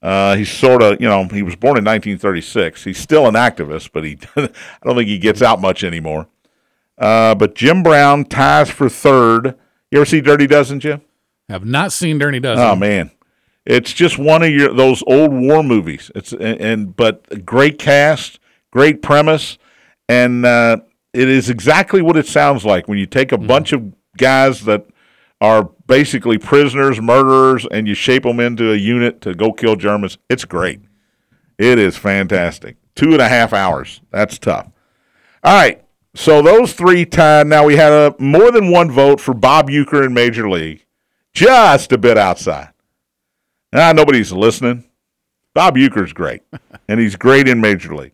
Uh, 0.02 0.36
he's 0.36 0.52
sort 0.52 0.82
of, 0.82 1.00
you 1.00 1.08
know, 1.08 1.24
he 1.26 1.44
was 1.44 1.56
born 1.56 1.78
in 1.78 1.86
1936. 1.86 2.84
He's 2.84 2.98
still 2.98 3.28
an 3.28 3.36
activist, 3.36 3.92
but 3.94 4.04
he, 4.04 4.18
I 4.36 4.50
don't 4.84 4.96
think 4.96 5.08
he 5.08 5.18
gets 5.18 5.42
out 5.42 5.62
much 5.62 5.84
anymore. 5.84 6.28
Uh, 6.98 7.36
but 7.36 7.56
Jim 7.56 7.84
Brown 7.84 8.26
ties 8.26 8.70
for 8.70 8.90
third. 8.90 9.56
You 9.92 10.00
ever 10.00 10.06
see 10.06 10.22
Dirty 10.22 10.48
Dozen, 10.48 10.80
Jim? 10.80 11.02
Have 11.50 11.66
not 11.66 11.92
seen 11.92 12.18
Dirty 12.18 12.40
Dozen. 12.40 12.64
Oh 12.64 12.76
man, 12.76 13.12
it's 13.66 13.94
just 13.94 14.18
one 14.18 14.44
of 14.44 14.50
your 14.50 14.74
those 14.74 15.04
old 15.08 15.32
war 15.34 15.64
movies. 15.64 16.12
It's 16.16 16.32
and, 16.34 16.62
and 16.62 16.96
but 16.96 17.46
great 17.46 17.80
cast, 17.80 18.40
great 18.72 19.02
premise, 19.02 19.58
and 20.10 20.46
uh, 20.46 20.78
it 21.14 21.30
is 21.30 21.50
exactly 21.50 22.02
what 22.02 22.18
it 22.18 22.28
sounds 22.28 22.66
like 22.66 22.88
when 22.88 22.98
you 22.98 23.06
take 23.06 23.32
a 23.32 23.38
mm-hmm. 23.38 23.48
bunch 23.48 23.74
of 23.74 23.94
guys 24.18 24.66
that 24.66 24.86
are 25.42 25.64
basically 25.88 26.38
prisoners, 26.38 27.02
murderers, 27.02 27.68
and 27.70 27.88
you 27.88 27.94
shape 27.94 28.24
them 28.24 28.40
into 28.40 28.72
a 28.72 28.76
unit 28.76 29.22
to 29.22 29.34
go 29.34 29.52
kill 29.52 29.76
Germans. 29.76 30.18
It's 30.30 30.46
great. 30.46 30.82
It 31.58 31.78
is 31.80 31.98
fantastic. 31.98 32.78
Two 32.96 33.12
and 33.12 33.22
a 33.22 33.28
half 33.28 33.54
hours. 33.54 34.02
That's 34.12 34.38
tough. 34.40 34.70
All 35.44 35.54
right. 35.54 35.84
So 36.16 36.42
those 36.42 36.74
three 36.74 37.06
tied. 37.06 37.48
Now 37.48 37.66
we 37.66 37.76
had 37.76 37.92
a 37.92 38.16
more 38.20 38.52
than 38.52 38.72
one 38.72 38.92
vote 38.92 39.20
for 39.20 39.34
Bob 39.34 39.70
Uecker 39.70 40.06
in 40.06 40.14
Major 40.14 40.50
League, 40.50 40.86
just 41.34 41.92
a 41.92 41.98
bit 41.98 42.18
outside. 42.18 42.73
Ah, 43.74 43.92
nobody's 43.92 44.32
listening. 44.32 44.84
Bob 45.56 45.76
Uecker's 45.76 46.14
great, 46.14 46.42
and 46.88 47.00
he's 47.00 47.16
great 47.16 47.48
in 47.48 47.60
Major 47.60 47.96
League. 47.96 48.14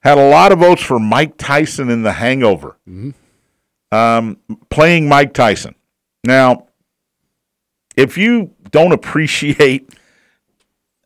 Had 0.00 0.18
a 0.18 0.28
lot 0.28 0.52
of 0.52 0.60
votes 0.60 0.82
for 0.82 0.98
Mike 0.98 1.36
Tyson 1.36 1.90
in 1.90 2.02
The 2.02 2.12
Hangover, 2.12 2.78
mm-hmm. 2.88 3.10
um, 3.96 4.38
playing 4.70 5.08
Mike 5.08 5.34
Tyson. 5.34 5.74
Now, 6.24 6.68
if 7.96 8.16
you 8.16 8.52
don't 8.70 8.92
appreciate, 8.92 9.90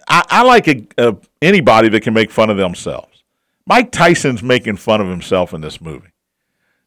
I, 0.09 0.25
I 0.29 0.43
like 0.43 0.69
a, 0.69 0.87
a, 0.99 1.17
anybody 1.41 1.89
that 1.89 2.03
can 2.03 2.15
make 2.15 2.31
fun 2.31 2.51
of 2.51 2.57
themselves. 2.57 3.25
Mike 3.67 3.91
Tyson's 3.93 4.43
making 4.43 4.77
fun 4.77 5.01
of 5.01 5.09
himself 5.09 5.55
in 5.55 5.61
this 5.61 5.81
movie. 5.81 6.09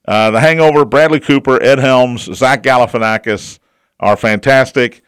Uh, 0.05 0.31
the 0.31 0.39
Hangover, 0.39 0.83
Bradley 0.83 1.19
Cooper, 1.19 1.61
Ed 1.61 1.79
Helms, 1.79 2.23
Zach 2.33 2.61
Galifianakis 2.61 3.59
are 3.99 4.17
fantastic. 4.17 5.01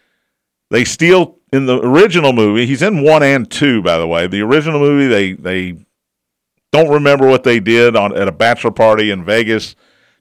They 0.69 0.85
steal 0.85 1.37
in 1.55 1.65
the 1.65 1.79
original 1.79 2.33
movie, 2.33 2.65
he's 2.65 2.81
in 2.81 3.03
one 3.03 3.23
and 3.23 3.49
two, 3.49 3.81
by 3.81 3.97
the 3.97 4.07
way. 4.07 4.27
The 4.27 4.41
original 4.41 4.79
movie, 4.79 5.07
they 5.07 5.33
they 5.33 5.85
don't 6.71 6.89
remember 6.89 7.27
what 7.27 7.43
they 7.43 7.59
did 7.59 7.95
on 7.95 8.15
at 8.15 8.27
a 8.27 8.31
bachelor 8.31 8.71
party 8.71 9.09
in 9.09 9.23
Vegas. 9.23 9.75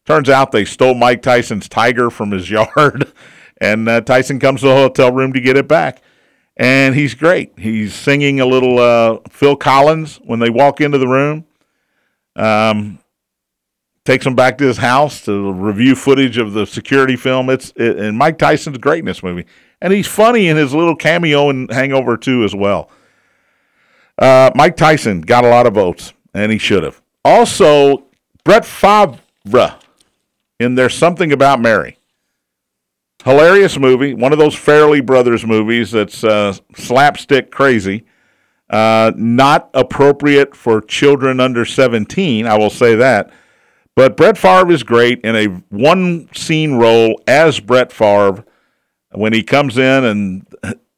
Turns 0.06 0.28
out 0.28 0.52
they 0.52 0.64
stole 0.64 0.94
Mike 0.94 1.22
Tyson's 1.22 1.68
tiger 1.68 2.10
from 2.10 2.30
his 2.30 2.50
yard, 2.50 3.12
and 3.60 3.88
uh, 3.88 4.00
Tyson 4.00 4.38
comes 4.38 4.60
to 4.60 4.68
the 4.68 4.74
hotel 4.74 5.12
room 5.12 5.32
to 5.32 5.40
get 5.40 5.56
it 5.56 5.68
back. 5.68 6.02
And 6.56 6.94
he's 6.94 7.14
great. 7.14 7.58
He's 7.58 7.92
singing 7.92 8.38
a 8.38 8.46
little 8.46 8.78
uh, 8.78 9.18
Phil 9.28 9.56
Collins 9.56 10.20
when 10.22 10.38
they 10.38 10.50
walk 10.50 10.80
into 10.80 10.98
the 10.98 11.08
room. 11.08 11.46
Um, 12.36 13.00
takes 14.04 14.26
him 14.26 14.34
back 14.34 14.58
to 14.58 14.64
his 14.64 14.78
house 14.78 15.24
to 15.24 15.52
review 15.52 15.94
footage 15.94 16.38
of 16.38 16.52
the 16.52 16.66
security 16.66 17.16
film. 17.16 17.50
It's 17.50 17.72
it, 17.76 17.98
and 17.98 18.18
Mike 18.18 18.38
Tyson's 18.38 18.78
greatness 18.78 19.22
movie 19.22 19.46
and 19.84 19.92
he's 19.92 20.06
funny 20.06 20.48
in 20.48 20.56
his 20.56 20.72
little 20.72 20.96
cameo 20.96 21.50
in 21.50 21.68
Hangover 21.68 22.16
2 22.16 22.42
as 22.42 22.54
well. 22.54 22.88
Uh, 24.18 24.50
Mike 24.54 24.78
Tyson 24.78 25.20
got 25.20 25.44
a 25.44 25.48
lot 25.48 25.66
of 25.66 25.74
votes, 25.74 26.14
and 26.32 26.50
he 26.50 26.56
should 26.56 26.82
have. 26.82 27.02
Also, 27.22 28.04
Brett 28.44 28.64
Favre 28.64 29.76
in 30.58 30.74
There's 30.74 30.94
Something 30.94 31.32
About 31.32 31.60
Mary. 31.60 31.98
Hilarious 33.24 33.78
movie, 33.78 34.14
one 34.14 34.32
of 34.32 34.38
those 34.38 34.56
Farrelly 34.56 35.04
Brothers 35.04 35.44
movies 35.44 35.90
that's 35.90 36.24
uh, 36.24 36.54
slapstick 36.74 37.50
crazy. 37.50 38.06
Uh, 38.70 39.12
not 39.16 39.68
appropriate 39.74 40.56
for 40.56 40.80
children 40.80 41.40
under 41.40 41.66
17, 41.66 42.46
I 42.46 42.56
will 42.56 42.70
say 42.70 42.94
that. 42.94 43.30
But 43.96 44.16
Brett 44.16 44.36
Favre 44.36 44.70
is 44.72 44.82
great 44.82 45.20
in 45.20 45.36
a 45.36 45.46
one 45.68 46.28
scene 46.34 46.74
role 46.74 47.20
as 47.28 47.60
Brett 47.60 47.92
Favre 47.92 48.44
when 49.12 49.32
he 49.32 49.42
comes 49.42 49.78
in, 49.78 50.04
and 50.04 50.46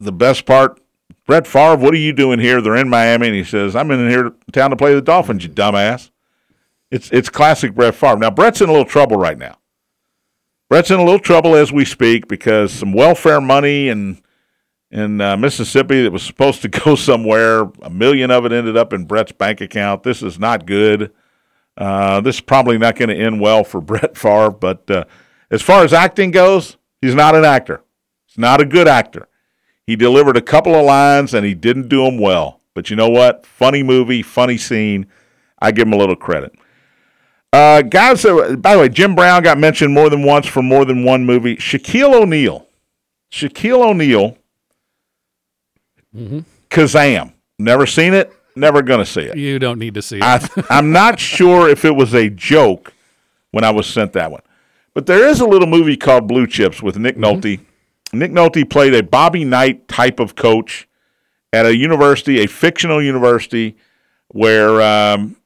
the 0.01 0.13
best 0.13 0.47
part, 0.47 0.81
Brett 1.27 1.47
Favre, 1.47 1.77
what 1.77 1.93
are 1.93 1.99
you 1.99 2.13
doing 2.13 2.39
here? 2.39 2.61
They're 2.63 2.77
in 2.77 2.89
Miami, 2.89 3.27
and 3.27 3.37
he 3.37 3.45
says, 3.45 3.77
"I'm 3.77 3.91
in 3.91 4.09
here 4.09 4.33
town 4.53 4.71
to 4.71 4.77
play 4.77 4.95
the 4.95 5.03
Dolphins, 5.03 5.45
you 5.45 5.51
dumbass." 5.51 6.11
It's 6.91 7.11
it's 7.11 7.29
classic 7.29 7.75
Brett 7.75 7.95
Favre. 7.95 8.17
Now 8.17 8.31
Brett's 8.31 8.61
in 8.61 8.69
a 8.69 8.73
little 8.73 8.87
trouble 8.87 9.17
right 9.17 9.37
now. 9.37 9.59
Brett's 10.69 10.91
in 10.91 10.99
a 10.99 11.05
little 11.05 11.21
trouble 11.21 11.55
as 11.55 11.73
we 11.73 11.85
speak 11.85 12.29
because 12.29 12.73
some 12.73 12.93
welfare 12.93 13.41
money 13.41 13.89
in 13.89 14.21
in 14.91 15.21
uh, 15.21 15.37
Mississippi 15.37 16.03
that 16.03 16.13
was 16.13 16.23
supposed 16.23 16.63
to 16.63 16.69
go 16.85 16.95
somewhere, 16.95 17.71
a 17.83 17.91
million 17.91 18.31
of 18.31 18.47
it 18.47 18.53
ended 18.53 18.77
up 18.77 18.93
in 18.93 19.05
Brett's 19.05 19.33
bank 19.33 19.61
account. 19.61 20.05
This 20.05 20.23
is 20.23 20.39
not 20.39 20.65
good. 20.65 21.13
Uh, 21.77 22.21
this 22.21 22.37
is 22.37 22.41
probably 22.41 22.79
not 22.79 22.97
going 22.97 23.09
to 23.11 23.17
end 23.17 23.41
well 23.41 23.65
for 23.65 23.81
Brett 23.83 24.17
Favre. 24.17 24.51
But 24.51 24.91
uh, 24.91 25.05
as 25.51 25.63
far 25.63 25.85
as 25.85 25.93
acting 25.93 26.31
goes, 26.31 26.77
he's 27.01 27.15
not 27.15 27.35
an 27.35 27.45
actor 27.45 27.83
He's 28.37 28.39
not 28.39 28.61
a 28.61 28.67
good 28.67 28.87
actor. 28.87 29.29
He 29.87 29.97
delivered 29.97 30.37
a 30.37 30.43
couple 30.43 30.75
of 30.75 30.85
lines 30.85 31.33
and 31.33 31.47
he 31.47 31.55
didn't 31.55 31.89
do 31.89 32.05
them 32.05 32.19
well. 32.19 32.61
But 32.75 32.91
you 32.91 32.97
know 32.97 33.09
what? 33.09 33.47
Funny 33.47 33.83
movie, 33.83 34.23
funny 34.23 34.59
scene. 34.59 35.07
I 35.59 35.71
give 35.73 35.87
him 35.87 35.95
a 35.95 35.97
little 35.97 36.17
credit. 36.17 36.53
Uh, 37.53 37.81
guys, 37.81 38.25
uh, 38.25 38.57
by 38.57 38.75
the 38.75 38.81
way, 38.81 38.89
Jim 38.91 39.15
Brown 39.15 39.43
got 39.43 39.57
mentioned 39.57 39.95
more 39.95 40.11
than 40.11 40.23
once 40.23 40.47
for 40.47 40.63
more 40.63 40.85
than 40.85 41.05
one 41.05 41.25
movie. 41.25 41.57
Shaquille 41.57 42.13
O'Neal. 42.13 42.67
Shaquille 43.31 43.83
O'Neal. 43.83 44.37
Mm-hmm. 46.15 46.41
Kazaam. 46.69 47.33
Never 47.59 47.87
seen 47.87 48.13
it. 48.13 48.31
Never 48.57 48.83
going 48.83 49.01
to 49.01 49.07
see 49.07 49.21
it. 49.21 49.37
You 49.37 49.59
don't 49.59 49.79
need 49.79 49.95
to 49.95 50.03
see 50.03 50.17
it. 50.17 50.23
I, 50.23 50.49
I'm 50.71 50.91
not 50.91 51.21
sure 51.21 51.69
if 51.69 51.85
it 51.85 51.95
was 51.95 52.15
a 52.15 52.29
joke 52.31 52.95
when 53.51 53.65
I 53.65 53.71
was 53.71 53.87
sent 53.87 54.15
that 54.15 54.33
one. 54.33 54.43
But 54.95 55.07
there 55.07 55.29
is 55.29 55.41
a 55.41 55.47
little 55.47 55.69
movie 55.69 55.97
called 55.97 56.27
Blue 56.27 56.47
Chips 56.47 56.83
with 56.83 56.97
Nick 56.97 57.17
mm-hmm. 57.17 57.25
Nolte 57.25 57.61
Nick 58.13 58.33
Nolte 58.33 58.69
played 58.69 58.95
a 58.95 59.03
Bobby 59.03 59.45
Knight 59.45 59.89
type 59.89 60.21
of 60.21 60.35
coach 60.35 60.89
at 61.53 61.67
a 61.67 61.77
university, 61.77 62.43
a 62.43 62.47
fictional 62.47 63.03
university, 63.03 63.77
where 64.29 64.81
um, 64.83 65.37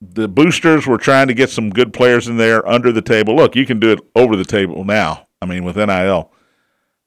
the 0.00 0.28
boosters 0.28 0.86
were 0.86 0.98
trying 0.98 1.28
to 1.28 1.34
get 1.34 1.50
some 1.50 1.70
good 1.70 1.92
players 1.92 2.28
in 2.28 2.36
there 2.36 2.66
under 2.68 2.92
the 2.92 3.02
table. 3.02 3.36
Look, 3.36 3.56
you 3.56 3.66
can 3.66 3.80
do 3.80 3.92
it 3.92 4.00
over 4.14 4.36
the 4.36 4.44
table 4.44 4.84
now. 4.84 5.28
I 5.42 5.46
mean, 5.46 5.64
with 5.64 5.76
NIL. 5.76 6.30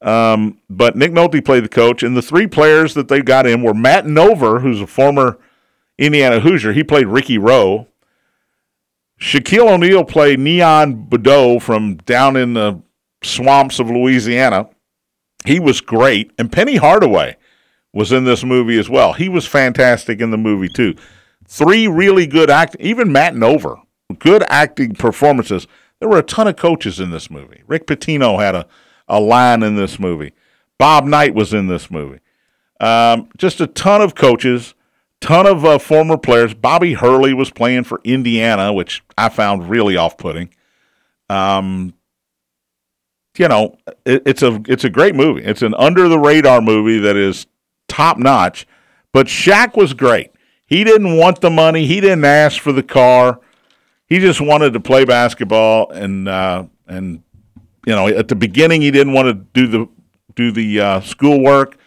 Um, 0.01 0.59
but 0.69 0.95
Nick 0.95 1.11
Nolte 1.11 1.43
played 1.43 1.63
the 1.63 1.69
coach, 1.69 2.03
and 2.03 2.17
the 2.17 2.21
three 2.21 2.47
players 2.47 2.93
that 2.95 3.07
they 3.07 3.21
got 3.21 3.45
in 3.45 3.61
were 3.61 3.73
Matt 3.73 4.05
Nover, 4.05 4.61
who's 4.61 4.81
a 4.81 4.87
former 4.87 5.39
Indiana 6.03 6.39
Hoosier. 6.39 6.73
He 6.73 6.83
played 6.83 7.07
Ricky 7.07 7.37
Roe. 7.37 7.87
Shaquille 9.19 9.71
O'Neal 9.71 10.03
played 10.03 10.39
Neon 10.39 11.07
Boudeaux 11.07 11.61
from 11.61 11.97
down 11.97 12.35
in 12.35 12.53
the 12.53 12.81
swamps 13.23 13.79
of 13.79 13.89
Louisiana. 13.89 14.69
He 15.45 15.59
was 15.59 15.81
great. 15.81 16.31
And 16.37 16.51
Penny 16.51 16.75
Hardaway 16.75 17.37
was 17.93 18.11
in 18.11 18.25
this 18.25 18.43
movie 18.43 18.77
as 18.77 18.89
well. 18.89 19.13
He 19.13 19.29
was 19.29 19.45
fantastic 19.45 20.19
in 20.19 20.31
the 20.31 20.37
movie, 20.37 20.69
too. 20.69 20.95
Three 21.47 21.87
really 21.87 22.25
good 22.25 22.49
act, 22.49 22.75
even 22.79 23.11
Matt 23.11 23.33
Nover, 23.35 23.81
good 24.19 24.43
acting 24.49 24.95
performances. 24.95 25.67
There 25.99 26.09
were 26.09 26.19
a 26.19 26.23
ton 26.23 26.47
of 26.47 26.55
coaches 26.55 26.99
in 26.99 27.11
this 27.11 27.29
movie. 27.29 27.63
Rick 27.67 27.87
Pitino 27.87 28.41
had 28.41 28.55
a, 28.55 28.67
a 29.07 29.19
line 29.19 29.63
in 29.63 29.75
this 29.75 29.99
movie. 29.99 30.33
Bob 30.77 31.05
Knight 31.05 31.33
was 31.33 31.53
in 31.53 31.67
this 31.67 31.91
movie. 31.91 32.19
Um, 32.79 33.29
just 33.37 33.61
a 33.61 33.67
ton 33.67 34.01
of 34.01 34.15
coaches, 34.15 34.73
ton 35.23 35.47
of 35.47 35.63
uh, 35.63 35.79
former 35.79 36.17
players. 36.17 36.53
Bobby 36.53 36.93
Hurley 36.93 37.33
was 37.33 37.49
playing 37.49 37.85
for 37.85 38.01
Indiana, 38.03 38.73
which 38.73 39.01
I 39.17 39.29
found 39.29 39.69
really 39.69 39.95
off-putting. 39.95 40.49
Um, 41.29 41.93
you 43.37 43.47
know, 43.47 43.77
it, 44.05 44.23
it's 44.25 44.43
a 44.43 44.61
it's 44.67 44.83
a 44.83 44.89
great 44.89 45.15
movie. 45.15 45.43
It's 45.43 45.61
an 45.61 45.73
under 45.75 46.07
the 46.09 46.19
radar 46.19 46.61
movie 46.61 46.99
that 46.99 47.15
is 47.15 47.47
top 47.87 48.17
notch. 48.17 48.67
But 49.13 49.27
Shaq 49.27 49.77
was 49.77 49.93
great. 49.93 50.31
He 50.65 50.83
didn't 50.83 51.17
want 51.17 51.41
the 51.41 51.49
money. 51.49 51.85
He 51.85 52.01
didn't 52.01 52.25
ask 52.25 52.61
for 52.61 52.71
the 52.71 52.83
car. 52.83 53.39
He 54.07 54.19
just 54.19 54.41
wanted 54.41 54.73
to 54.73 54.79
play 54.79 55.05
basketball, 55.05 55.89
and 55.91 56.27
uh, 56.27 56.65
and 56.87 57.23
you 57.85 57.95
know, 57.95 58.07
at 58.07 58.27
the 58.27 58.35
beginning, 58.35 58.81
he 58.81 58.91
didn't 58.91 59.13
want 59.13 59.27
to 59.27 59.33
do 59.33 59.67
the 59.67 59.89
do 60.35 60.51
the 60.51 60.79
uh, 60.79 61.01
schoolwork, 61.01 61.77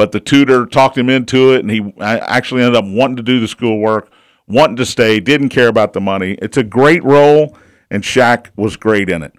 but 0.00 0.12
the 0.12 0.20
tutor 0.20 0.64
talked 0.64 0.96
him 0.96 1.10
into 1.10 1.52
it, 1.52 1.60
and 1.60 1.70
he 1.70 1.92
actually 2.00 2.62
ended 2.62 2.74
up 2.74 2.86
wanting 2.86 3.16
to 3.16 3.22
do 3.22 3.38
the 3.38 3.46
schoolwork, 3.46 4.10
wanting 4.48 4.76
to 4.76 4.86
stay, 4.86 5.20
didn't 5.20 5.50
care 5.50 5.68
about 5.68 5.92
the 5.92 6.00
money. 6.00 6.38
It's 6.40 6.56
a 6.56 6.62
great 6.62 7.04
role, 7.04 7.54
and 7.90 8.02
Shaq 8.02 8.46
was 8.56 8.78
great 8.78 9.10
in 9.10 9.22
it. 9.22 9.34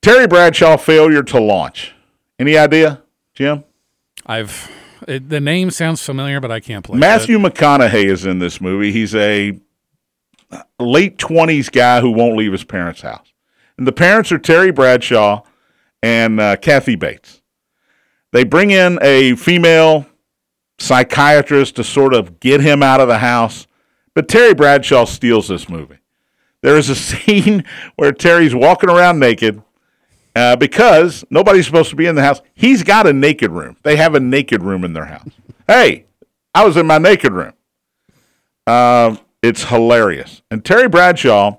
Terry 0.00 0.26
Bradshaw 0.26 0.76
failure 0.76 1.22
to 1.22 1.40
launch. 1.40 1.94
Any 2.36 2.58
idea, 2.58 3.04
Jim? 3.32 3.62
I've 4.26 4.72
it, 5.06 5.28
the 5.28 5.38
name 5.38 5.70
sounds 5.70 6.02
familiar, 6.02 6.40
but 6.40 6.50
I 6.50 6.58
can't 6.58 6.84
place 6.84 6.96
it. 6.96 7.00
Matthew 7.00 7.36
it. 7.36 7.54
McConaughey 7.54 8.06
is 8.06 8.26
in 8.26 8.40
this 8.40 8.60
movie. 8.60 8.90
He's 8.90 9.14
a 9.14 9.56
late 10.80 11.16
twenties 11.16 11.68
guy 11.68 12.00
who 12.00 12.10
won't 12.10 12.36
leave 12.36 12.50
his 12.50 12.64
parents' 12.64 13.02
house, 13.02 13.32
and 13.78 13.86
the 13.86 13.92
parents 13.92 14.32
are 14.32 14.38
Terry 14.38 14.72
Bradshaw 14.72 15.42
and 16.02 16.40
uh, 16.40 16.56
Kathy 16.56 16.96
Bates. 16.96 17.41
They 18.32 18.44
bring 18.44 18.70
in 18.70 18.98
a 19.02 19.36
female 19.36 20.06
psychiatrist 20.78 21.76
to 21.76 21.84
sort 21.84 22.14
of 22.14 22.40
get 22.40 22.60
him 22.60 22.82
out 22.82 23.00
of 23.00 23.08
the 23.08 23.18
house, 23.18 23.66
but 24.14 24.28
Terry 24.28 24.54
Bradshaw 24.54 25.04
steals 25.04 25.48
this 25.48 25.68
movie. 25.68 25.98
There 26.62 26.76
is 26.76 26.88
a 26.88 26.94
scene 26.96 27.64
where 27.96 28.12
Terry's 28.12 28.54
walking 28.54 28.90
around 28.90 29.18
naked 29.18 29.62
uh, 30.34 30.56
because 30.56 31.24
nobody's 31.30 31.66
supposed 31.66 31.90
to 31.90 31.96
be 31.96 32.06
in 32.06 32.14
the 32.14 32.22
house. 32.22 32.40
He's 32.54 32.82
got 32.82 33.06
a 33.06 33.12
naked 33.12 33.50
room. 33.50 33.76
They 33.82 33.96
have 33.96 34.14
a 34.14 34.20
naked 34.20 34.62
room 34.62 34.84
in 34.84 34.94
their 34.94 35.04
house. 35.04 35.30
Hey, 35.68 36.06
I 36.54 36.64
was 36.64 36.76
in 36.76 36.86
my 36.86 36.98
naked 36.98 37.32
room. 37.32 37.52
Uh, 38.66 39.16
it's 39.42 39.64
hilarious. 39.64 40.42
And 40.50 40.64
Terry 40.64 40.88
Bradshaw, 40.88 41.58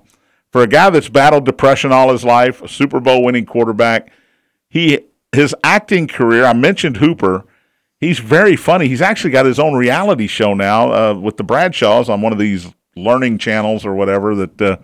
for 0.50 0.62
a 0.62 0.66
guy 0.66 0.90
that's 0.90 1.08
battled 1.08 1.44
depression 1.44 1.92
all 1.92 2.10
his 2.10 2.24
life, 2.24 2.62
a 2.62 2.68
Super 2.68 2.98
Bowl 2.98 3.22
winning 3.22 3.46
quarterback, 3.46 4.10
he 4.68 5.00
his 5.34 5.54
acting 5.62 6.08
career. 6.08 6.44
I 6.44 6.52
mentioned 6.52 6.98
Hooper. 6.98 7.44
He's 7.98 8.18
very 8.18 8.56
funny. 8.56 8.88
He's 8.88 9.02
actually 9.02 9.30
got 9.30 9.46
his 9.46 9.58
own 9.58 9.74
reality 9.74 10.26
show 10.26 10.54
now 10.54 10.92
uh, 10.92 11.14
with 11.14 11.36
the 11.36 11.44
Bradshaws 11.44 12.08
on 12.08 12.20
one 12.20 12.32
of 12.32 12.38
these 12.38 12.72
learning 12.96 13.38
channels 13.38 13.86
or 13.86 13.94
whatever. 13.94 14.34
That 14.34 14.60
uh, 14.60 14.76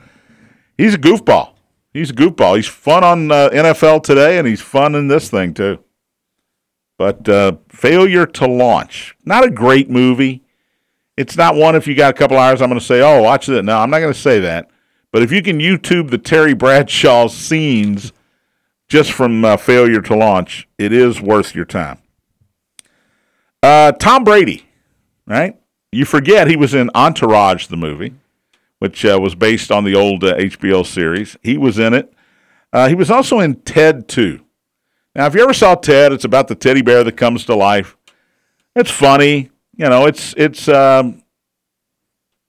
he's 0.78 0.94
a 0.94 0.98
goofball. 0.98 1.54
He's 1.92 2.10
a 2.10 2.14
goofball. 2.14 2.56
He's 2.56 2.68
fun 2.68 3.02
on 3.02 3.32
uh, 3.32 3.50
NFL 3.50 4.04
today, 4.04 4.38
and 4.38 4.46
he's 4.46 4.60
fun 4.60 4.94
in 4.94 5.08
this 5.08 5.28
thing 5.28 5.54
too. 5.54 5.82
But 6.98 7.28
uh, 7.28 7.56
failure 7.68 8.26
to 8.26 8.46
launch, 8.46 9.16
not 9.24 9.44
a 9.44 9.50
great 9.50 9.90
movie. 9.90 10.44
It's 11.16 11.36
not 11.36 11.56
one. 11.56 11.74
If 11.74 11.86
you 11.86 11.94
got 11.94 12.10
a 12.14 12.16
couple 12.16 12.38
hours, 12.38 12.62
I'm 12.62 12.68
going 12.68 12.80
to 12.80 12.86
say, 12.86 13.02
"Oh, 13.02 13.22
watch 13.22 13.48
it." 13.48 13.64
No, 13.64 13.78
I'm 13.78 13.90
not 13.90 14.00
going 14.00 14.12
to 14.12 14.18
say 14.18 14.40
that. 14.40 14.70
But 15.12 15.22
if 15.22 15.32
you 15.32 15.42
can 15.42 15.58
YouTube 15.58 16.10
the 16.10 16.18
Terry 16.18 16.54
Bradshaw 16.54 17.26
scenes 17.26 18.12
just 18.90 19.12
from 19.12 19.42
uh, 19.44 19.56
failure 19.56 20.02
to 20.02 20.14
launch, 20.14 20.68
it 20.76 20.92
is 20.92 21.22
worth 21.22 21.54
your 21.54 21.64
time. 21.64 21.98
Uh, 23.62 23.92
Tom 23.92 24.24
Brady, 24.24 24.66
right? 25.26 25.58
You 25.92 26.04
forget 26.04 26.48
he 26.48 26.56
was 26.56 26.74
in 26.74 26.90
Entourage, 26.94 27.68
the 27.68 27.78
movie 27.78 28.14
which 28.80 29.04
uh, 29.04 29.18
was 29.20 29.34
based 29.34 29.70
on 29.70 29.84
the 29.84 29.94
old 29.94 30.24
uh, 30.24 30.34
HBO 30.36 30.84
series. 30.84 31.36
He 31.42 31.56
was 31.56 31.78
in 31.78 31.94
it. 31.94 32.12
Uh, 32.72 32.88
he 32.88 32.94
was 32.94 33.10
also 33.10 33.38
in 33.38 33.56
Ted 33.56 34.08
2. 34.08 34.40
Now, 35.14 35.26
if 35.26 35.34
you 35.34 35.42
ever 35.42 35.52
saw 35.52 35.74
Ted, 35.74 36.12
it's 36.12 36.24
about 36.24 36.48
the 36.48 36.54
teddy 36.54 36.82
bear 36.82 37.04
that 37.04 37.16
comes 37.16 37.44
to 37.44 37.54
life. 37.54 37.96
It's 38.74 38.90
funny. 38.90 39.50
You 39.76 39.88
know, 39.88 40.06
it's, 40.06 40.34
it's, 40.36 40.66
um, 40.66 41.22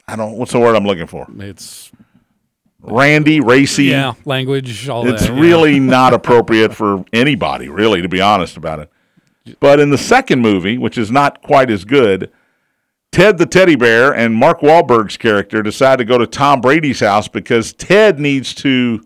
I 0.07 0.15
don't, 0.15 0.37
what's 0.37 0.53
the 0.53 0.59
word 0.59 0.75
I'm 0.75 0.85
looking 0.85 1.07
for? 1.07 1.27
It's 1.37 1.91
randy, 2.81 3.39
racy. 3.39 3.85
Yeah, 3.85 4.13
language, 4.25 4.89
all 4.89 5.07
it's 5.07 5.27
that. 5.27 5.39
really 5.39 5.79
not 5.79 6.13
appropriate 6.13 6.73
for 6.73 7.05
anybody, 7.13 7.69
really, 7.69 8.01
to 8.01 8.09
be 8.09 8.21
honest 8.21 8.57
about 8.57 8.79
it. 8.79 8.91
But 9.59 9.79
in 9.79 9.89
the 9.89 9.97
second 9.97 10.41
movie, 10.41 10.77
which 10.77 10.97
is 10.97 11.11
not 11.11 11.41
quite 11.41 11.71
as 11.71 11.83
good, 11.83 12.31
Ted 13.11 13.37
the 13.37 13.45
teddy 13.45 13.75
bear 13.75 14.13
and 14.13 14.35
Mark 14.35 14.61
Wahlberg's 14.61 15.17
character 15.17 15.61
decide 15.61 15.97
to 15.97 16.05
go 16.05 16.17
to 16.17 16.27
Tom 16.27 16.61
Brady's 16.61 16.99
house 16.99 17.27
because 17.27 17.73
Ted 17.73 18.19
needs 18.19 18.53
to, 18.55 19.03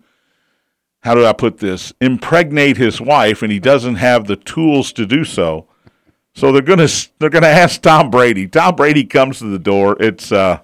how 1.00 1.14
do 1.14 1.24
I 1.24 1.32
put 1.32 1.58
this, 1.58 1.92
impregnate 2.00 2.76
his 2.76 3.00
wife, 3.00 3.42
and 3.42 3.50
he 3.50 3.58
doesn't 3.58 3.96
have 3.96 4.26
the 4.26 4.36
tools 4.36 4.92
to 4.92 5.06
do 5.06 5.24
so. 5.24 5.66
So 6.34 6.52
they're 6.52 6.60
gonna 6.60 6.88
they're 7.18 7.30
gonna 7.30 7.46
ask 7.64 7.80
Tom 7.80 8.10
Brady. 8.10 8.46
Tom 8.46 8.76
Brady 8.76 9.04
comes 9.04 9.38
to 9.38 9.46
the 9.46 9.58
door. 9.58 9.96
It's 9.98 10.30
uh, 10.30 10.60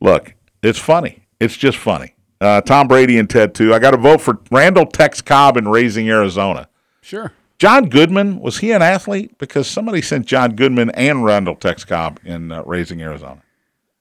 look, 0.00 0.34
it's 0.62 0.78
funny. 0.78 1.26
It's 1.38 1.56
just 1.56 1.76
funny. 1.76 2.14
Uh, 2.40 2.60
Tom 2.60 2.86
Brady 2.88 3.18
and 3.18 3.28
Ted 3.28 3.54
too. 3.54 3.74
I 3.74 3.78
got 3.78 3.90
to 3.92 3.96
vote 3.96 4.20
for 4.20 4.38
Randall 4.50 4.86
Tex 4.86 5.20
Cobb 5.20 5.56
in 5.56 5.68
Raising 5.68 6.08
Arizona. 6.08 6.68
Sure. 7.00 7.32
John 7.58 7.88
Goodman 7.88 8.38
was 8.38 8.58
he 8.58 8.70
an 8.70 8.82
athlete? 8.82 9.36
Because 9.38 9.66
somebody 9.66 10.00
sent 10.00 10.26
John 10.26 10.54
Goodman 10.54 10.90
and 10.90 11.24
Randall 11.24 11.56
Tex 11.56 11.84
Cobb 11.84 12.20
in 12.24 12.52
uh, 12.52 12.62
Raising 12.64 13.02
Arizona. 13.02 13.42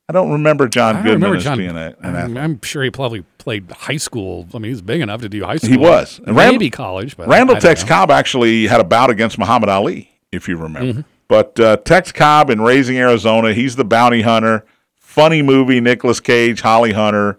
I 0.10 0.14
don't 0.14 0.32
remember 0.32 0.68
John 0.68 0.98
I 0.98 1.02
Goodman 1.02 1.32
remember 1.32 1.40
John, 1.40 1.58
being 1.58 1.76
a, 1.76 1.88
an 1.88 1.96
I'm, 2.02 2.16
athlete. 2.16 2.38
I'm 2.38 2.62
sure 2.62 2.84
he 2.84 2.92
probably 2.92 3.24
played 3.40 3.70
high 3.72 3.98
school. 3.98 4.48
I 4.54 4.60
mean, 4.60 4.72
he's 4.72 4.82
big 4.82 5.02
enough 5.02 5.22
to 5.22 5.30
do 5.30 5.44
high 5.44 5.58
school. 5.58 5.70
He 5.72 5.78
was. 5.78 6.20
And 6.20 6.36
maybe 6.36 6.66
Randall- 6.66 6.70
college, 6.70 7.18
but 7.18 7.28
Randall 7.28 7.56
don't 7.56 7.62
Tex 7.62 7.82
know. 7.82 7.88
Cobb 7.90 8.12
actually 8.12 8.68
had 8.68 8.80
a 8.80 8.86
bout 8.86 9.10
against 9.10 9.38
Muhammad 9.40 9.70
Ali, 9.70 10.12
if 10.32 10.48
you 10.48 10.56
remember. 10.56 10.94
Mm-hmm. 10.94 11.02
But 11.28 11.60
uh, 11.60 11.78
Tex 11.78 12.12
Cobb 12.14 12.50
in 12.50 12.62
Raising 12.62 12.98
Arizona, 12.98 13.52
he's 13.54 13.76
the 13.76 13.84
bounty 13.84 14.22
hunter. 14.22 14.64
Funny 14.96 15.42
movie, 15.42 15.82
Nicolas 15.82 16.20
Cage, 16.20 16.62
Holly 16.62 16.94
Hunter. 16.94 17.38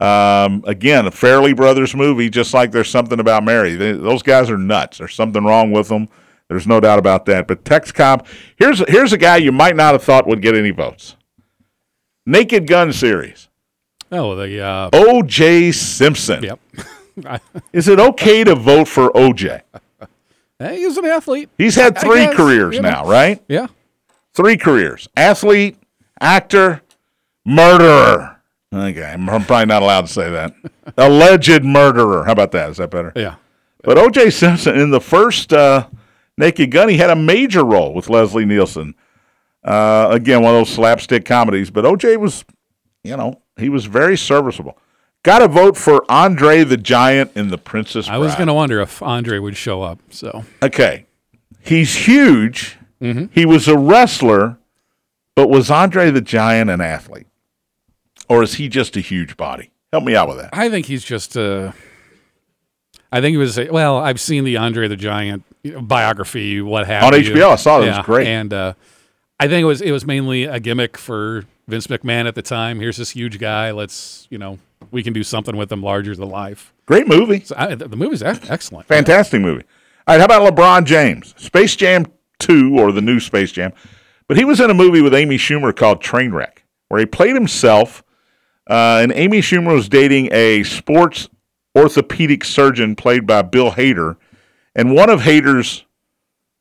Um, 0.00 0.64
again, 0.66 1.06
a 1.06 1.10
Farrelly 1.10 1.54
Brothers 1.54 1.94
movie, 1.94 2.30
just 2.30 2.54
like 2.54 2.72
there's 2.72 2.88
something 2.88 3.20
about 3.20 3.44
Mary. 3.44 3.74
They, 3.74 3.92
those 3.92 4.22
guys 4.22 4.48
are 4.50 4.56
nuts. 4.56 4.98
There's 4.98 5.14
something 5.14 5.44
wrong 5.44 5.72
with 5.72 5.88
them. 5.88 6.08
There's 6.48 6.66
no 6.66 6.80
doubt 6.80 6.98
about 6.98 7.26
that. 7.26 7.46
But 7.46 7.64
Tex 7.64 7.92
Cobb, 7.92 8.26
here's 8.56 8.80
here's 8.88 9.12
a 9.12 9.18
guy 9.18 9.36
you 9.36 9.52
might 9.52 9.76
not 9.76 9.92
have 9.92 10.02
thought 10.02 10.26
would 10.26 10.42
get 10.42 10.56
any 10.56 10.70
votes. 10.70 11.16
Naked 12.26 12.66
Gun 12.66 12.92
series. 12.92 13.48
Oh, 14.10 14.34
the 14.34 14.60
uh, 14.60 14.90
O.J. 14.92 15.70
Simpson. 15.72 16.42
yep. 16.42 16.60
Is 17.72 17.86
it 17.86 18.00
okay 18.00 18.42
to 18.42 18.54
vote 18.56 18.88
for 18.88 19.16
O.J.? 19.16 19.60
hey, 20.58 20.78
he's 20.78 20.96
an 20.96 21.04
athlete. 21.04 21.50
He's 21.56 21.76
had 21.76 21.96
three 21.98 22.24
guess, 22.24 22.34
careers 22.36 22.74
you 22.74 22.82
know. 22.82 22.90
now, 22.90 23.06
right? 23.06 23.40
Yeah. 23.48 23.68
Three 24.32 24.56
careers: 24.56 25.08
athlete, 25.16 25.76
actor, 26.20 26.82
murderer. 27.44 28.39
Okay, 28.72 29.02
I'm 29.02 29.26
probably 29.26 29.66
not 29.66 29.82
allowed 29.82 30.02
to 30.02 30.12
say 30.12 30.30
that. 30.30 30.54
Alleged 30.96 31.64
murderer. 31.64 32.24
How 32.24 32.32
about 32.32 32.52
that? 32.52 32.70
Is 32.70 32.76
that 32.76 32.90
better? 32.90 33.12
Yeah. 33.16 33.36
But 33.82 33.98
O.J. 33.98 34.30
Simpson 34.30 34.78
in 34.78 34.90
the 34.90 35.00
first 35.00 35.52
uh, 35.52 35.88
Naked 36.36 36.70
Gun, 36.70 36.88
he 36.88 36.98
had 36.98 37.10
a 37.10 37.16
major 37.16 37.64
role 37.64 37.94
with 37.94 38.08
Leslie 38.08 38.44
Nielsen. 38.44 38.94
Uh, 39.64 40.08
again, 40.10 40.42
one 40.42 40.54
of 40.54 40.60
those 40.60 40.74
slapstick 40.74 41.24
comedies. 41.24 41.70
But 41.70 41.84
O.J. 41.84 42.16
was, 42.18 42.44
you 43.02 43.16
know, 43.16 43.40
he 43.56 43.68
was 43.68 43.86
very 43.86 44.16
serviceable. 44.16 44.78
Got 45.22 45.40
to 45.40 45.48
vote 45.48 45.76
for 45.76 46.04
Andre 46.10 46.62
the 46.64 46.76
Giant 46.76 47.32
in 47.34 47.48
The 47.48 47.58
Princess 47.58 48.06
Bride. 48.06 48.14
I 48.14 48.18
was 48.18 48.34
going 48.36 48.46
to 48.46 48.54
wonder 48.54 48.80
if 48.80 49.02
Andre 49.02 49.38
would 49.38 49.56
show 49.56 49.82
up. 49.82 49.98
So 50.10 50.44
Okay, 50.62 51.06
he's 51.60 51.94
huge. 52.06 52.78
Mm-hmm. 53.02 53.26
He 53.32 53.44
was 53.44 53.66
a 53.68 53.76
wrestler, 53.76 54.58
but 55.34 55.48
was 55.50 55.70
Andre 55.70 56.10
the 56.10 56.20
Giant 56.22 56.70
an 56.70 56.80
athlete? 56.80 57.26
Or 58.30 58.42
is 58.42 58.54
he 58.54 58.68
just 58.68 58.96
a 58.96 59.00
huge 59.00 59.36
body? 59.36 59.70
Help 59.92 60.04
me 60.04 60.14
out 60.16 60.28
with 60.28 60.38
that. 60.38 60.50
I 60.52 60.70
think 60.70 60.86
he's 60.86 61.04
just 61.04 61.36
uh 61.36 61.72
I 63.12 63.20
think 63.20 63.32
he 63.32 63.36
was 63.36 63.58
well, 63.70 63.98
I've 63.98 64.20
seen 64.20 64.44
the 64.44 64.56
Andre 64.56 64.88
the 64.88 64.96
Giant 64.96 65.44
biography, 65.86 66.62
what 66.62 66.86
happened 66.86 67.14
On 67.14 67.20
HBO, 67.20 67.50
I 67.50 67.56
saw 67.56 67.80
it. 67.80 67.86
It 67.86 67.96
was 67.96 68.06
great. 68.06 68.26
And 68.26 68.52
uh, 68.52 68.74
I 69.38 69.48
think 69.48 69.62
it 69.62 69.66
was 69.66 69.82
it 69.82 69.90
was 69.90 70.06
mainly 70.06 70.44
a 70.44 70.60
gimmick 70.60 70.96
for 70.96 71.44
Vince 71.68 71.88
McMahon 71.88 72.26
at 72.26 72.34
the 72.34 72.42
time. 72.42 72.80
Here's 72.80 72.96
this 72.96 73.10
huge 73.10 73.38
guy. 73.38 73.72
Let's 73.72 74.26
you 74.30 74.38
know 74.38 74.58
we 74.90 75.02
can 75.02 75.12
do 75.12 75.22
something 75.22 75.56
with 75.56 75.70
him 75.70 75.82
larger 75.82 76.14
than 76.14 76.28
life. 76.28 76.72
Great 76.86 77.06
movie. 77.06 77.40
So 77.40 77.54
I, 77.58 77.74
the 77.74 77.88
the 77.88 77.96
movie's 77.96 78.22
excellent. 78.22 78.86
Fantastic 78.86 79.40
movie. 79.40 79.64
All 80.06 80.16
right, 80.16 80.18
how 80.18 80.24
about 80.24 80.54
LeBron 80.54 80.84
James? 80.86 81.34
Space 81.36 81.76
Jam 81.76 82.06
2 82.38 82.78
or 82.78 82.90
the 82.90 83.02
new 83.02 83.20
Space 83.20 83.52
Jam. 83.52 83.72
But 84.26 84.38
he 84.38 84.44
was 84.44 84.58
in 84.60 84.70
a 84.70 84.74
movie 84.74 85.02
with 85.02 85.14
Amy 85.14 85.36
Schumer 85.36 85.76
called 85.76 86.02
Trainwreck, 86.02 86.60
where 86.88 87.00
he 87.00 87.06
played 87.06 87.34
himself. 87.34 88.02
Uh, 88.70 89.00
and 89.02 89.12
Amy 89.16 89.40
Schumer 89.40 89.74
was 89.74 89.88
dating 89.88 90.28
a 90.30 90.62
sports 90.62 91.28
orthopedic 91.76 92.44
surgeon 92.44 92.94
played 92.94 93.26
by 93.26 93.42
Bill 93.42 93.72
Hader. 93.72 94.16
And 94.76 94.94
one 94.94 95.10
of 95.10 95.22
Hader's 95.22 95.84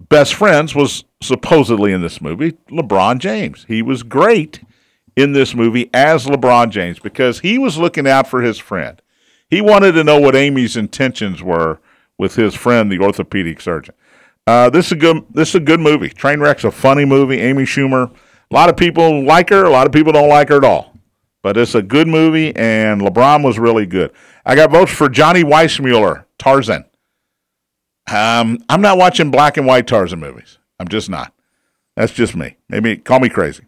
best 0.10 0.34
friends 0.34 0.74
was 0.74 1.04
supposedly 1.22 1.92
in 1.94 2.02
this 2.02 2.20
movie, 2.20 2.54
LeBron 2.72 3.20
James. 3.20 3.66
He 3.68 3.84
was 3.84 4.02
great 4.02 4.62
in 5.16 5.34
this 5.34 5.54
movie 5.54 5.90
as 5.94 6.26
LeBron 6.26 6.72
James 6.72 6.98
because 6.98 7.42
he 7.42 7.60
was 7.60 7.78
looking 7.78 8.08
out 8.08 8.28
for 8.28 8.42
his 8.42 8.58
friend. 8.58 9.00
He 9.48 9.62
wanted 9.62 9.92
to 9.92 10.04
know 10.04 10.20
what 10.20 10.36
Amy's 10.36 10.76
intentions 10.76 11.44
were 11.44 11.80
with 12.18 12.36
his 12.36 12.56
friend, 12.56 12.92
the 12.92 13.00
orthopedic 13.00 13.62
surgeon. 13.62 13.94
Uh, 14.48 14.70
this 14.70 14.88
is 14.88 14.92
a 14.94 14.96
good. 14.96 15.26
This 15.32 15.50
is 15.50 15.56
a 15.56 15.60
good 15.60 15.80
movie. 15.80 16.10
Trainwreck's 16.10 16.64
a 16.64 16.72
funny 16.72 17.06
movie. 17.06 17.40
Amy 17.40 17.64
Schumer. 17.64 18.12
A 18.50 18.54
lot 18.56 18.68
of 18.68 18.76
people 18.78 19.24
like 19.24 19.50
her. 19.50 19.64
A 19.64 19.70
lot 19.70 19.86
of 19.86 19.94
people 19.94 20.12
don't 20.12 20.30
like 20.30 20.50
her 20.50 20.58
at 20.58 20.64
all. 20.64 20.96
But 21.42 21.58
it's 21.58 21.76
a 21.76 21.82
good 21.82 22.08
movie, 22.08 22.54
and 22.56 23.02
LeBron 23.02 23.44
was 23.44 23.58
really 23.58 23.86
good. 23.86 24.12
I 24.46 24.56
got 24.56 24.72
votes 24.72 24.92
for 24.92 25.08
Johnny 25.08 25.44
Weissmuller, 25.44 26.26
Tarzan. 26.38 26.86
Um, 28.12 28.60
I'm 28.68 28.82
not 28.82 28.98
watching 28.98 29.32
black 29.32 29.58
and 29.58 29.66
white 29.66 29.88
Tarzan 29.88 30.20
movies. 30.20 30.58
I'm 30.80 30.88
just 30.88 31.10
not. 31.10 31.34
That's 31.96 32.14
just 32.14 32.36
me. 32.36 32.58
Maybe 32.68 32.98
call 32.98 33.20
me 33.20 33.30
crazy. 33.30 33.64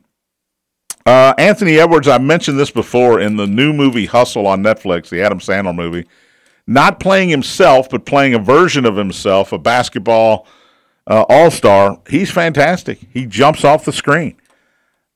Uh, 1.05 1.33
Anthony 1.37 1.79
Edwards, 1.79 2.07
I 2.07 2.17
mentioned 2.17 2.59
this 2.59 2.71
before 2.71 3.19
in 3.19 3.35
the 3.35 3.47
new 3.47 3.73
movie 3.73 4.05
Hustle 4.05 4.47
on 4.47 4.61
Netflix, 4.61 5.09
the 5.09 5.21
Adam 5.21 5.39
Sandler 5.39 5.75
movie. 5.75 6.07
Not 6.67 6.99
playing 6.99 7.29
himself, 7.29 7.89
but 7.89 8.05
playing 8.05 8.33
a 8.33 8.39
version 8.39 8.85
of 8.85 8.95
himself, 8.95 9.51
a 9.51 9.57
basketball 9.57 10.47
uh, 11.07 11.25
all 11.27 11.51
star. 11.51 11.99
He's 12.07 12.31
fantastic. 12.31 12.99
He 13.11 13.25
jumps 13.25 13.63
off 13.63 13.85
the 13.85 13.91
screen. 13.91 14.37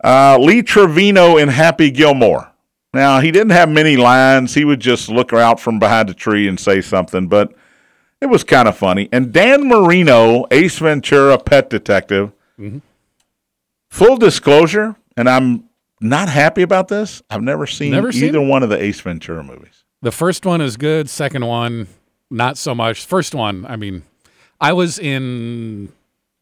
Uh, 0.05 0.37
Lee 0.39 0.61
Trevino 0.61 1.37
in 1.37 1.49
Happy 1.49 1.89
Gilmore. 1.89 2.51
Now, 2.93 3.19
he 3.19 3.31
didn't 3.31 3.53
have 3.53 3.69
many 3.69 3.97
lines. 3.97 4.53
He 4.53 4.63
would 4.63 4.79
just 4.79 5.09
look 5.09 5.33
out 5.33 5.59
from 5.59 5.79
behind 5.79 6.11
a 6.11 6.13
tree 6.13 6.47
and 6.47 6.59
say 6.59 6.79
something, 6.79 7.27
but 7.27 7.51
it 8.21 8.27
was 8.27 8.43
kind 8.43 8.67
of 8.67 8.77
funny. 8.77 9.09
And 9.11 9.33
Dan 9.33 9.67
Marino, 9.67 10.45
Ace 10.51 10.77
Ventura 10.77 11.39
Pet 11.39 11.71
Detective. 11.71 12.31
Full 13.89 14.17
disclosure, 14.17 14.95
and 15.17 15.27
I'm 15.27 15.63
not 15.99 16.29
happy 16.29 16.61
about 16.61 16.87
this. 16.87 17.23
I've 17.31 17.41
never 17.41 17.65
seen 17.65 17.91
Never 17.91 18.11
seen 18.11 18.25
either 18.25 18.41
one 18.41 18.61
of 18.61 18.69
the 18.69 18.81
Ace 18.81 19.01
Ventura 19.01 19.43
movies. 19.43 19.83
The 20.03 20.11
first 20.11 20.45
one 20.45 20.61
is 20.61 20.77
good. 20.77 21.09
Second 21.09 21.47
one, 21.47 21.87
not 22.29 22.57
so 22.59 22.75
much. 22.75 23.03
First 23.05 23.33
one, 23.33 23.65
I 23.65 23.75
mean, 23.75 24.03
I 24.61 24.71
was 24.73 24.99
in 24.99 25.91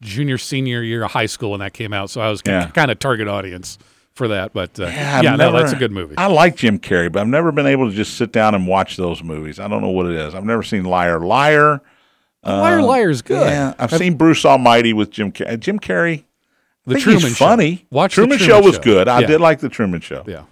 junior 0.04 0.38
senior 0.38 0.82
year 0.82 1.02
of 1.04 1.10
high 1.10 1.26
school 1.26 1.50
when 1.52 1.60
that 1.60 1.72
came 1.72 1.92
out, 1.92 2.10
so 2.10 2.20
I 2.20 2.28
was 2.30 2.42
Yeah. 2.46 2.68
kind 2.70 2.90
of 2.90 2.98
target 2.98 3.26
audience 3.26 3.78
for 4.14 4.28
that. 4.28 4.52
But 4.52 4.78
uh, 4.78 4.84
Yeah, 4.84 5.22
yeah, 5.22 5.32
I've 5.32 5.38
no, 5.38 5.50
that's 5.52 5.72
a 5.72 5.76
good 5.76 5.90
movie. 5.90 6.14
I 6.18 6.26
like 6.26 6.56
Jim 6.56 6.78
Carrey, 6.78 7.10
but 7.10 7.20
I've 7.20 7.28
never 7.28 7.50
been 7.50 7.66
able 7.66 7.90
to 7.90 7.96
just 7.96 8.16
sit 8.16 8.30
down 8.30 8.54
and 8.54 8.66
watch 8.66 8.96
those 8.96 9.22
movies. 9.22 9.58
I 9.58 9.66
don't 9.66 9.80
know 9.82 9.88
what 9.90 10.06
it 10.06 10.12
is. 10.16 10.34
I've 10.34 10.44
never 10.44 10.62
seen 10.62 10.84
Liar 10.84 11.18
Liar. 11.20 11.80
Liar 12.44 12.82
Liar's 12.82 13.22
good. 13.22 13.40
Yeah, 13.46 13.72
I've 13.78 13.90
seen 13.92 14.16
Bruce 14.16 14.44
Almighty 14.44 14.92
with 14.92 15.10
Jim 15.10 15.32
Carrey. 15.32 15.58
Jim 15.58 15.78
Carrey, 15.80 16.24
the 16.86 16.98
Truman 17.00 17.20
Show. 17.30 17.46
funny. 17.46 17.86
Watch 17.90 18.12
the 18.16 18.22
Truman, 18.22 18.38
Truman 18.38 18.60
Show 18.62 18.66
was 18.66 18.74
Show. 18.76 18.82
good. 18.82 19.08
I 19.08 19.20
Yeah. 19.20 19.26
did 19.26 19.40
like 19.40 19.60
the 19.60 19.70
Truman 19.70 20.02
Show, 20.02 20.24
Yeah. 20.26 20.42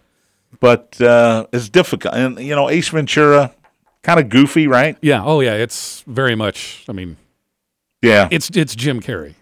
but 0.61 0.99
uh, 1.03 1.47
it's 1.53 1.69
difficult. 1.69 2.15
And 2.15 2.39
you 2.39 2.55
know, 2.57 2.71
Ace 2.71 2.89
Ventura, 2.89 3.53
kind 4.03 4.19
of 4.19 4.31
goofy, 4.31 4.67
right? 4.67 4.97
Yeah. 5.03 5.23
Oh, 5.23 5.41
yeah. 5.41 5.53
It's 5.55 6.03
very 6.07 6.35
much. 6.35 6.85
I 6.89 6.93
mean, 6.93 7.19
Yeah, 8.01 8.29
it's 8.31 8.49
it's 8.55 8.75
Jim 8.75 9.01
Carrey. 9.03 9.35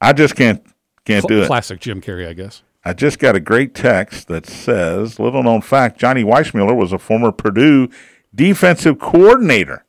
I 0.00 0.12
just 0.12 0.36
can't 0.36 0.64
can't 1.04 1.22
Cl- 1.22 1.40
do 1.40 1.42
it. 1.44 1.46
Classic 1.46 1.80
Jim 1.80 2.00
Carrey, 2.00 2.28
I 2.28 2.32
guess. 2.32 2.62
I 2.84 2.92
just 2.92 3.18
got 3.18 3.36
a 3.36 3.40
great 3.40 3.74
text 3.74 4.28
that 4.28 4.46
says, 4.46 5.18
little 5.18 5.42
known 5.42 5.60
fact, 5.60 5.98
Johnny 5.98 6.24
Weissmuller 6.24 6.76
was 6.76 6.92
a 6.92 6.98
former 6.98 7.32
Purdue 7.32 7.88
defensive 8.34 8.98
coordinator. 8.98 9.84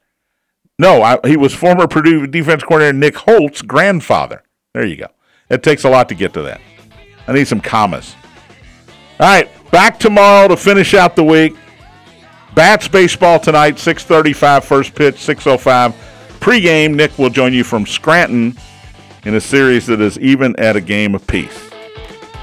No, 0.77 1.01
I, 1.01 1.19
he 1.25 1.37
was 1.37 1.53
former 1.53 1.87
Purdue 1.87 2.25
defense 2.25 2.63
coordinator 2.63 2.97
Nick 2.97 3.15
Holt's 3.17 3.61
grandfather. 3.61 4.43
There 4.73 4.85
you 4.85 4.95
go. 4.95 5.07
It 5.49 5.61
takes 5.63 5.83
a 5.83 5.89
lot 5.89 6.09
to 6.09 6.15
get 6.15 6.33
to 6.33 6.41
that. 6.43 6.61
I 7.27 7.33
need 7.33 7.47
some 7.47 7.61
commas. 7.61 8.15
All 9.19 9.27
right, 9.27 9.49
back 9.71 9.99
tomorrow 9.99 10.47
to 10.47 10.57
finish 10.57 10.93
out 10.93 11.15
the 11.15 11.23
week. 11.23 11.55
Bats 12.55 12.87
baseball 12.87 13.39
tonight, 13.39 13.77
635 13.77 14.63
first 14.65 14.95
pitch, 14.95 15.19
605 15.19 15.93
pregame. 16.39 16.95
Nick 16.95 17.17
will 17.17 17.29
join 17.29 17.53
you 17.53 17.63
from 17.63 17.85
Scranton 17.85 18.57
in 19.25 19.35
a 19.35 19.41
series 19.41 19.85
that 19.87 20.01
is 20.01 20.17
even 20.19 20.55
at 20.57 20.75
a 20.75 20.81
game 20.81 21.15
apiece. 21.15 21.69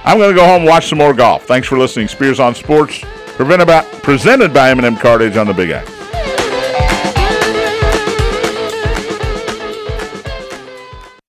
I'm 0.05 0.19
going 0.19 0.31
to 0.31 0.37
go 0.37 0.47
home 0.47 0.63
and 0.63 0.67
watch 0.67 0.89
some 0.89 0.99
more 0.99 1.13
golf. 1.13 1.45
Thanks 1.45 1.67
for 1.67 1.79
listening. 1.79 2.09
Spears 2.09 2.39
on 2.39 2.55
Sports, 2.55 3.01
presented 3.27 3.67
by, 3.67 3.83
presented 4.03 4.55
by 4.55 4.71
M&M 4.71 4.97
Cartage 4.97 5.37
on 5.37 5.47
the 5.47 5.55
Big 5.55 5.71
X. 5.71 5.96